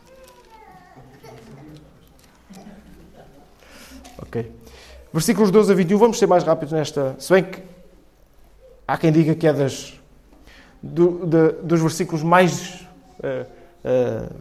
Ok. 4.23 4.51
Versículos 5.13 5.51
12 5.51 5.73
a 5.73 5.75
21, 5.75 5.99
vamos 5.99 6.19
ser 6.19 6.27
mais 6.27 6.45
rápidos 6.45 6.73
nesta. 6.73 7.17
Se 7.19 7.33
bem 7.33 7.45
que 7.45 7.63
há 8.87 8.97
quem 8.97 9.13
diga 9.13 9.35
que 9.35 9.47
é 9.47 9.53
das, 9.53 9.95
do, 10.83 11.27
de, 11.27 11.53
dos 11.63 11.81
versículos 11.81 12.23
mais. 12.23 12.87
Uh, 13.19 13.47
uh, 13.85 14.35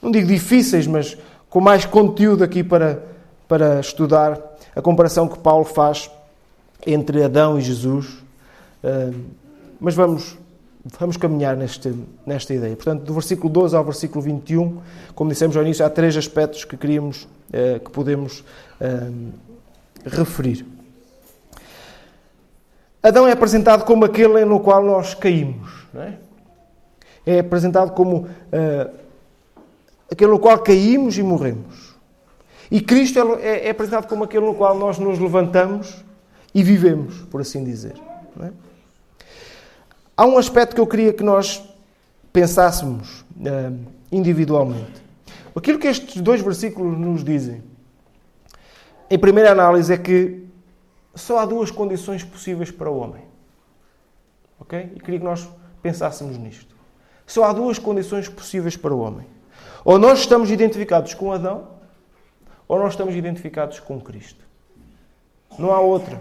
não 0.00 0.10
digo 0.10 0.26
difíceis, 0.26 0.86
mas 0.86 1.16
com 1.48 1.60
mais 1.60 1.84
conteúdo 1.84 2.42
aqui 2.42 2.64
para, 2.64 3.02
para 3.46 3.80
estudar 3.80 4.40
a 4.74 4.82
comparação 4.82 5.28
que 5.28 5.38
Paulo 5.38 5.64
faz 5.64 6.10
entre 6.86 7.22
Adão 7.22 7.58
e 7.58 7.62
Jesus. 7.62 8.06
Uh, 8.82 9.14
mas 9.80 9.94
vamos, 9.94 10.36
vamos 10.98 11.16
caminhar 11.16 11.56
neste, 11.56 11.94
nesta 12.26 12.54
ideia. 12.54 12.74
Portanto, 12.76 13.04
do 13.04 13.14
versículo 13.14 13.52
12 13.52 13.76
ao 13.76 13.84
versículo 13.84 14.22
21, 14.22 14.80
como 15.14 15.30
dissemos 15.30 15.56
ao 15.56 15.62
início, 15.62 15.84
há 15.84 15.90
três 15.90 16.16
aspectos 16.16 16.64
que 16.64 16.76
queríamos, 16.76 17.28
que 17.84 17.90
podemos 17.90 18.44
referir. 20.04 20.66
Adão 23.02 23.26
é 23.26 23.32
apresentado 23.32 23.84
como 23.84 24.04
aquele 24.04 24.44
no 24.44 24.60
qual 24.60 24.82
nós 24.84 25.12
caímos. 25.12 25.82
É? 25.94 26.12
é? 27.26 27.38
apresentado 27.40 27.92
como 27.92 28.18
uh, 28.18 28.94
aquele 30.10 30.30
no 30.30 30.38
qual 30.38 30.58
caímos 30.60 31.18
e 31.18 31.22
morremos. 31.22 31.96
E 32.70 32.80
Cristo 32.80 33.18
é, 33.40 33.66
é, 33.66 33.70
apresentado 33.70 34.06
como 34.06 34.22
aquele 34.22 34.46
no 34.46 34.54
qual 34.54 34.78
nós 34.78 34.98
nos 34.98 35.18
levantamos 35.18 36.04
e 36.54 36.62
vivemos, 36.62 37.22
por 37.22 37.40
assim 37.40 37.64
dizer. 37.64 37.94
É? 38.40 38.50
Há 40.16 40.26
um 40.26 40.38
aspecto 40.38 40.74
que 40.74 40.80
eu 40.80 40.86
queria 40.86 41.12
que 41.12 41.22
nós 41.22 41.62
pensássemos 42.32 43.20
uh, 43.20 43.78
individualmente. 44.10 45.02
Aquilo 45.54 45.78
que 45.78 45.88
estes 45.88 46.20
dois 46.20 46.40
versículos 46.40 46.98
nos 46.98 47.22
dizem 47.22 47.62
em 49.12 49.18
primeira 49.18 49.52
análise, 49.52 49.92
é 49.92 49.98
que 49.98 50.42
só 51.14 51.40
há 51.40 51.44
duas 51.44 51.70
condições 51.70 52.24
possíveis 52.24 52.70
para 52.70 52.90
o 52.90 52.96
homem. 52.96 53.22
Ok? 54.58 54.90
E 54.96 55.00
queria 55.00 55.18
que 55.18 55.24
nós 55.26 55.46
pensássemos 55.82 56.38
nisto. 56.38 56.74
Só 57.26 57.44
há 57.44 57.52
duas 57.52 57.78
condições 57.78 58.26
possíveis 58.26 58.74
para 58.74 58.94
o 58.94 59.00
homem. 59.00 59.26
Ou 59.84 59.98
nós 59.98 60.20
estamos 60.20 60.50
identificados 60.50 61.12
com 61.12 61.30
Adão, 61.30 61.68
ou 62.66 62.78
nós 62.78 62.94
estamos 62.94 63.14
identificados 63.14 63.80
com 63.80 64.00
Cristo. 64.00 64.42
Não 65.58 65.72
há 65.72 65.80
outra. 65.80 66.18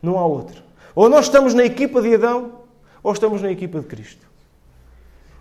Não 0.00 0.18
há 0.18 0.24
outra. 0.24 0.64
Ou 0.96 1.10
nós 1.10 1.26
estamos 1.26 1.52
na 1.52 1.62
equipa 1.62 2.00
de 2.00 2.14
Adão, 2.14 2.52
ou 3.02 3.12
estamos 3.12 3.42
na 3.42 3.52
equipa 3.52 3.78
de 3.80 3.86
Cristo. 3.86 4.26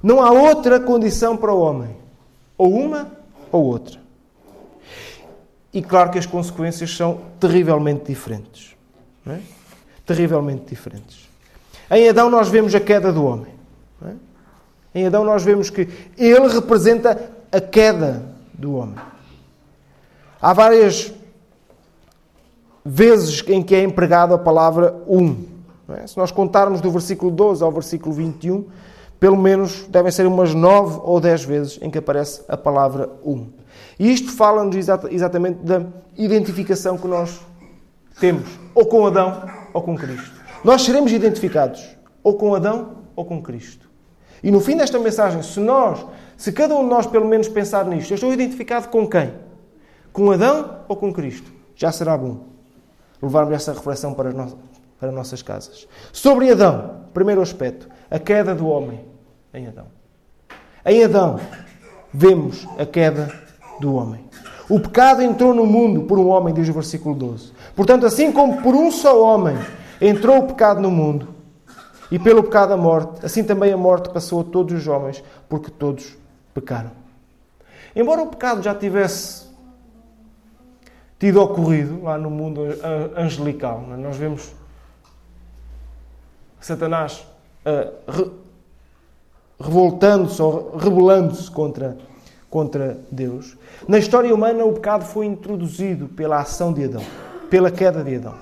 Não 0.04 0.22
há 0.22 0.30
outra 0.30 0.82
condição 0.82 1.38
para 1.38 1.54
o 1.54 1.60
homem. 1.60 1.96
Ou 2.58 2.74
uma 2.74 3.12
ou 3.52 3.64
outra. 3.64 4.00
E 5.74 5.82
claro 5.82 6.12
que 6.12 6.20
as 6.20 6.26
consequências 6.26 6.96
são 6.96 7.22
terrivelmente 7.40 8.04
diferentes. 8.06 8.76
É? 9.26 9.40
Terrivelmente 10.06 10.66
diferentes. 10.66 11.28
Em 11.90 12.10
Adão 12.10 12.30
nós 12.30 12.50
vemos 12.50 12.76
a 12.76 12.80
queda 12.80 13.12
do 13.12 13.26
homem. 13.26 13.54
É? 14.06 15.00
Em 15.00 15.08
Adão 15.08 15.24
nós 15.24 15.42
vemos 15.42 15.70
que 15.70 15.88
ele 16.18 16.48
representa 16.50 17.32
a 17.50 17.62
queda 17.62 18.24
do 18.54 18.76
homem. 18.76 19.00
Há 20.42 20.54
várias 20.54 21.14
vezes 22.86 23.44
em 23.48 23.64
que 23.64 23.74
é 23.74 23.82
empregada 23.82 24.36
a 24.36 24.38
palavra 24.38 24.96
um. 25.08 25.44
É? 25.90 26.06
Se 26.06 26.16
nós 26.18 26.32
contarmos 26.32 26.82
do 26.82 26.92
versículo 26.92 27.32
12 27.32 27.64
ao 27.64 27.72
versículo 27.72 28.14
21, 28.14 28.66
pelo 29.20 29.38
menos 29.38 29.86
devem 29.88 30.12
ser 30.12 30.28
umas 30.28 30.54
nove 30.54 31.00
ou 31.04 31.20
dez 31.20 31.44
vezes 31.44 31.80
em 31.82 31.90
que 31.90 31.98
aparece 31.98 32.44
a 32.48 32.56
palavra 32.56 33.10
um. 33.26 33.48
E 33.98 34.12
isto 34.12 34.32
fala-nos 34.32 34.76
exatamente 35.10 35.60
da 35.64 35.84
identificação 36.16 36.98
que 36.98 37.08
nós 37.08 37.42
temos, 38.20 38.48
ou 38.76 38.86
com 38.86 39.06
Adão 39.06 39.50
ou 39.74 39.82
com 39.82 39.98
Cristo. 39.98 40.32
Nós 40.64 40.84
seremos 40.84 41.12
identificados 41.12 41.84
ou 42.24 42.36
com 42.36 42.54
Adão 42.54 42.98
ou 43.16 43.26
com 43.26 43.42
Cristo. 43.42 43.90
E 44.44 44.52
no 44.52 44.60
fim 44.60 44.78
desta 44.78 45.00
mensagem, 45.00 45.42
se 45.42 45.60
nós, 45.60 46.06
se 46.38 46.52
cada 46.52 46.76
um 46.76 46.84
de 46.84 46.90
nós 46.90 47.08
pelo 47.08 47.28
menos 47.28 47.48
pensar 47.48 47.86
nisto, 47.86 48.12
eu 48.12 48.16
estou 48.16 48.32
identificado 48.32 48.90
com 48.90 49.08
quem? 49.08 49.34
Com 50.14 50.32
Adão 50.32 50.82
ou 50.88 50.96
com 50.96 51.12
Cristo? 51.12 51.52
Já 51.76 51.92
será 51.92 52.18
bom 52.18 52.55
levarmos 53.26 53.54
essa 53.54 53.74
reflexão 53.74 54.14
para, 54.14 54.32
no, 54.32 54.58
para 55.00 55.12
nossas 55.12 55.42
casas. 55.42 55.88
Sobre 56.12 56.52
Adão, 56.52 57.02
primeiro 57.14 57.42
aspecto, 57.42 57.88
a 58.10 58.20
queda 58.20 58.56
do 58.56 58.68
homem 58.68 59.06
em 59.54 59.68
Adão. 59.68 59.88
Em 60.86 61.04
Adão, 61.04 61.40
vemos 62.14 62.68
a 62.78 62.86
queda 62.86 63.32
do 63.80 63.96
homem. 63.96 64.24
O 64.70 64.80
pecado 64.80 65.22
entrou 65.22 65.54
no 65.54 65.66
mundo 65.66 66.04
por 66.04 66.18
um 66.18 66.28
homem, 66.28 66.54
diz 66.54 66.68
o 66.70 66.74
versículo 66.74 67.14
12. 67.16 67.52
Portanto, 67.76 68.06
assim 68.06 68.32
como 68.32 68.62
por 68.62 68.76
um 68.76 68.92
só 68.92 69.22
homem 69.22 69.56
entrou 70.02 70.40
o 70.40 70.48
pecado 70.48 70.82
no 70.82 70.90
mundo, 70.90 71.36
e 72.12 72.20
pelo 72.20 72.44
pecado 72.44 72.74
a 72.74 72.78
morte, 72.78 73.26
assim 73.26 73.44
também 73.44 73.74
a 73.74 73.78
morte 73.78 74.10
passou 74.10 74.42
a 74.42 74.44
todos 74.44 74.74
os 74.74 74.88
homens, 74.88 75.24
porque 75.50 75.72
todos 75.72 76.16
pecaram. 76.54 76.92
Embora 77.96 78.22
o 78.22 78.28
pecado 78.28 78.62
já 78.62 78.76
tivesse 78.76 79.45
tido 81.26 81.42
ocorrido 81.42 82.04
lá 82.04 82.20
no 82.20 82.30
mundo 82.30 82.62
angelical, 83.18 83.84
é? 83.92 83.98
nós 83.98 84.16
vemos 84.16 84.54
Satanás 86.62 87.26
uh, 87.66 88.32
revoltando-se 89.60 90.40
ou 90.40 90.78
rebelando-se 90.78 91.50
contra 91.50 91.98
contra 92.48 93.00
Deus. 93.12 93.58
Na 93.88 93.98
história 93.98 94.34
humana, 94.34 94.64
o 94.66 94.74
pecado 94.74 95.04
foi 95.04 95.26
introduzido 95.26 96.08
pela 96.10 96.42
ação 96.42 96.72
de 96.72 96.84
Adão, 96.84 97.04
pela 97.50 97.72
queda 97.72 98.04
de 98.04 98.18
Adão. 98.18 98.36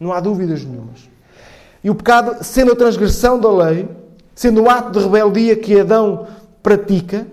Não 0.00 0.10
há 0.10 0.20
dúvidas 0.20 0.64
nenhumas. 0.64 1.06
E 1.84 1.90
o 1.90 1.94
pecado, 1.94 2.42
sendo 2.42 2.72
a 2.72 2.76
transgressão 2.76 3.38
da 3.38 3.52
lei, 3.52 3.86
sendo 4.34 4.62
um 4.62 4.70
ato 4.70 4.92
de 4.92 5.04
rebeldia 5.04 5.54
que 5.54 5.78
Adão 5.78 6.26
pratica, 6.62 7.26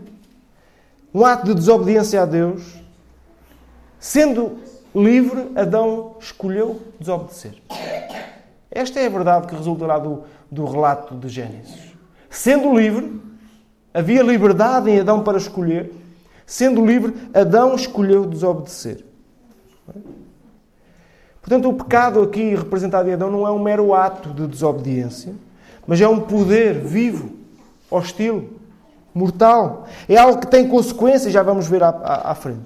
um 1.13 1.25
ato 1.25 1.45
de 1.45 1.55
desobediência 1.55 2.21
a 2.21 2.25
Deus, 2.25 2.84
sendo 3.99 4.59
livre, 4.93 5.51
Adão 5.55 6.15
escolheu 6.19 6.81
desobedecer. 6.99 7.53
Esta 8.71 8.99
é 8.99 9.05
a 9.05 9.09
verdade 9.09 9.47
que 9.47 9.55
resultará 9.55 9.99
do, 9.99 10.23
do 10.51 10.65
relato 10.65 11.15
de 11.15 11.29
Gênesis. 11.29 11.93
Sendo 12.29 12.75
livre, 12.75 13.21
Havia 13.95 14.21
liberdade 14.21 14.91
em 14.91 14.99
Adão 14.99 15.23
para 15.23 15.37
escolher. 15.37 15.89
Sendo 16.45 16.85
livre, 16.85 17.15
Adão 17.33 17.75
escolheu 17.75 18.25
desobedecer. 18.25 19.05
Portanto, 21.41 21.69
o 21.69 21.73
pecado 21.73 22.21
aqui 22.21 22.53
representado 22.55 23.07
em 23.07 23.13
Adão 23.13 23.31
não 23.31 23.47
é 23.47 23.51
um 23.51 23.63
mero 23.63 23.93
ato 23.93 24.33
de 24.33 24.47
desobediência, 24.47 25.33
mas 25.87 26.01
é 26.01 26.07
um 26.09 26.19
poder 26.19 26.73
vivo, 26.81 27.31
hostil, 27.89 28.59
mortal. 29.13 29.87
É 30.09 30.17
algo 30.17 30.41
que 30.41 30.47
tem 30.47 30.67
consequências, 30.67 31.31
já 31.31 31.41
vamos 31.41 31.65
ver 31.65 31.81
à, 31.81 31.87
à, 31.87 32.31
à 32.31 32.35
frente. 32.35 32.65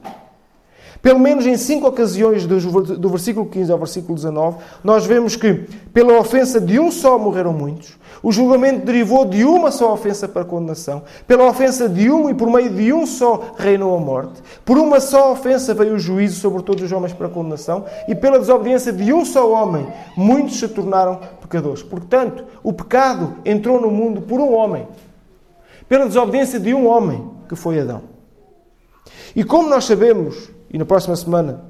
Pelo 1.02 1.20
menos 1.20 1.46
em 1.46 1.56
cinco 1.56 1.88
ocasiões, 1.88 2.46
do 2.46 3.10
versículo 3.10 3.46
15 3.46 3.72
ao 3.72 3.78
versículo 3.78 4.16
19, 4.16 4.58
nós 4.84 5.06
vemos 5.06 5.36
que 5.36 5.66
pela 5.94 6.20
ofensa 6.20 6.60
de 6.60 6.78
um 6.78 6.92
só 6.92 7.18
morreram 7.18 7.54
muitos. 7.54 7.98
O 8.22 8.34
julgamento 8.34 8.86
derivou 8.86 9.24
de 9.24 9.46
uma 9.46 9.72
só 9.72 9.94
ofensa 9.94 10.28
para 10.28 10.44
condenação. 10.44 11.04
Pela 11.26 11.48
ofensa 11.48 11.88
de 11.88 12.12
um 12.12 12.30
e 12.30 12.34
por 12.34 12.50
meio 12.50 12.70
de 12.70 12.92
um 12.92 13.06
só 13.06 13.54
reinou 13.58 13.96
a 13.96 14.00
morte. 14.00 14.42
Por 14.66 14.78
uma 14.78 15.00
só 15.00 15.32
ofensa 15.32 15.74
veio 15.74 15.94
o 15.94 16.00
juízo 16.00 16.42
sobre 16.42 16.62
todos 16.64 16.84
os 16.84 16.92
homens 16.92 17.14
para 17.14 17.30
condenação. 17.30 17.86
E 18.08 18.14
pela 18.14 18.38
desobediência 18.38 18.92
de 18.92 19.14
um 19.14 19.24
só 19.24 19.50
homem, 19.50 19.88
muitos 20.18 20.60
se 20.60 20.68
tornaram 20.68 21.22
pecadores. 21.42 21.82
Portanto, 21.82 22.44
o 22.62 22.74
pecado 22.74 23.36
entrou 23.46 23.80
no 23.80 23.90
mundo 23.90 24.22
por 24.22 24.42
um 24.42 24.54
homem. 24.54 24.86
Pela 25.88 26.06
desobediência 26.06 26.60
de 26.60 26.74
um 26.74 26.88
homem, 26.88 27.32
que 27.48 27.56
foi 27.56 27.80
Adão. 27.80 28.02
E 29.34 29.46
como 29.46 29.70
nós 29.70 29.86
sabemos, 29.86 30.50
e 30.70 30.78
na 30.78 30.86
próxima 30.86 31.16
semana 31.16 31.64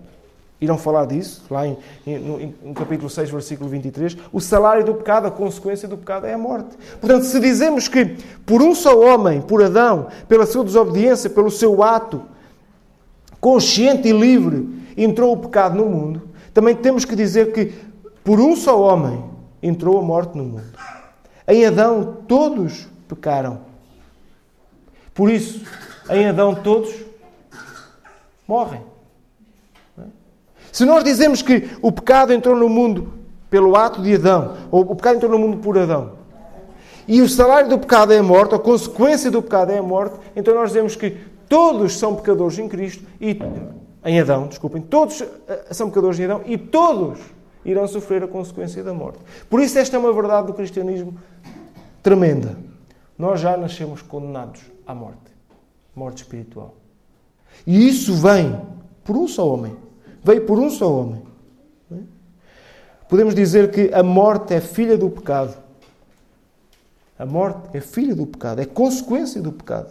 irão 0.62 0.78
falar 0.78 1.06
disso, 1.06 1.44
lá 1.50 1.66
em, 1.66 1.78
em, 2.06 2.20
no, 2.20 2.40
em, 2.40 2.74
capítulo 2.74 3.10
6, 3.10 3.30
versículo 3.30 3.70
23, 3.70 4.18
o 4.32 4.42
salário 4.42 4.84
do 4.84 4.94
pecado, 4.94 5.28
a 5.28 5.32
consequência 5.32 5.88
do 5.88 5.98
pecado 5.98 6.26
é 6.26 6.34
a 6.34 6.38
morte. 6.38 6.78
Portanto, 7.00 7.24
se 7.24 7.40
dizemos 7.40 7.88
que 7.88 8.18
por 8.46 8.62
um 8.62 8.76
só 8.76 9.00
homem, 9.00 9.42
por 9.42 9.64
Adão, 9.64 10.08
pela 10.28 10.46
sua 10.46 10.66
desobediência, 10.66 11.30
pelo 11.30 11.50
seu 11.50 11.82
ato 11.82 12.24
consciente 13.40 14.10
e 14.10 14.12
livre, 14.12 14.68
entrou 14.98 15.34
o 15.34 15.38
pecado 15.38 15.78
no 15.78 15.86
mundo, 15.86 16.24
também 16.54 16.76
temos 16.76 17.06
que 17.06 17.16
dizer 17.16 17.54
que 17.54 17.74
por 18.22 18.40
um 18.40 18.54
só 18.56 18.82
homem 18.82 19.24
entrou 19.64 19.98
a 19.98 20.02
morte 20.02 20.38
no 20.38 20.44
mundo. 20.44 20.78
Em 21.48 21.66
Adão 21.66 22.18
todos 22.28 22.88
pecaram. 23.08 23.62
Por 25.14 25.32
isso, 25.32 25.66
em 26.10 26.28
Adão 26.28 26.54
todos 26.54 26.94
morrem. 28.50 28.82
Se 30.72 30.84
nós 30.84 31.04
dizemos 31.04 31.44
que 31.44 31.70
o 31.84 31.92
pecado 31.92 32.34
entrou 32.34 32.56
no 32.56 32.68
mundo 32.68 33.14
pelo 33.48 33.76
ato 33.76 34.02
de 34.02 34.16
Adão, 34.16 34.58
ou 34.72 34.82
o 34.82 34.96
pecado 34.96 35.18
entrou 35.18 35.32
no 35.32 35.38
mundo 35.38 35.58
por 35.58 35.78
Adão, 35.78 36.14
e 37.08 37.22
o 37.22 37.30
salário 37.30 37.70
do 37.70 37.78
pecado 37.78 38.12
é 38.12 38.18
a 38.18 38.24
morte, 38.24 38.56
a 38.56 38.60
consequência 38.60 39.30
do 39.30 39.40
pecado 39.42 39.72
é 39.72 39.78
a 39.78 39.84
morte, 39.84 40.16
então 40.36 40.56
nós 40.56 40.70
dizemos 40.70 40.96
que 40.96 41.16
todos 41.48 41.98
são 41.98 42.16
pecadores 42.16 42.58
em 42.58 42.68
Cristo 42.68 43.04
e 43.22 43.38
em 44.04 44.20
Adão, 44.20 44.48
desculpem, 44.48 44.82
todos 44.82 45.22
eh, 45.22 45.68
são 45.72 45.90
pecadores 45.90 46.20
em 46.20 46.26
Adão 46.26 46.42
e 46.46 46.58
todos 46.58 47.20
irão 47.64 47.88
sofrer 47.88 48.24
a 48.24 48.28
consequência 48.28 48.84
da 48.84 48.94
morte. 48.94 49.20
Por 49.48 49.62
isso 49.62 49.78
esta 49.78 49.96
é 49.96 50.00
uma 50.00 50.14
verdade 50.14 50.48
do 50.48 50.54
cristianismo 50.54 51.20
tremenda. 52.02 52.58
Nós 53.18 53.40
já 53.40 53.56
nascemos 53.58 54.02
condenados 54.02 54.62
à 54.88 54.96
morte, 54.96 55.36
morte 55.96 56.24
espiritual. 56.24 56.79
E 57.66 57.88
isso 57.88 58.14
vem 58.16 58.60
por 59.04 59.16
um 59.18 59.28
só 59.28 59.48
homem, 59.48 59.76
Veio 60.24 60.46
por 60.46 60.60
um 60.60 60.70
só 60.70 60.92
homem. 60.92 61.24
Podemos 63.08 63.34
dizer 63.34 63.72
que 63.72 63.92
a 63.94 64.04
morte 64.04 64.54
é 64.54 64.62
filha 64.62 64.98
do 64.98 65.10
pecado. 65.10 65.58
A 67.18 67.26
morte 67.26 67.76
é 67.76 67.82
filha 67.82 68.14
do 68.14 68.28
pecado, 68.28 68.62
é 68.62 68.66
consequência 68.66 69.42
do 69.42 69.52
pecado. 69.52 69.90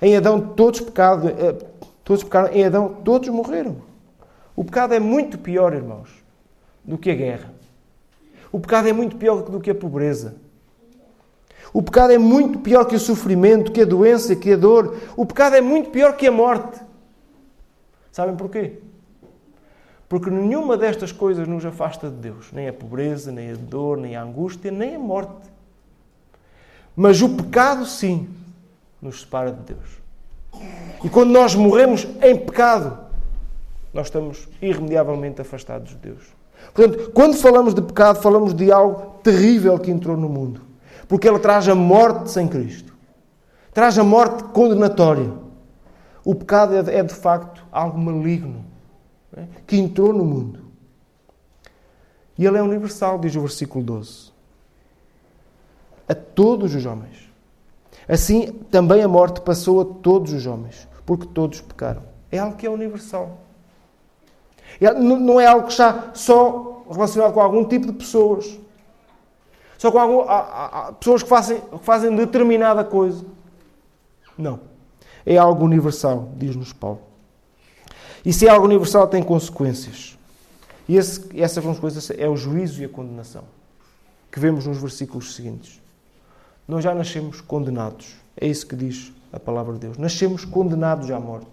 Em 0.00 0.16
Adão 0.16 0.40
todos 0.40 0.80
pecado, 0.80 1.28
eh, 1.28 1.54
todos 2.02 2.24
pecaram, 2.24 2.52
em 2.52 2.64
Adão 2.64 2.96
todos 3.04 3.28
morreram. 3.28 3.76
O 4.56 4.64
pecado 4.64 4.94
é 4.94 4.98
muito 4.98 5.38
pior, 5.38 5.74
irmãos, 5.74 6.08
do 6.84 6.96
que 6.96 7.10
a 7.10 7.14
guerra. 7.14 7.52
O 8.50 8.58
pecado 8.58 8.88
é 8.88 8.92
muito 8.92 9.16
pior 9.16 9.42
do 9.42 9.60
que 9.60 9.70
a 9.70 9.74
pobreza. 9.74 10.34
O 11.72 11.82
pecado 11.82 12.12
é 12.12 12.18
muito 12.18 12.60
pior 12.60 12.86
que 12.86 12.96
o 12.96 13.00
sofrimento, 13.00 13.70
que 13.70 13.82
a 13.82 13.84
doença, 13.84 14.34
que 14.34 14.52
a 14.52 14.56
dor. 14.56 14.96
O 15.16 15.26
pecado 15.26 15.54
é 15.54 15.60
muito 15.60 15.90
pior 15.90 16.16
que 16.16 16.26
a 16.26 16.32
morte. 16.32 16.80
Sabem 18.18 18.34
porquê? 18.34 18.72
Porque 20.08 20.28
nenhuma 20.28 20.76
destas 20.76 21.12
coisas 21.12 21.46
nos 21.46 21.64
afasta 21.64 22.10
de 22.10 22.16
Deus. 22.16 22.50
Nem 22.50 22.66
a 22.66 22.72
pobreza, 22.72 23.30
nem 23.30 23.52
a 23.52 23.54
dor, 23.54 23.96
nem 23.96 24.16
a 24.16 24.22
angústia, 24.24 24.72
nem 24.72 24.96
a 24.96 24.98
morte. 24.98 25.48
Mas 26.96 27.22
o 27.22 27.28
pecado, 27.28 27.86
sim, 27.86 28.28
nos 29.00 29.20
separa 29.20 29.52
de 29.52 29.72
Deus. 29.72 30.00
E 31.04 31.08
quando 31.08 31.30
nós 31.30 31.54
morremos 31.54 32.08
em 32.20 32.36
pecado, 32.36 32.98
nós 33.94 34.08
estamos 34.08 34.48
irremediavelmente 34.60 35.40
afastados 35.40 35.90
de 35.90 35.98
Deus. 35.98 36.24
Portanto, 36.74 37.12
quando 37.12 37.36
falamos 37.36 37.72
de 37.72 37.82
pecado, 37.82 38.20
falamos 38.20 38.52
de 38.52 38.72
algo 38.72 39.20
terrível 39.22 39.78
que 39.78 39.92
entrou 39.92 40.16
no 40.16 40.28
mundo. 40.28 40.62
Porque 41.06 41.28
ele 41.28 41.38
traz 41.38 41.68
a 41.68 41.74
morte 41.76 42.32
sem 42.32 42.48
Cristo. 42.48 42.92
Traz 43.72 43.96
a 43.96 44.02
morte 44.02 44.42
condenatória. 44.42 45.46
O 46.28 46.34
pecado 46.34 46.74
é, 46.76 46.96
é 46.96 47.02
de 47.02 47.14
facto 47.14 47.64
algo 47.72 47.98
maligno 47.98 48.62
que 49.66 49.78
entrou 49.78 50.12
no 50.12 50.26
mundo. 50.26 50.60
E 52.36 52.44
ele 52.44 52.58
é 52.58 52.62
universal, 52.62 53.18
diz 53.18 53.34
o 53.34 53.40
versículo 53.40 53.82
12. 53.82 54.30
A 56.06 56.14
todos 56.14 56.74
os 56.74 56.84
homens. 56.84 57.30
Assim 58.06 58.52
também 58.70 59.02
a 59.02 59.08
morte 59.08 59.40
passou 59.40 59.80
a 59.80 59.84
todos 60.02 60.34
os 60.34 60.44
homens, 60.44 60.86
porque 61.06 61.24
todos 61.24 61.62
pecaram. 61.62 62.02
É 62.30 62.36
algo 62.36 62.58
que 62.58 62.66
é 62.66 62.70
universal. 62.70 63.38
É, 64.78 64.92
não 64.92 65.40
é 65.40 65.46
algo 65.46 65.68
que 65.68 65.72
está 65.72 66.10
só 66.12 66.84
relacionado 66.90 67.32
com 67.32 67.40
algum 67.40 67.64
tipo 67.64 67.86
de 67.86 67.92
pessoas. 67.94 68.60
Só 69.78 69.90
com 69.90 69.98
algum, 69.98 70.92
pessoas 70.96 71.22
que 71.22 71.28
fazem, 71.30 71.58
que 71.58 71.78
fazem 71.78 72.14
determinada 72.14 72.84
coisa. 72.84 73.24
Não. 74.36 74.67
É 75.30 75.36
algo 75.36 75.62
universal, 75.62 76.32
diz-nos 76.38 76.72
Paulo. 76.72 77.00
E 78.24 78.32
se 78.32 78.46
é 78.46 78.50
algo 78.50 78.64
universal, 78.64 79.06
tem 79.08 79.22
consequências. 79.22 80.16
E 80.88 80.96
esse, 80.96 81.28
essa 81.38 81.60
consequência 81.60 82.14
é 82.14 82.26
o 82.26 82.34
juízo 82.34 82.80
e 82.80 82.86
a 82.86 82.88
condenação, 82.88 83.44
que 84.32 84.40
vemos 84.40 84.66
nos 84.66 84.78
versículos 84.78 85.34
seguintes. 85.34 85.82
Nós 86.66 86.82
já 86.82 86.94
nascemos 86.94 87.42
condenados. 87.42 88.14
É 88.40 88.46
isso 88.46 88.66
que 88.66 88.74
diz 88.74 89.12
a 89.30 89.38
palavra 89.38 89.74
de 89.74 89.80
Deus. 89.80 89.98
Nascemos 89.98 90.46
condenados 90.46 91.10
à 91.10 91.20
morte. 91.20 91.46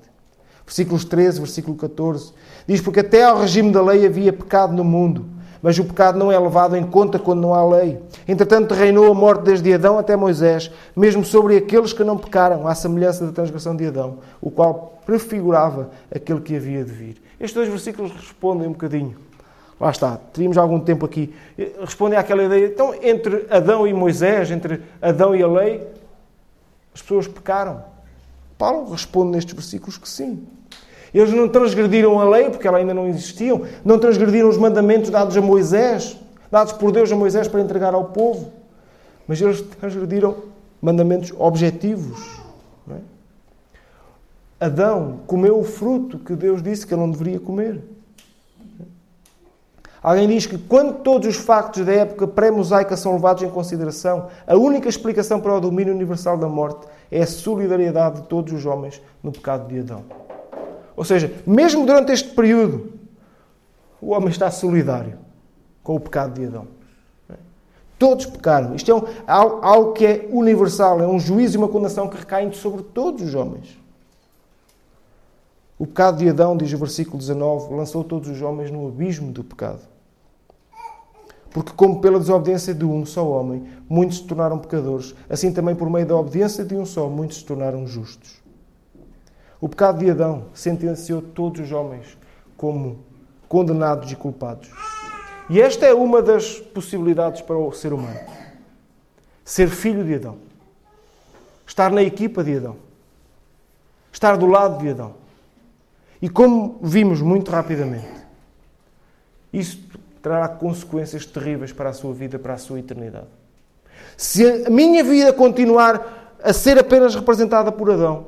Versículos 0.66 1.04
13, 1.04 1.42
versículo 1.42 1.76
14. 1.76 2.32
Diz: 2.66 2.80
Porque 2.80 3.02
até 3.02 3.26
ao 3.26 3.42
regime 3.42 3.74
da 3.74 3.82
lei 3.82 4.06
havia 4.06 4.32
pecado 4.32 4.72
no 4.72 4.86
mundo 4.86 5.36
mas 5.66 5.80
o 5.80 5.84
pecado 5.84 6.20
não 6.20 6.32
é 6.32 6.38
levado 6.38 6.76
em 6.76 6.86
conta 6.86 7.18
quando 7.18 7.42
não 7.42 7.52
há 7.52 7.68
lei. 7.68 8.00
Entretanto, 8.28 8.74
reinou 8.74 9.12
a 9.12 9.14
morte 9.14 9.44
desde 9.44 9.74
Adão 9.74 10.00
até 10.00 10.16
Moisés, 10.16 10.72
mesmo 10.96 11.24
sobre 11.24 11.58
aqueles 11.58 11.94
que 11.94 12.04
não 12.04 12.18
pecaram, 12.18 12.68
à 12.68 12.74
semelhança 12.74 13.26
da 13.26 13.32
transgressão 13.32 13.76
de 13.76 13.86
Adão, 13.86 14.18
o 14.42 14.50
qual 14.50 15.00
prefigurava 15.06 15.92
aquele 16.14 16.42
que 16.42 16.56
havia 16.56 16.84
de 16.84 16.92
vir. 16.92 17.22
Estes 17.40 17.54
dois 17.54 17.70
versículos 17.70 18.12
respondem 18.12 18.68
um 18.68 18.72
bocadinho. 18.72 19.16
Lá 19.80 19.92
está, 19.92 20.18
teríamos 20.32 20.58
algum 20.58 20.80
tempo 20.80 21.06
aqui. 21.06 21.34
Respondem 21.80 22.18
àquela 22.18 22.44
ideia. 22.44 22.66
Então, 22.68 22.96
entre 23.04 23.46
Adão 23.50 23.86
e 23.86 23.94
Moisés, 23.94 24.50
entre 24.50 24.82
Adão 25.02 25.36
e 25.36 25.44
a 25.44 25.48
lei, 25.48 25.86
as 26.94 27.02
pessoas 27.02 27.28
pecaram. 27.28 27.84
Paulo 28.58 28.90
responde 28.90 29.32
nestes 29.32 29.54
versículos 29.54 29.98
que 29.98 30.08
sim. 30.08 30.48
Eles 31.14 31.34
não 31.34 31.48
transgrediram 31.48 32.20
a 32.20 32.30
lei, 32.30 32.50
porque 32.50 32.68
ela 32.68 32.78
ainda 32.78 32.94
não 32.94 33.08
existia, 33.08 33.54
não 33.84 34.00
transgrediram 34.00 34.50
os 34.50 34.58
mandamentos 34.58 35.10
dados 35.10 35.36
a 35.36 35.42
Moisés, 35.42 36.18
dados 36.56 36.72
por 36.72 36.90
Deus 36.90 37.12
a 37.12 37.18
Moisés 37.18 37.50
para 37.50 37.60
entregar 37.60 37.94
ao 37.94 38.06
povo. 38.06 38.54
Mas 39.28 39.42
eles 39.42 39.60
transgrediram 39.60 40.38
mandamentos 40.82 41.34
objetivos. 41.38 42.40
É? 42.90 44.66
Adão 44.66 45.20
comeu 45.28 45.60
o 45.60 45.66
fruto 45.66 46.18
que 46.18 46.34
Deus 46.34 46.64
disse 46.64 46.88
que 46.88 46.94
ele 46.94 47.02
não 47.02 47.12
deveria 47.12 47.42
comer. 47.42 47.82
Alguém 50.02 50.30
diz 50.30 50.46
que 50.46 50.58
quando 50.58 51.00
todos 51.00 51.28
os 51.28 51.36
factos 51.36 51.86
da 51.86 51.92
época 51.92 52.26
pré-mosaica 52.26 52.96
são 52.96 53.16
levados 53.16 53.44
em 53.44 53.50
consideração, 53.50 54.30
a 54.48 54.56
única 54.56 54.88
explicação 54.88 55.42
para 55.42 55.58
o 55.58 55.60
domínio 55.60 55.94
universal 55.94 56.38
da 56.38 56.48
morte 56.48 56.88
é 57.12 57.24
a 57.24 57.28
solidariedade 57.28 58.22
de 58.22 58.28
todos 58.28 58.54
os 58.54 58.66
homens 58.66 59.02
no 59.22 59.30
pecado 59.30 59.68
de 59.68 59.80
Adão. 59.80 60.06
Ou 60.96 61.04
seja, 61.04 61.34
mesmo 61.46 61.86
durante 61.86 62.14
este 62.14 62.30
período, 62.30 62.94
o 64.00 64.12
homem 64.12 64.30
está 64.30 64.50
solidário 64.50 65.25
com 65.86 65.96
o 65.96 66.00
pecado 66.00 66.34
de 66.34 66.48
Adão. 66.48 66.68
Todos 67.98 68.26
pecaram. 68.26 68.76
Isto 68.76 68.92
é 68.92 68.96
um, 68.96 69.04
algo 69.28 69.94
que 69.94 70.06
é 70.06 70.28
universal, 70.30 71.00
é 71.00 71.08
um 71.08 71.18
juízo 71.18 71.56
e 71.56 71.60
uma 71.60 71.70
condenação 71.70 72.10
que 72.10 72.18
recaem 72.18 72.52
sobre 72.52 72.84
todos 72.84 73.22
os 73.22 73.36
homens. 73.36 73.78
O 75.78 75.86
pecado 75.86 76.18
de 76.18 76.28
Adão, 76.28 76.58
diz 76.58 76.74
o 76.74 76.78
versículo 76.78 77.18
19, 77.18 77.74
lançou 77.74 78.04
todos 78.04 78.30
os 78.30 78.42
homens 78.42 78.72
no 78.72 78.88
abismo 78.88 79.32
do 79.32 79.44
pecado. 79.44 79.80
Porque, 81.52 81.72
como 81.74 82.02
pela 82.02 82.20
desobediência 82.20 82.74
de 82.74 82.84
um 82.84 83.06
só 83.06 83.26
homem, 83.30 83.64
muitos 83.88 84.18
se 84.18 84.24
tornaram 84.24 84.58
pecadores, 84.58 85.16
assim 85.30 85.54
também 85.54 85.76
por 85.76 85.90
meio 85.90 86.06
da 86.06 86.18
obediência 86.18 86.66
de 86.66 86.76
um 86.76 86.86
só, 86.86 87.08
muitos 87.08 87.38
se 87.38 87.46
tornaram 87.46 87.86
justos. 87.88 88.42
O 89.62 89.70
pecado 89.70 90.00
de 90.00 90.10
Adão 90.10 90.46
sentenciou 90.54 91.22
todos 91.22 91.62
os 91.62 91.72
homens 91.72 92.18
como 92.58 93.00
condenados 93.48 94.12
e 94.12 94.16
culpados. 94.16 94.70
E 95.50 95.62
esta 95.62 95.86
é 95.86 95.94
uma 95.94 96.22
das 96.22 96.60
possibilidades 96.60 97.42
para 97.42 97.58
o 97.58 97.72
ser 97.72 97.94
humano: 97.94 98.20
ser 99.44 99.70
filho 99.70 100.04
de 100.04 100.16
Adão, 100.16 100.38
estar 101.66 101.92
na 101.92 102.02
equipa 102.02 102.44
de 102.44 102.58
Adão, 102.58 102.78
estar 104.12 104.38
do 104.38 104.48
lado 104.48 104.82
de 104.82 104.90
Adão. 104.90 105.16
E 106.22 106.30
como 106.30 106.80
vimos 106.82 107.22
muito 107.22 107.52
rapidamente, 107.52 108.08
isso 109.54 109.80
trará 110.22 110.48
consequências 110.48 111.26
terríveis 111.26 111.72
para 111.72 111.90
a 111.90 111.94
sua 111.94 112.14
vida, 112.14 112.40
para 112.40 112.56
a 112.56 112.58
sua 112.58 112.80
eternidade. 112.80 113.28
Se 114.18 114.66
a 114.66 114.70
minha 114.70 115.04
vida 115.04 115.32
continuar 115.32 116.36
a 116.42 116.52
ser 116.54 116.80
apenas 116.80 117.14
representada 117.14 117.72
por 117.72 117.92
Adão, 117.92 118.28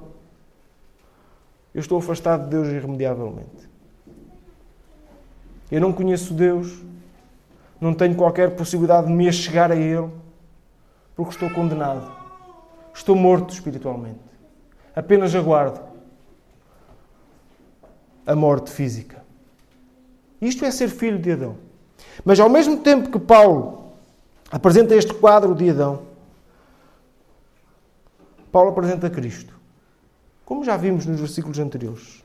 eu 1.74 1.80
estou 1.80 1.98
afastado 1.98 2.44
de 2.44 2.50
Deus 2.50 2.68
irremediavelmente. 2.68 3.68
Eu 5.72 5.82
não 5.82 5.92
conheço 5.92 6.34
Deus, 6.34 6.82
não 7.80 7.94
tenho 7.94 8.16
qualquer 8.16 8.56
possibilidade 8.56 9.08
de 9.08 9.14
me 9.14 9.32
chegar 9.32 9.72
a 9.72 9.76
Ele, 9.76 10.10
porque 11.16 11.32
estou 11.32 11.50
condenado. 11.50 12.12
Estou 12.94 13.16
morto 13.16 13.54
espiritualmente. 13.54 14.20
Apenas 14.96 15.36
aguardo 15.36 15.80
a 18.26 18.36
morte 18.36 18.72
física. 18.72 19.24
Isto 20.42 20.66
é 20.66 20.72
ser 20.72 20.90
filho 20.90 21.18
de 21.18 21.32
Adão. 21.32 21.56
Mas 22.26 22.40
ao 22.40 22.50
mesmo 22.50 22.78
tempo 22.78 23.10
que 23.10 23.20
Paulo 23.20 23.94
apresenta 24.52 24.96
este 24.96 25.14
quadro 25.14 25.56
de 25.56 25.70
Adão, 25.70 26.02
Paulo 28.52 28.72
apresenta 28.72 29.10
Cristo. 29.10 29.58
Como 30.44 30.64
já 30.64 30.76
vimos 30.78 31.06
nos 31.06 31.20
versículos 31.20 31.60
anteriores. 31.60 32.24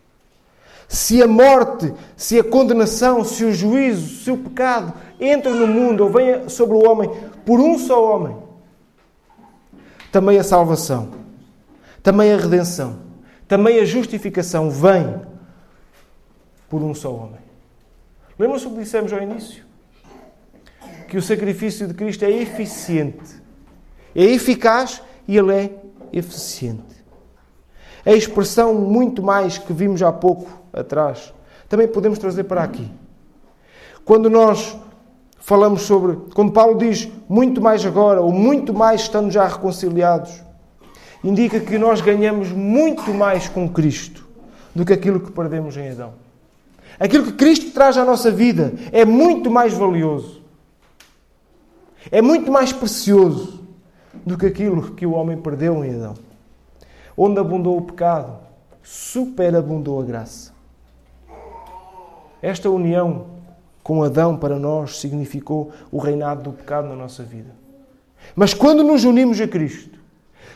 Se 0.93 1.22
a 1.22 1.26
morte, 1.26 1.90
se 2.14 2.38
a 2.38 2.45
condenação, 2.45 3.24
se 3.24 3.47
o 3.47 3.55
juízo, 3.55 4.22
se 4.22 4.30
o 4.30 4.36
pecado 4.36 4.93
entra 5.18 5.51
no 5.51 5.66
mundo 5.66 6.05
ou 6.05 6.11
venha 6.11 6.51
sobre 6.51 6.76
o 6.76 6.86
homem 6.86 7.11
por 7.47 7.59
um 7.59 7.78
só 7.78 8.14
homem, 8.14 8.36
também 10.12 10.38
a 10.38 10.45
salvação, 10.45 11.09
também 12.03 12.30
a 12.30 12.36
redenção, 12.36 12.99
também 13.49 13.80
a 13.80 13.86
justificação 13.86 14.70
vem 14.70 15.18
por 16.68 16.82
um 16.82 16.95
só 16.95 17.11
homem. 17.11 17.40
Lembram-se 18.38 18.66
o 18.66 18.72
que 18.72 18.80
dissemos 18.80 19.14
ao 19.14 19.22
início? 19.22 19.64
Que 21.09 21.16
o 21.16 21.22
sacrifício 21.22 21.88
de 21.88 21.95
Cristo 21.95 22.26
é 22.26 22.30
eficiente, 22.30 23.43
é 24.14 24.24
eficaz 24.24 25.03
e 25.26 25.38
ele 25.38 25.55
é 25.55 25.70
eficiente. 26.12 27.01
A 28.05 28.12
expressão 28.12 28.74
muito 28.74 29.22
mais 29.22 29.59
que 29.59 29.72
vimos 29.72 30.03
há 30.03 30.12
pouco 30.12 30.50
atrás, 30.72 31.32
também 31.68 31.86
podemos 31.86 32.18
trazer 32.18 32.44
para 32.44 32.62
aqui. 32.62 32.90
Quando 34.05 34.28
nós 34.28 34.76
falamos 35.38 35.82
sobre, 35.82 36.16
quando 36.34 36.53
Paulo 36.53 36.78
diz 36.78 37.09
muito 37.28 37.61
mais 37.61 37.84
agora, 37.86 38.20
ou 38.20 38.32
muito 38.32 38.74
mais 38.74 39.03
estando 39.03 39.30
já 39.30 39.46
reconciliados, 39.46 40.42
indica 41.22 41.61
que 41.61 41.78
nós 41.78 42.00
ganhamos 42.00 42.50
muito 42.50 43.14
mais 43.14 43.48
com 43.48 43.68
Cristo 43.68 44.26
do 44.74 44.84
que 44.84 44.92
aquilo 44.92 45.20
que 45.20 45.30
perdemos 45.30 45.76
em 45.76 45.90
Adão. 45.90 46.14
Aquilo 46.98 47.24
que 47.24 47.32
Cristo 47.32 47.72
traz 47.72 47.96
à 47.96 48.05
nossa 48.05 48.30
vida 48.30 48.72
é 48.90 49.05
muito 49.05 49.50
mais 49.50 49.72
valioso. 49.72 50.42
É 52.11 52.20
muito 52.20 52.50
mais 52.50 52.72
precioso 52.72 53.61
do 54.26 54.36
que 54.36 54.46
aquilo 54.46 54.92
que 54.92 55.07
o 55.07 55.12
homem 55.12 55.36
perdeu 55.36 55.84
em 55.84 55.94
Adão. 55.94 56.14
Onde 57.24 57.38
abundou 57.38 57.78
o 57.78 57.82
pecado, 57.82 58.36
superabundou 58.82 60.00
a 60.00 60.04
graça. 60.04 60.52
Esta 62.42 62.68
união 62.68 63.26
com 63.80 64.02
Adão 64.02 64.36
para 64.36 64.58
nós 64.58 64.98
significou 64.98 65.70
o 65.92 65.98
reinado 65.98 66.42
do 66.42 66.52
pecado 66.52 66.88
na 66.88 66.96
nossa 66.96 67.22
vida. 67.22 67.54
Mas 68.34 68.52
quando 68.52 68.82
nos 68.82 69.04
unimos 69.04 69.40
a 69.40 69.46
Cristo, 69.46 70.00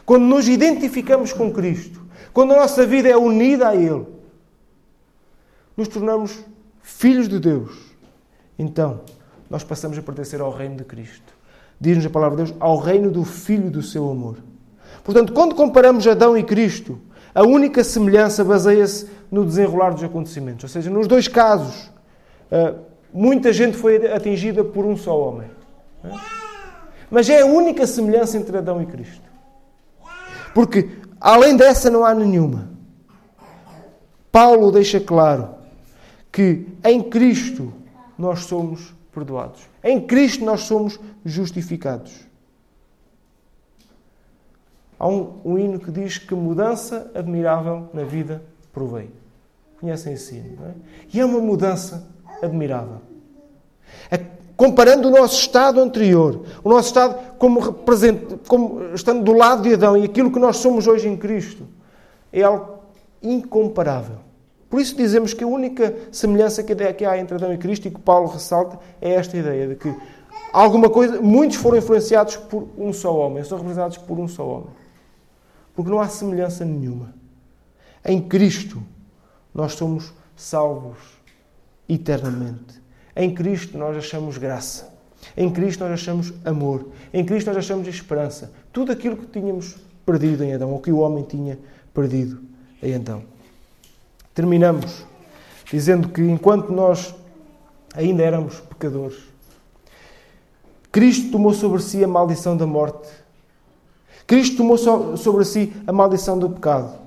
quando 0.04 0.24
nos 0.24 0.48
identificamos 0.48 1.32
com 1.32 1.52
Cristo, 1.52 2.04
quando 2.32 2.52
a 2.52 2.56
nossa 2.56 2.84
vida 2.84 3.08
é 3.08 3.16
unida 3.16 3.68
a 3.68 3.76
Ele, 3.76 4.04
nos 5.76 5.86
tornamos 5.86 6.44
filhos 6.82 7.28
de 7.28 7.38
Deus, 7.38 7.94
então 8.58 9.02
nós 9.48 9.62
passamos 9.62 9.96
a 9.96 10.02
pertencer 10.02 10.40
ao 10.40 10.50
reino 10.50 10.74
de 10.74 10.84
Cristo. 10.84 11.32
Diz-nos 11.80 12.06
a 12.06 12.10
palavra 12.10 12.42
de 12.42 12.50
Deus, 12.50 12.60
ao 12.60 12.76
reino 12.76 13.08
do 13.08 13.24
Filho 13.24 13.70
do 13.70 13.82
seu 13.84 14.10
amor. 14.10 14.38
Portanto, 15.07 15.32
quando 15.32 15.54
comparamos 15.54 16.04
Adão 16.09 16.36
e 16.36 16.42
Cristo, 16.42 16.98
a 17.32 17.44
única 17.44 17.84
semelhança 17.84 18.42
baseia-se 18.42 19.09
no 19.30 19.44
desenrolar 19.44 19.90
dos 19.90 20.02
acontecimentos. 20.02 20.64
Ou 20.64 20.68
seja, 20.68 20.90
nos 20.90 21.07
dois 21.07 21.28
casos, 21.28 21.92
eh, 22.50 22.74
muita 23.14 23.52
gente 23.52 23.76
foi 23.76 24.04
atingida 24.12 24.64
por 24.64 24.84
um 24.84 24.96
só 24.96 25.16
homem. 25.16 25.48
Mas 27.09 27.30
é 27.30 27.42
a 27.42 27.46
única 27.46 27.86
semelhança 27.86 28.36
entre 28.36 28.59
Adão 28.59 28.82
e 28.82 28.86
Cristo. 28.86 29.22
Porque, 30.52 30.90
além 31.20 31.57
dessa, 31.57 31.88
não 31.88 32.04
há 32.04 32.12
nenhuma. 32.12 32.68
Paulo 34.32 34.72
deixa 34.72 34.98
claro 34.98 35.50
que 36.32 36.66
em 36.82 37.00
Cristo 37.00 37.72
nós 38.18 38.40
somos 38.40 38.92
perdoados. 39.14 39.61
Em 39.84 40.04
Cristo 40.04 40.44
nós 40.44 40.62
somos 40.62 40.98
justificados. 41.24 42.25
Há 44.99 45.07
um, 45.09 45.40
um 45.44 45.59
hino 45.59 45.78
que 45.78 45.90
diz 45.90 46.18
que 46.18 46.34
mudança 46.34 47.11
admirável 47.14 47.88
na 47.92 48.05
vida 48.05 48.42
provei. 48.72 49.11
Conhecem 49.80 50.14
esse 50.14 50.36
hino, 50.36 50.57
não 50.61 50.68
é? 50.68 50.74
E 51.12 51.20
é 51.20 51.24
uma 51.24 51.40
mudança 51.40 52.09
admirável. 52.42 53.01
É, 54.11 54.18
comparando 54.57 55.09
o 55.09 55.11
nosso 55.11 55.38
estado 55.38 55.80
anterior, 55.80 56.42
o 56.64 56.70
nosso 56.70 56.88
estado 56.88 57.36
como, 57.38 57.74
como 58.49 58.94
estando 58.94 59.22
do 59.22 59.32
lado 59.32 59.62
de 59.62 59.74
Adão 59.74 59.97
e 59.97 60.05
aquilo 60.05 60.30
que 60.30 60.38
nós 60.38 60.57
somos 60.57 60.86
hoje 60.86 61.09
em 61.09 61.16
Cristo, 61.16 61.66
é 62.32 62.42
algo 62.42 62.76
incomparável. 63.22 64.16
Por 64.68 64.80
isso 64.80 64.97
dizemos 64.97 65.32
que 65.32 65.44
a 65.44 65.47
única 65.47 65.94
semelhança 66.11 66.62
que 66.62 67.05
há 67.05 67.18
entre 67.18 67.36
Adão 67.36 67.53
e 67.53 67.59
Cristo 67.59 67.86
e 67.86 67.90
que 67.90 68.01
Paulo 68.01 68.28
ressalta 68.28 68.78
é 69.01 69.12
esta 69.12 69.36
ideia 69.36 69.68
de 69.68 69.76
que 69.76 69.94
alguma 70.53 70.90
coisa, 70.90 71.20
muitos 71.20 71.57
foram 71.57 71.78
influenciados 71.78 72.36
por 72.36 72.68
um 72.76 72.92
só 72.92 73.14
homem, 73.14 73.44
são 73.44 73.59
representados 73.59 73.99
por 73.99 74.18
um 74.18 74.26
só 74.26 74.47
homem. 74.47 74.70
Porque 75.76 75.90
não 75.90 76.00
há 76.00 76.08
semelhança 76.08 76.64
nenhuma. 76.64 77.14
Em 78.04 78.20
Cristo 78.20 78.82
nós 79.54 79.74
somos 79.74 80.12
salvos 80.34 80.98
eternamente. 81.88 82.82
Em 83.14 83.32
Cristo 83.32 83.76
nós 83.76 83.96
achamos 83.96 84.38
graça. 84.38 84.92
Em 85.36 85.50
Cristo 85.50 85.80
nós 85.80 85.92
achamos 85.92 86.32
amor. 86.44 86.88
Em 87.12 87.24
Cristo 87.24 87.48
nós 87.48 87.58
achamos 87.58 87.86
esperança. 87.86 88.52
Tudo 88.72 88.90
aquilo 88.90 89.16
que 89.18 89.26
tínhamos 89.26 89.76
perdido 90.06 90.44
em 90.44 90.54
Adão, 90.54 90.72
ou 90.72 90.80
que 90.80 90.90
o 90.90 90.98
homem 90.98 91.24
tinha 91.24 91.58
perdido 91.92 92.40
em 92.82 92.94
Adão. 92.94 93.22
Terminamos 94.34 95.04
dizendo 95.70 96.08
que 96.08 96.22
enquanto 96.22 96.72
nós 96.72 97.14
ainda 97.94 98.22
éramos 98.22 98.60
pecadores, 98.60 99.18
Cristo 100.92 101.30
tomou 101.32 101.52
sobre 101.52 101.82
si 101.82 102.02
a 102.02 102.08
maldição 102.08 102.56
da 102.56 102.66
morte. 102.66 103.08
Cristo 104.26 104.56
tomou 104.56 104.76
sobre 105.16 105.44
si 105.44 105.72
a 105.86 105.92
maldição 105.92 106.38
do 106.38 106.50
pecado 106.50 106.98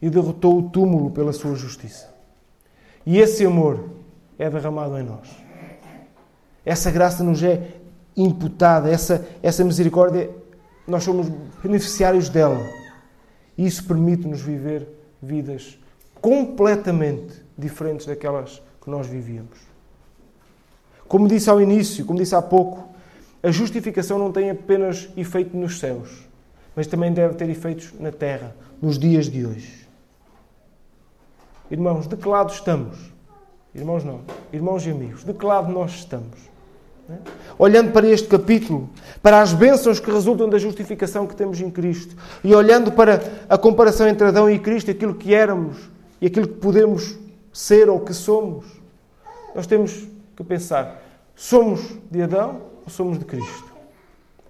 e 0.00 0.10
derrotou 0.10 0.58
o 0.58 0.68
túmulo 0.68 1.10
pela 1.10 1.32
sua 1.32 1.54
justiça. 1.54 2.12
E 3.06 3.18
esse 3.18 3.44
amor 3.46 3.88
é 4.38 4.50
derramado 4.50 4.98
em 4.98 5.02
nós. 5.02 5.28
Essa 6.64 6.90
graça 6.90 7.24
nos 7.24 7.42
é 7.42 7.76
imputada, 8.16 8.90
essa, 8.90 9.26
essa 9.42 9.64
misericórdia, 9.64 10.30
nós 10.86 11.04
somos 11.04 11.28
beneficiários 11.62 12.28
dela. 12.28 12.60
E 13.56 13.66
isso 13.66 13.84
permite-nos 13.84 14.40
viver 14.40 14.88
vidas 15.20 15.78
completamente 16.20 17.42
diferentes 17.56 18.06
daquelas 18.06 18.62
que 18.80 18.90
nós 18.90 19.06
vivíamos. 19.06 19.58
Como 21.08 21.28
disse 21.28 21.50
ao 21.50 21.60
início, 21.60 22.04
como 22.04 22.18
disse 22.18 22.34
há 22.34 22.42
pouco, 22.42 22.91
a 23.42 23.50
justificação 23.50 24.18
não 24.18 24.30
tem 24.30 24.50
apenas 24.50 25.08
efeito 25.16 25.56
nos 25.56 25.80
céus, 25.80 26.28
mas 26.76 26.86
também 26.86 27.12
deve 27.12 27.34
ter 27.34 27.50
efeitos 27.50 27.92
na 27.98 28.12
terra, 28.12 28.54
nos 28.80 28.98
dias 28.98 29.26
de 29.26 29.44
hoje. 29.44 29.88
Irmãos, 31.70 32.06
de 32.06 32.16
que 32.16 32.28
lado 32.28 32.52
estamos? 32.52 32.98
Irmãos, 33.74 34.04
não. 34.04 34.20
Irmãos 34.52 34.86
e 34.86 34.90
amigos, 34.90 35.24
de 35.24 35.32
que 35.32 35.44
lado 35.44 35.72
nós 35.72 35.92
estamos? 35.92 36.52
Olhando 37.58 37.92
para 37.92 38.06
este 38.06 38.28
capítulo, 38.28 38.88
para 39.22 39.42
as 39.42 39.52
bênçãos 39.52 39.98
que 39.98 40.10
resultam 40.10 40.48
da 40.48 40.58
justificação 40.58 41.26
que 41.26 41.34
temos 41.34 41.60
em 41.60 41.70
Cristo, 41.70 42.16
e 42.44 42.54
olhando 42.54 42.92
para 42.92 43.20
a 43.48 43.58
comparação 43.58 44.06
entre 44.06 44.28
Adão 44.28 44.48
e 44.48 44.58
Cristo, 44.58 44.90
aquilo 44.90 45.14
que 45.14 45.34
éramos 45.34 45.76
e 46.20 46.26
aquilo 46.26 46.46
que 46.46 46.54
podemos 46.60 47.18
ser 47.52 47.88
ou 47.88 48.00
que 48.00 48.14
somos, 48.14 48.66
nós 49.54 49.66
temos 49.66 50.06
que 50.36 50.44
pensar: 50.44 51.02
somos 51.34 51.96
de 52.10 52.22
Adão 52.22 52.71
ou 52.84 52.90
somos 52.90 53.18
de 53.18 53.24
Cristo? 53.24 53.72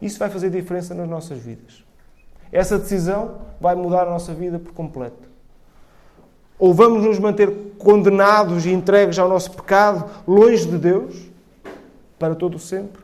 Isso 0.00 0.18
vai 0.18 0.28
fazer 0.28 0.50
diferença 0.50 0.94
nas 0.94 1.08
nossas 1.08 1.38
vidas. 1.38 1.84
Essa 2.50 2.78
decisão 2.78 3.38
vai 3.60 3.74
mudar 3.74 4.02
a 4.02 4.10
nossa 4.10 4.34
vida 4.34 4.58
por 4.58 4.72
completo. 4.72 5.30
Ou 6.58 6.74
vamos 6.74 7.02
nos 7.02 7.18
manter 7.18 7.50
condenados 7.78 8.66
e 8.66 8.70
entregues 8.70 9.18
ao 9.18 9.28
nosso 9.28 9.50
pecado, 9.52 10.08
longe 10.26 10.66
de 10.66 10.78
Deus, 10.78 11.30
para 12.18 12.34
todo 12.34 12.56
o 12.56 12.58
sempre, 12.58 13.02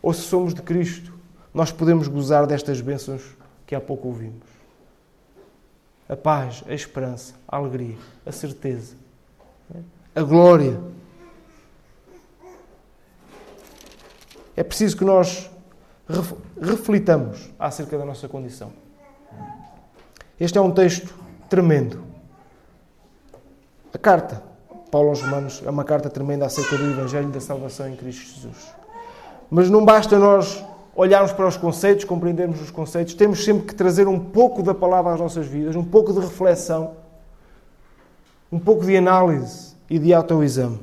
ou 0.00 0.12
se 0.12 0.22
somos 0.22 0.54
de 0.54 0.62
Cristo, 0.62 1.12
nós 1.52 1.72
podemos 1.72 2.06
gozar 2.06 2.46
destas 2.46 2.80
bênçãos 2.80 3.22
que 3.66 3.74
há 3.74 3.80
pouco 3.80 4.08
ouvimos. 4.08 4.46
a 6.08 6.16
paz, 6.16 6.64
a 6.66 6.72
esperança, 6.72 7.34
a 7.46 7.56
alegria, 7.56 7.96
a 8.24 8.32
certeza, 8.32 8.96
a 10.14 10.22
glória. 10.22 10.80
É 14.58 14.64
preciso 14.64 14.96
que 14.96 15.04
nós 15.04 15.48
reflitamos 16.60 17.48
acerca 17.56 17.96
da 17.96 18.04
nossa 18.04 18.26
condição. 18.26 18.72
Este 20.40 20.58
é 20.58 20.60
um 20.60 20.72
texto 20.72 21.14
tremendo. 21.48 22.02
A 23.94 23.98
carta, 23.98 24.42
Paulo 24.90 25.10
aos 25.10 25.22
Romanos, 25.22 25.62
é 25.64 25.70
uma 25.70 25.84
carta 25.84 26.10
tremenda 26.10 26.44
acerca 26.44 26.76
do 26.76 26.90
Evangelho 26.90 27.28
da 27.28 27.40
salvação 27.40 27.88
em 27.88 27.94
Cristo 27.94 28.34
Jesus. 28.34 28.74
Mas 29.48 29.70
não 29.70 29.84
basta 29.84 30.18
nós 30.18 30.64
olharmos 30.92 31.30
para 31.30 31.46
os 31.46 31.56
conceitos, 31.56 32.04
compreendermos 32.04 32.60
os 32.60 32.72
conceitos, 32.72 33.14
temos 33.14 33.44
sempre 33.44 33.64
que 33.64 33.76
trazer 33.76 34.08
um 34.08 34.18
pouco 34.18 34.60
da 34.60 34.74
palavra 34.74 35.14
às 35.14 35.20
nossas 35.20 35.46
vidas, 35.46 35.76
um 35.76 35.84
pouco 35.84 36.12
de 36.12 36.18
reflexão, 36.18 36.96
um 38.50 38.58
pouco 38.58 38.84
de 38.84 38.96
análise 38.96 39.76
e 39.88 40.00
de 40.00 40.12
autoexame. 40.12 40.80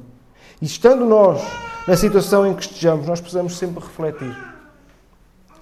E 0.62 0.66
estando 0.66 1.06
nós 1.06 1.65
na 1.88 1.96
situação 1.96 2.48
em 2.48 2.54
que 2.54 2.64
estejamos, 2.64 3.06
nós 3.06 3.20
precisamos 3.20 3.58
sempre 3.58 3.84
refletir 3.84 4.36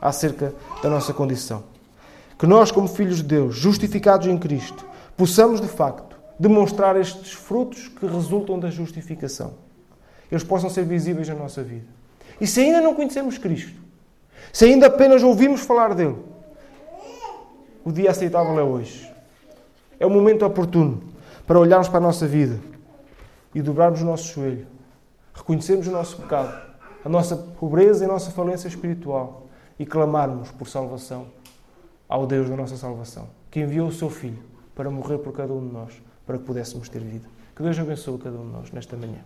acerca 0.02 0.54
da 0.82 0.90
nossa 0.90 1.14
condição. 1.14 1.64
Que 2.38 2.48
nós, 2.48 2.72
como 2.72 2.88
filhos 2.88 3.18
de 3.18 3.24
Deus, 3.24 3.56
justificados 3.56 4.28
em 4.28 4.38
Cristo, 4.38 4.86
possamos 5.16 5.62
de 5.62 5.68
facto 5.68 6.18
demonstrar 6.40 6.96
estes 6.96 7.34
frutos 7.34 7.88
que 7.88 8.06
resultam 8.06 8.60
da 8.60 8.70
justificação. 8.70 9.54
Eles 10.32 10.44
possam 10.44 10.70
ser 10.70 10.84
visíveis 10.86 11.28
na 11.28 11.36
nossa 11.36 11.62
vida. 11.62 11.86
E 12.42 12.48
se 12.48 12.62
ainda 12.62 12.82
não 12.82 12.96
conhecemos 12.96 13.38
Cristo, 13.38 13.80
se 14.52 14.66
ainda 14.66 14.88
apenas 14.88 15.24
ouvimos 15.24 15.62
falar 15.62 15.94
dele, 15.94 16.18
o 17.86 17.92
dia 17.92 18.12
aceitável 18.12 18.58
é 18.60 18.64
hoje. 18.64 19.12
É 20.00 20.06
o 20.06 20.10
momento 20.10 20.46
oportuno 20.46 21.04
para 21.46 21.60
olharmos 21.60 21.88
para 21.88 21.98
a 21.98 22.02
nossa 22.02 22.26
vida 22.26 22.60
e 23.54 23.62
dobrarmos 23.62 24.02
o 24.02 24.06
nosso 24.06 24.34
joelho, 24.34 24.68
reconhecermos 25.34 25.88
o 25.88 25.92
nosso 25.92 26.18
pecado, 26.18 26.74
a 27.04 27.10
nossa 27.10 27.36
pobreza 27.36 28.04
e 28.04 28.10
a 28.10 28.12
nossa 28.12 28.32
falência 28.32 28.68
espiritual 28.68 29.48
e 29.78 29.86
clamarmos 29.86 30.52
por 30.52 30.68
salvação 30.68 31.28
ao 32.08 32.28
Deus 32.28 32.50
da 32.50 32.56
nossa 32.56 32.78
salvação, 32.78 33.28
que 33.50 33.60
enviou 33.60 33.88
o 33.88 33.92
seu 33.92 34.10
Filho 34.10 34.44
para 34.76 34.90
morrer 34.90 35.18
por 35.18 35.34
cada 35.34 35.54
um 35.54 35.66
de 35.66 35.74
nós, 35.74 36.02
para 36.26 36.38
que 36.38 36.44
pudéssemos 36.44 36.90
ter 36.90 37.00
vida. 37.00 37.28
Que 37.56 37.64
Deus 37.64 37.78
abençoe 37.78 38.18
cada 38.18 38.38
um 38.38 38.46
de 38.46 38.52
nós 38.54 38.72
nesta 38.72 38.96
manhã. 38.96 39.20